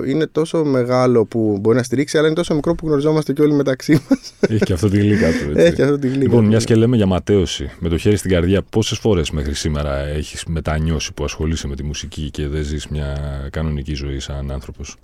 είναι 0.05 0.27
τόσο 0.27 0.63
μεγάλο 0.65 1.25
που 1.25 1.57
μπορεί 1.61 1.77
να 1.77 1.83
στηρίξει, 1.83 2.17
αλλά 2.17 2.27
είναι 2.27 2.35
τόσο 2.35 2.55
μικρό 2.55 2.75
που 2.75 2.87
γνωριζόμαστε 2.87 3.33
και 3.33 3.41
όλοι 3.41 3.53
μεταξύ 3.53 3.91
μας. 4.09 4.33
Έχει 4.39 4.63
και 4.63 4.73
αυτό 4.73 4.89
τη 4.89 4.97
γλύκα 4.97 5.27
του. 5.27 5.49
έτσι. 5.49 5.61
Έχει 5.61 5.81
αυτό 5.81 5.99
τη 5.99 6.07
γλύκα. 6.07 6.23
Λοιπόν, 6.23 6.45
μιας 6.45 6.63
και 6.63 6.75
λέμε 6.75 6.95
για 6.95 7.05
ματέωση, 7.05 7.71
με 7.79 7.89
το 7.89 7.97
χέρι 7.97 8.15
στην 8.15 8.31
καρδιά, 8.31 8.61
πόσες 8.61 8.97
φορές 8.97 9.31
μέχρι 9.31 9.53
σήμερα 9.53 9.97
έχεις 9.97 10.43
μετανιώσει 10.47 11.13
που 11.13 11.23
ασχολείσαι 11.23 11.67
με 11.67 11.75
τη 11.75 11.83
μουσική 11.83 12.29
και 12.31 12.47
δεν 12.47 12.63
ζεις 12.63 12.87
μια 12.87 13.17
κανονική 13.51 13.93
ζωή 13.93 14.19
σαν 14.19 14.51
άνθρωπος; 14.51 14.95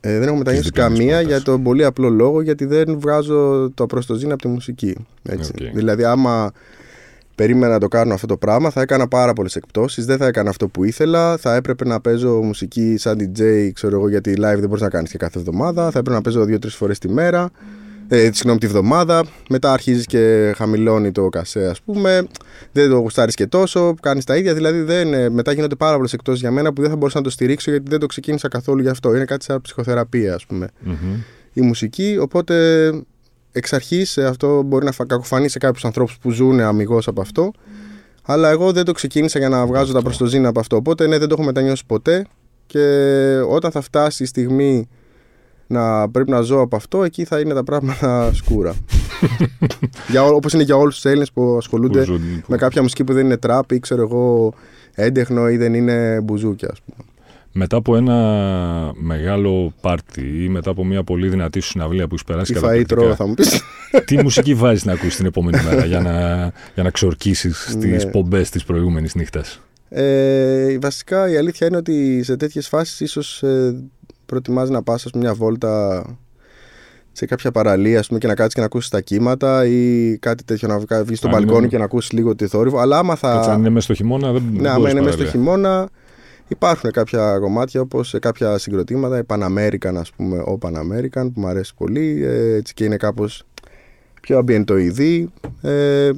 Ε, 0.00 0.18
δεν 0.18 0.28
έχω 0.28 0.36
μετανιώσει 0.36 0.64
διπλανές 0.64 0.98
καμία 0.98 1.16
πόρτες. 1.16 1.32
για 1.32 1.42
τον 1.42 1.62
πολύ 1.62 1.84
απλό 1.84 2.08
λόγο 2.08 2.40
γιατί 2.42 2.64
δεν 2.64 3.00
βγάζω 3.00 3.70
το 3.74 3.86
προστοζήν 3.86 4.32
από 4.32 4.42
τη 4.42 4.48
μουσική. 4.48 4.96
Έτσι. 5.22 5.52
Οκ. 5.60 5.74
Δηλαδή, 5.74 6.04
άμα 6.04 6.52
περίμενα 7.40 7.72
να 7.72 7.78
το 7.78 7.88
κάνω 7.88 8.14
αυτό 8.14 8.26
το 8.26 8.36
πράγμα, 8.36 8.70
θα 8.70 8.80
έκανα 8.80 9.08
πάρα 9.08 9.32
πολλές 9.32 9.56
εκπτώσεις. 9.56 10.04
Δεν 10.04 10.18
θα 10.18 10.26
έκανα 10.26 10.50
αυτό 10.50 10.68
που 10.68 10.84
ήθελα. 10.84 11.36
Θα 11.36 11.54
έπρεπε 11.54 11.84
να 11.84 12.00
παίζω 12.00 12.42
μουσική 12.42 12.96
σαν 12.96 13.18
DJ, 13.18 13.70
ξέρω 13.72 13.96
εγώ, 13.96 14.08
γιατί 14.08 14.34
live 14.36 14.58
δεν 14.58 14.66
μπορείς 14.68 14.82
να 14.82 14.88
κάνεις 14.88 15.10
και 15.10 15.18
κάθε 15.18 15.38
εβδομάδα. 15.38 15.82
Θα 15.82 15.98
έπρεπε 15.98 16.10
να 16.10 16.20
παίζω 16.20 16.44
δύο-τρεις 16.44 16.74
φορές 16.74 16.98
τη 16.98 17.08
μέρα. 17.08 17.50
Ε, 18.08 18.22
συγγνώμη, 18.22 18.58
τη 18.58 18.66
βδομάδα. 18.66 19.24
Μετά 19.48 19.72
αρχίζεις 19.72 20.06
και 20.06 20.52
χαμηλώνει 20.56 21.12
το 21.12 21.28
κασέ, 21.28 21.66
ας 21.66 21.80
πούμε. 21.80 22.26
Δεν 22.72 22.88
το 22.90 22.96
γουστάρεις 22.96 23.34
και 23.34 23.46
τόσο. 23.46 23.94
Κάνεις 24.02 24.24
τα 24.24 24.36
ίδια. 24.36 24.54
Δηλαδή, 24.54 24.80
δεν, 24.82 25.14
ε, 25.14 25.28
μετά 25.28 25.52
γίνονται 25.52 25.74
πάρα 25.74 25.94
πολλές 25.96 26.12
εκπτώσεις 26.12 26.40
για 26.40 26.50
μένα 26.50 26.72
που 26.72 26.80
δεν 26.80 26.90
θα 26.90 26.96
μπορούσα 26.96 27.18
να 27.18 27.24
το 27.24 27.30
στηρίξω 27.30 27.70
γιατί 27.70 27.90
δεν 27.90 27.98
το 27.98 28.06
ξεκίνησα 28.06 28.48
καθόλου 28.48 28.82
γι' 28.82 28.88
αυτό. 28.88 29.14
Είναι 29.14 29.24
κάτι 29.24 29.44
σαν 29.44 29.60
ψυχοθεραπεία, 29.60 30.34
ας 30.34 30.46
πούμε 30.46 30.68
Μμμ. 30.80 30.94
η 31.52 31.60
μουσική. 31.60 32.16
Οπότε 32.20 32.90
εξ 33.52 33.72
αρχής 33.72 34.18
αυτό 34.18 34.62
μπορεί 34.62 34.84
να 34.84 34.92
φα- 34.92 35.06
κακοφανεί 35.06 35.48
σε 35.48 35.58
κάποιους 35.58 35.84
ανθρώπους 35.84 36.18
που 36.18 36.30
ζουν 36.30 36.60
αμυγός 36.60 37.08
από 37.08 37.20
αυτό. 37.20 37.50
Αλλά 38.22 38.50
εγώ 38.50 38.72
δεν 38.72 38.84
το 38.84 38.92
ξεκίνησα 38.92 39.38
για 39.38 39.48
να 39.48 39.66
βγάζω 39.66 39.92
τα 39.92 40.02
προστοζήνα 40.02 40.48
από 40.48 40.60
αυτό. 40.60 40.76
Οπότε 40.76 41.06
ναι, 41.06 41.18
δεν 41.18 41.28
το 41.28 41.34
έχω 41.38 41.44
μετανιώσει 41.46 41.82
ποτέ. 41.86 42.26
Και 42.66 42.78
όταν 43.48 43.70
θα 43.70 43.80
φτάσει 43.80 44.22
η 44.22 44.26
στιγμή 44.26 44.88
να 45.66 46.08
πρέπει 46.10 46.30
να 46.30 46.40
ζω 46.40 46.60
από 46.60 46.76
αυτό, 46.76 47.04
εκεί 47.04 47.24
θα 47.24 47.40
είναι 47.40 47.54
τα 47.54 47.64
πράγματα 47.64 48.30
σκούρα. 48.34 48.74
για, 50.10 50.24
ό- 50.24 50.34
όπως 50.34 50.52
είναι 50.52 50.62
για 50.62 50.76
όλους 50.76 50.94
τους 50.94 51.04
Έλληνες 51.04 51.32
που 51.32 51.54
ασχολούνται 51.58 51.98
Που 51.98 52.04
ζουν- 52.04 52.20
που- 52.40 52.50
με 52.50 52.56
κάποια 52.56 52.82
μουσική 52.82 53.04
που 53.04 53.12
δεν 53.12 53.24
είναι 53.24 53.36
τραπ 53.36 53.72
ή 53.72 53.78
ξέρω 53.78 54.02
εγώ 54.02 54.52
έντεχνο 54.94 55.48
ή 55.48 55.56
δεν 55.56 55.74
είναι 55.74 56.20
μπουζούκια 56.22 56.68
ας 56.72 56.78
πούμε. 56.80 57.08
Μετά 57.52 57.76
από 57.76 57.96
ένα 57.96 58.14
μεγάλο 58.94 59.72
πάρτι 59.80 60.44
ή 60.44 60.48
μετά 60.48 60.70
από 60.70 60.84
μια 60.84 61.02
πολύ 61.02 61.28
δυνατή 61.28 61.60
σου 61.60 61.68
συναυλία 61.68 62.06
που 62.06 62.14
έχεις 62.14 62.24
περάσει 62.26 62.52
Τι 62.52 62.58
φαΐ 62.58 62.62
καταπληκτικά, 62.62 63.00
τρώω 63.00 63.14
θα 63.14 63.26
μου 63.26 63.34
πεις. 63.34 63.62
τι 64.06 64.22
μουσική 64.22 64.54
βάζεις 64.54 64.84
να 64.84 64.92
ακούσεις 64.92 65.16
την 65.16 65.26
επόμενη 65.26 65.62
μέρα 65.64 65.84
για 65.84 66.00
να, 66.00 66.12
για 66.74 66.82
να 66.82 66.90
ξορκίσεις 66.90 67.76
τις 67.80 68.04
Ναι. 68.04 68.10
πομπές 68.10 68.50
της 68.50 68.64
προηγούμενης 68.64 69.14
νύχτας; 69.14 69.60
Ε, 69.88 70.78
βασικά 70.78 71.30
η 71.30 71.36
αλήθεια 71.36 71.66
είναι 71.66 71.76
ότι 71.76 72.22
σε 72.22 72.36
τέτοιες 72.36 72.68
φάσεις 72.68 73.00
ίσως 73.00 73.42
ε, 73.42 73.82
προτιμάς 74.26 74.68
να 74.70 74.82
πας 74.82 75.04
ας 75.04 75.10
πούμε, 75.10 75.24
μια 75.24 75.34
βόλτα 75.34 76.04
σε 77.12 77.26
κάποια 77.26 77.50
παραλία 77.50 77.98
ας 77.98 78.06
πούμε, 78.06 78.18
και 78.18 78.26
να 78.26 78.34
κάτσεις 78.34 78.54
και 78.54 78.60
να 78.60 78.66
ακούσεις 78.66 78.90
τα 78.90 79.00
κύματα 79.00 79.66
ή 79.66 80.16
κάτι 80.18 80.44
τέτοιο 80.44 80.68
να 80.68 80.78
βγα- 80.78 81.04
βγεις 81.04 81.18
στο 81.18 81.28
Αν 81.28 81.32
μπαλκόνι 81.34 81.58
είναι- 81.58 81.66
και 81.68 81.78
να 81.78 81.84
ακούσεις 81.84 82.12
λίγο 82.12 82.34
τη 82.34 82.46
θόρυβο 82.46 82.78
αλλά 82.78 82.98
άμα 82.98 83.14
θα... 83.16 83.36
Έτσι, 83.36 83.50
αν 83.50 83.58
είναι 83.58 83.68
μέσα 83.68 83.84
στο 83.84 83.94
χειμώνα, 83.94 84.32
δεν 84.32 84.42
ναι, 84.52 84.58
δεν 84.60 84.66
άμα 84.66 84.78
μπορείς 84.78 84.92
είναι 84.92 85.00
μέσα 85.00 85.12
στο 85.12 85.24
παραλία. 85.24 85.30
χειμώνα 85.42 85.88
υπάρχουν 86.50 86.90
κάποια 86.90 87.38
κομμάτια 87.38 87.80
όπως 87.80 88.08
σε 88.08 88.18
κάποια 88.18 88.58
συγκροτήματα 88.58 89.18
η 89.18 89.22
Pan 89.26 89.42
American 89.42 89.94
ας 89.96 90.10
πούμε 90.12 90.38
ο 90.38 90.58
Pan 90.62 90.72
American 90.72 91.30
που 91.34 91.40
μου 91.40 91.46
αρέσει 91.46 91.74
πολύ 91.76 92.24
ε, 92.24 92.54
έτσι 92.54 92.74
και 92.74 92.84
είναι 92.84 92.96
κάπως 92.96 93.42
πιο 94.20 94.38
αμπιεντοειδή 94.38 95.32
ε, 95.62 96.10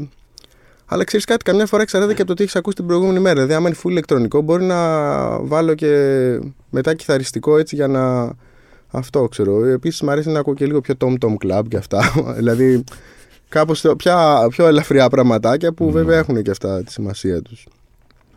αλλά 0.87 1.05
ξέρεις 1.05 1.25
κάτι, 1.25 1.45
καμιά 1.45 1.66
φορά 1.66 1.83
εξαρτάται 1.83 2.14
και 2.14 2.21
από 2.21 2.31
το 2.31 2.37
τι 2.37 2.42
έχεις 2.42 2.57
ακούσει 2.57 2.77
την 2.77 2.87
προηγούμενη 2.87 3.18
μέρα. 3.18 3.35
Δηλαδή, 3.35 3.55
άμα 3.55 3.68
είναι 3.68 3.77
full 3.83 3.90
ηλεκτρονικό, 3.90 4.40
μπορεί 4.40 4.64
να 4.64 4.79
βάλω 5.40 5.75
και 5.75 5.90
μετά 6.71 6.95
κιθαριστικό 6.95 7.59
έτσι 7.59 7.75
για 7.75 7.87
να. 7.87 8.33
Αυτό 8.90 9.29
ξέρω. 9.29 9.64
Επίσης, 9.64 10.03
μου 10.03 10.11
αρέσει 10.11 10.31
να 10.31 10.38
ακούω 10.38 10.55
και 10.55 10.66
λίγο 10.66 10.81
πιο 10.81 10.95
Tom 11.01 11.14
Tom 11.25 11.35
Club 11.47 11.62
και 11.68 11.77
αυτά. 11.77 12.12
δηλαδή, 12.38 12.85
κάπως 13.49 13.81
πιο, 13.97 14.14
πιο 14.49 14.66
ελαφριά 14.66 15.09
πραγματάκια 15.09 15.73
που 15.73 15.85
Ναι. 15.85 15.90
βέβαια 15.92 16.18
έχουν 16.18 16.42
και 16.42 16.51
αυτά 16.51 16.83
τη 16.83 16.92
σημασία 16.92 17.42
τους. 17.42 17.66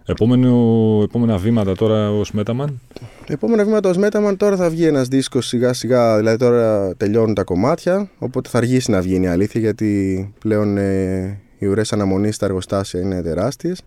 Επόμενο, 0.08 1.02
επόμενα 1.04 1.38
βήματα 1.38 1.76
τώρα 1.76 2.12
ως 2.12 2.32
Μέταμαν. 2.32 2.80
Επόμενα 3.28 3.64
βήματα 3.64 3.90
ως 3.90 3.98
Metaman 4.00 4.34
τώρα 4.38 4.56
θα 4.56 4.70
βγει 4.70 4.86
ένας 4.86 5.08
δίσκος 5.08 5.48
σιγά 5.48 5.74
σιγά, 5.74 6.18
δηλαδή 6.18 6.38
τώρα 6.38 6.96
τελειώνουν 6.96 7.34
τα 7.34 7.44
κομμάτια, 7.44 8.10
οπότε 8.18 8.50
θα 8.50 8.58
αργήσει 8.58 8.92
να 8.92 9.02
βγει 9.02 9.16
είναι 9.16 9.26
η 9.26 9.30
αλήθεια 9.30 9.62
γιατί 9.62 10.34
πλέον 10.40 10.78
ε, 10.78 11.40
οι 11.58 11.66
ουρές 11.66 11.94
αναμονής 11.94 12.36
στα 12.36 12.46
εργοστάσια 12.46 13.00
είναι 13.00 13.22
τεράστιες. 13.22 13.82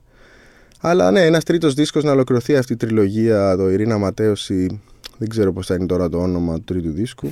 Αλλά 0.81 1.11
ναι, 1.11 1.24
ένας 1.24 1.44
τρίτος 1.44 1.74
δίσκος 1.74 2.04
να 2.04 2.12
ολοκληρωθεί 2.12 2.57
αυτή 2.57 2.72
η 2.72 2.76
τριλογία, 2.76 3.57
το 3.57 3.70
Ειρήνα 3.70 3.98
Ματέωση, 3.98 4.81
δεν 5.18 5.28
ξέρω 5.28 5.52
πώς 5.52 5.66
θα 5.66 5.74
είναι 5.74 5.87
τώρα 5.87 6.09
το 6.09 6.18
όνομα 6.18 6.54
του 6.54 6.64
τρίτου 6.64 6.90
δίσκου. 6.90 7.28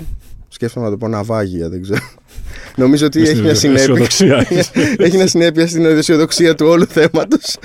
Σκέφτομαι 0.48 0.84
να 0.84 0.90
το 0.90 0.96
πω 0.98 1.08
Ναυάγια, 1.08 1.68
δεν 1.68 1.82
ξέρω. 1.82 2.04
Νομίζω 2.76 3.06
ότι 3.06 3.22
έχει 3.22 3.40
μια 3.40 3.54
συνέπεια. 3.54 3.82
Αισιοδοξία. 3.82 4.46
έχει 5.06 5.16
μια 5.16 5.26
συνέπεια 5.26 5.66
στην 5.66 5.84
αισιοδοξία 5.84 6.54
του 6.54 6.66
όλου 6.66 6.86
θέματος. 6.86 7.56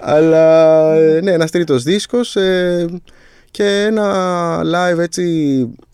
Αλλά 0.00 0.94
ε, 0.94 1.20
ναι, 1.20 1.32
ένας 1.32 1.50
τρίτος 1.50 1.82
δίσκος 1.82 2.36
ε, 2.36 2.86
και 3.50 3.64
ένα 3.64 4.60
live 4.64 4.98
έτσι 4.98 5.24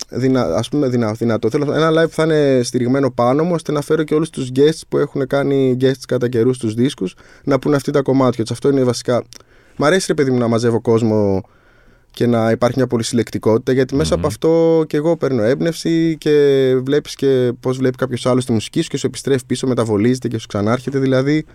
δυνα, 0.09 0.41
ας 0.41 0.69
πούμε 0.69 0.87
δυνα, 0.87 1.11
δυνατό. 1.11 1.49
Θέλω 1.49 1.73
ένα 1.73 1.89
live 1.89 2.07
που 2.07 2.13
θα 2.13 2.23
είναι 2.23 2.59
στηριγμένο 2.63 3.11
πάνω 3.11 3.43
μου 3.43 3.51
ώστε 3.53 3.71
να 3.71 3.81
φέρω 3.81 4.03
και 4.03 4.13
όλους 4.13 4.29
τους 4.29 4.49
guests 4.55 4.81
που 4.89 4.97
έχουν 4.97 5.27
κάνει 5.27 5.77
guests 5.81 6.03
κατά 6.07 6.29
καιρούς 6.29 6.55
στους 6.55 6.73
δίσκους 6.73 7.15
να 7.43 7.59
πούνε 7.59 7.75
αυτή 7.75 7.91
τα 7.91 8.01
κομμάτια. 8.01 8.43
τους. 8.43 8.51
Αυτό 8.51 8.69
είναι 8.69 8.83
βασικά... 8.83 9.23
Μ' 9.75 9.83
αρέσει 9.83 10.05
ρε 10.07 10.13
παιδί 10.13 10.31
μου 10.31 10.37
να 10.37 10.47
μαζεύω 10.47 10.81
κόσμο 10.81 11.43
και 12.17 12.27
να 12.27 12.51
υπάρχει 12.51 12.77
μια 12.77 12.87
πολυσυλλεκτικότητα 12.87 13.71
γιατί 13.71 13.95
μέσα 13.95 14.13
Μμμ. 14.15 14.19
από 14.19 14.27
αυτό 14.27 14.83
και 14.87 14.97
εγώ 14.97 15.17
παίρνω 15.17 15.43
έμπνευση 15.43 16.15
και 16.19 16.31
βλέπεις 16.83 17.15
και 17.15 17.51
πώς 17.59 17.77
βλέπει 17.77 17.97
κάποιος 17.97 18.25
άλλος 18.25 18.45
τη 18.45 18.51
μουσική 18.51 18.81
σου 18.81 18.89
και 18.89 18.97
σου 18.97 19.07
επιστρέφει 19.07 19.45
πίσω, 19.45 19.67
μεταβολίζεται 19.67 20.27
και 20.27 20.37
σου 20.37 20.47
ξανάρχεται 20.47 20.99
δηλαδή 20.99 21.45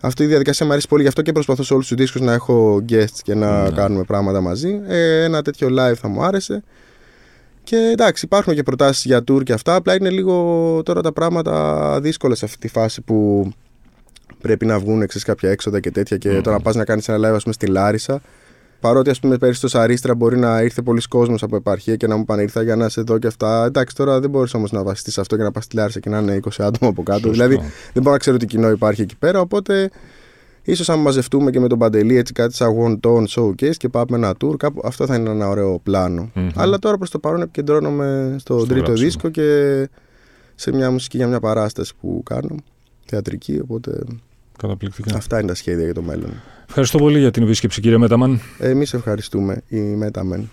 αυτή 0.00 0.22
η 0.22 0.26
διαδικασία 0.26 0.66
μου 0.66 0.72
αρέσει 0.72 0.88
πολύ 0.88 1.02
γι' 1.02 1.08
αυτό 1.08 1.22
και 1.22 1.32
προσπαθώ 1.32 1.62
σε 1.62 1.72
όλους 1.72 1.86
τους 1.86 1.96
δίσκους 1.96 2.20
να 2.20 2.32
έχω 2.32 2.84
guests 2.88 3.18
και 3.22 3.34
να 3.34 3.62
Ναι. 3.62 3.70
κάνουμε 3.70 4.02
πράγματα 4.04 4.40
μαζί 4.40 4.80
ε, 4.86 5.22
ένα 5.24 5.42
τέτοιο 5.42 5.68
live 5.70 5.94
θα 5.96 6.08
μου 6.08 6.22
άρεσε 6.24 6.62
και 7.62 7.76
εντάξει 7.92 8.24
υπάρχουν 8.24 8.54
και 8.54 8.62
προτάσεις 8.62 9.04
για 9.04 9.24
tour 9.30 9.42
και 9.42 9.52
αυτά 9.52 9.74
απλά 9.74 9.94
είναι 9.94 10.10
λίγο 10.10 10.34
τώρα 10.84 11.00
τα 11.00 11.12
πράγματα 11.12 11.98
δύσκολα 12.00 12.34
σε 12.34 12.44
αυτή 12.44 12.58
τη 12.58 12.68
φάση 12.68 13.00
που 13.02 13.50
πρέπει 14.40 14.66
να 14.66 14.78
βγουν 14.78 14.98
ξέρεις, 15.06 15.24
κάποια 15.26 15.50
έξοδα 15.50 15.80
και 15.80 15.90
τέτοια 15.90 16.16
και 16.16 16.28
Μμμ. 16.30 16.40
τώρα 16.40 16.56
να 16.56 16.62
πας 16.62 16.74
να 16.74 16.84
κάνεις 16.84 17.08
ένα 17.08 17.28
live 17.30 17.34
ας 17.34 17.42
πούμε 17.42 17.54
στη 17.54 17.66
Λάρισα 17.66 18.20
Παρότι, 18.86 19.10
ας 19.10 19.20
πούμε, 19.20 19.38
πέρυσι 19.38 19.58
στο 19.58 19.68
Σαρίστρα 19.68 20.14
μπορεί 20.14 20.38
να 20.38 20.62
ήρθε 20.62 20.82
πολλοί 20.82 21.00
κόσμος 21.00 21.42
από 21.42 21.56
επαρχία 21.56 21.96
και 21.96 22.06
να 22.06 22.16
μου 22.16 22.24
πάνε 22.24 22.42
ήρθα 22.42 22.62
για 22.62 22.76
να 22.76 22.88
σε 22.88 23.00
δω 23.02 23.18
και 23.18 23.26
αυτά. 23.26 23.64
Εντάξει, 23.64 23.94
τώρα 23.94 24.20
δεν 24.20 24.30
μπορείς 24.30 24.54
όμως 24.54 24.72
να 24.72 24.82
βασιστείς 24.82 25.12
σε 25.12 25.20
αυτό 25.20 25.36
και 25.36 25.42
να 25.42 25.50
πας 25.50 25.64
στη 25.64 25.76
Λάρισα 25.76 26.00
και 26.00 26.08
να 26.08 26.18
είναι 26.18 26.40
20 26.42 26.48
άτομα 26.58 26.90
από 26.90 27.02
κάτω. 27.02 27.18
Σωστό. 27.18 27.32
Δηλαδή, 27.32 27.56
δεν 27.92 28.02
μπορώ 28.02 28.10
να 28.10 28.18
ξέρω 28.18 28.36
τι 28.36 28.46
κοινό 28.46 28.70
υπάρχει 28.70 29.02
εκεί 29.02 29.16
πέρα. 29.16 29.40
Οπότε, 29.40 29.90
ίσως 30.62 30.88
αν 30.88 30.98
μαζευτούμε 30.98 31.50
και 31.50 31.60
με 31.60 31.68
τον 31.68 31.78
Παντελή 31.78 32.16
έτσι 32.16 32.32
κάτι 32.32 32.54
σαν 32.54 32.74
one 32.78 33.08
ton 33.08 33.24
showcase 33.28 33.76
και 33.76 33.88
πάμε 33.88 34.16
ένα 34.16 34.34
tour, 34.44 34.56
κάπου, 34.56 34.80
αυτό 34.84 35.06
θα 35.06 35.14
είναι 35.16 35.30
ένα 35.30 35.48
ωραίο 35.48 35.78
πλάνο. 35.82 36.30
Μμμ. 36.34 36.48
Αλλά 36.54 36.78
τώρα 36.78 36.96
προς 36.96 37.10
το 37.10 37.18
παρόν 37.18 37.40
επικεντρώνομαι 37.42 38.36
στο, 38.38 38.58
Στο 38.58 38.66
τρίτο 38.66 38.84
γράψιμο. 38.84 39.08
δίσκο 39.08 39.28
και 39.28 39.88
σε 40.54 40.72
μια 40.72 40.90
μουσική 40.90 41.16
για 41.16 41.26
μια 41.26 41.40
παράσταση 41.40 41.92
που 42.00 42.22
κάνω. 42.24 42.56
Θεατρική, 43.04 43.60
οπότε 43.62 43.90
Καταπληκτικά. 44.58 45.16
αυτά 45.16 45.38
είναι 45.38 45.48
τα 45.48 45.54
σχέδια 45.54 45.84
για 45.84 45.94
το 45.94 46.02
μέλλον. 46.02 46.30
Ευχαριστώ 46.68 46.98
πολύ 46.98 47.18
για 47.18 47.30
την 47.30 47.42
επίσκεψη, 47.42 47.80
κύριε 47.80 47.98
Μέταμαν. 47.98 48.40
Εμείς 48.58 48.94
ευχαριστούμε, 48.94 49.62
η 49.68 49.80
Μέταμεν. 49.80 50.50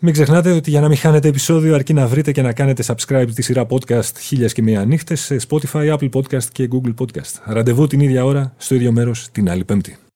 Μην 0.00 0.12
ξεχνάτε 0.12 0.50
ότι 0.52 0.70
για 0.70 0.80
να 0.80 0.88
μην 0.88 0.96
χάνετε 0.96 1.28
επεισόδιο 1.28 1.74
αρκεί 1.74 1.92
να 1.92 2.06
βρείτε 2.06 2.32
και 2.32 2.42
να 2.42 2.52
κάνετε 2.52 2.84
subscribe 2.86 3.28
τη 3.34 3.42
σειρά 3.42 3.66
podcast 3.70 4.16
χίλιες 4.18 4.52
και 4.52 4.62
μία 4.62 4.84
νύχτες 4.84 5.20
σε 5.20 5.36
Spotify, 5.48 5.96
Apple 5.96 6.10
Podcast 6.10 6.44
και 6.52 6.68
Google 6.72 6.94
Podcast. 6.98 7.40
Ραντεβού 7.44 7.86
την 7.86 8.00
ίδια 8.00 8.24
ώρα, 8.24 8.54
στο 8.56 8.74
ίδιο 8.74 8.92
μέρος, 8.92 9.28
την 9.32 9.50
άλλη 9.50 9.64
πέμπτη. 9.64 9.98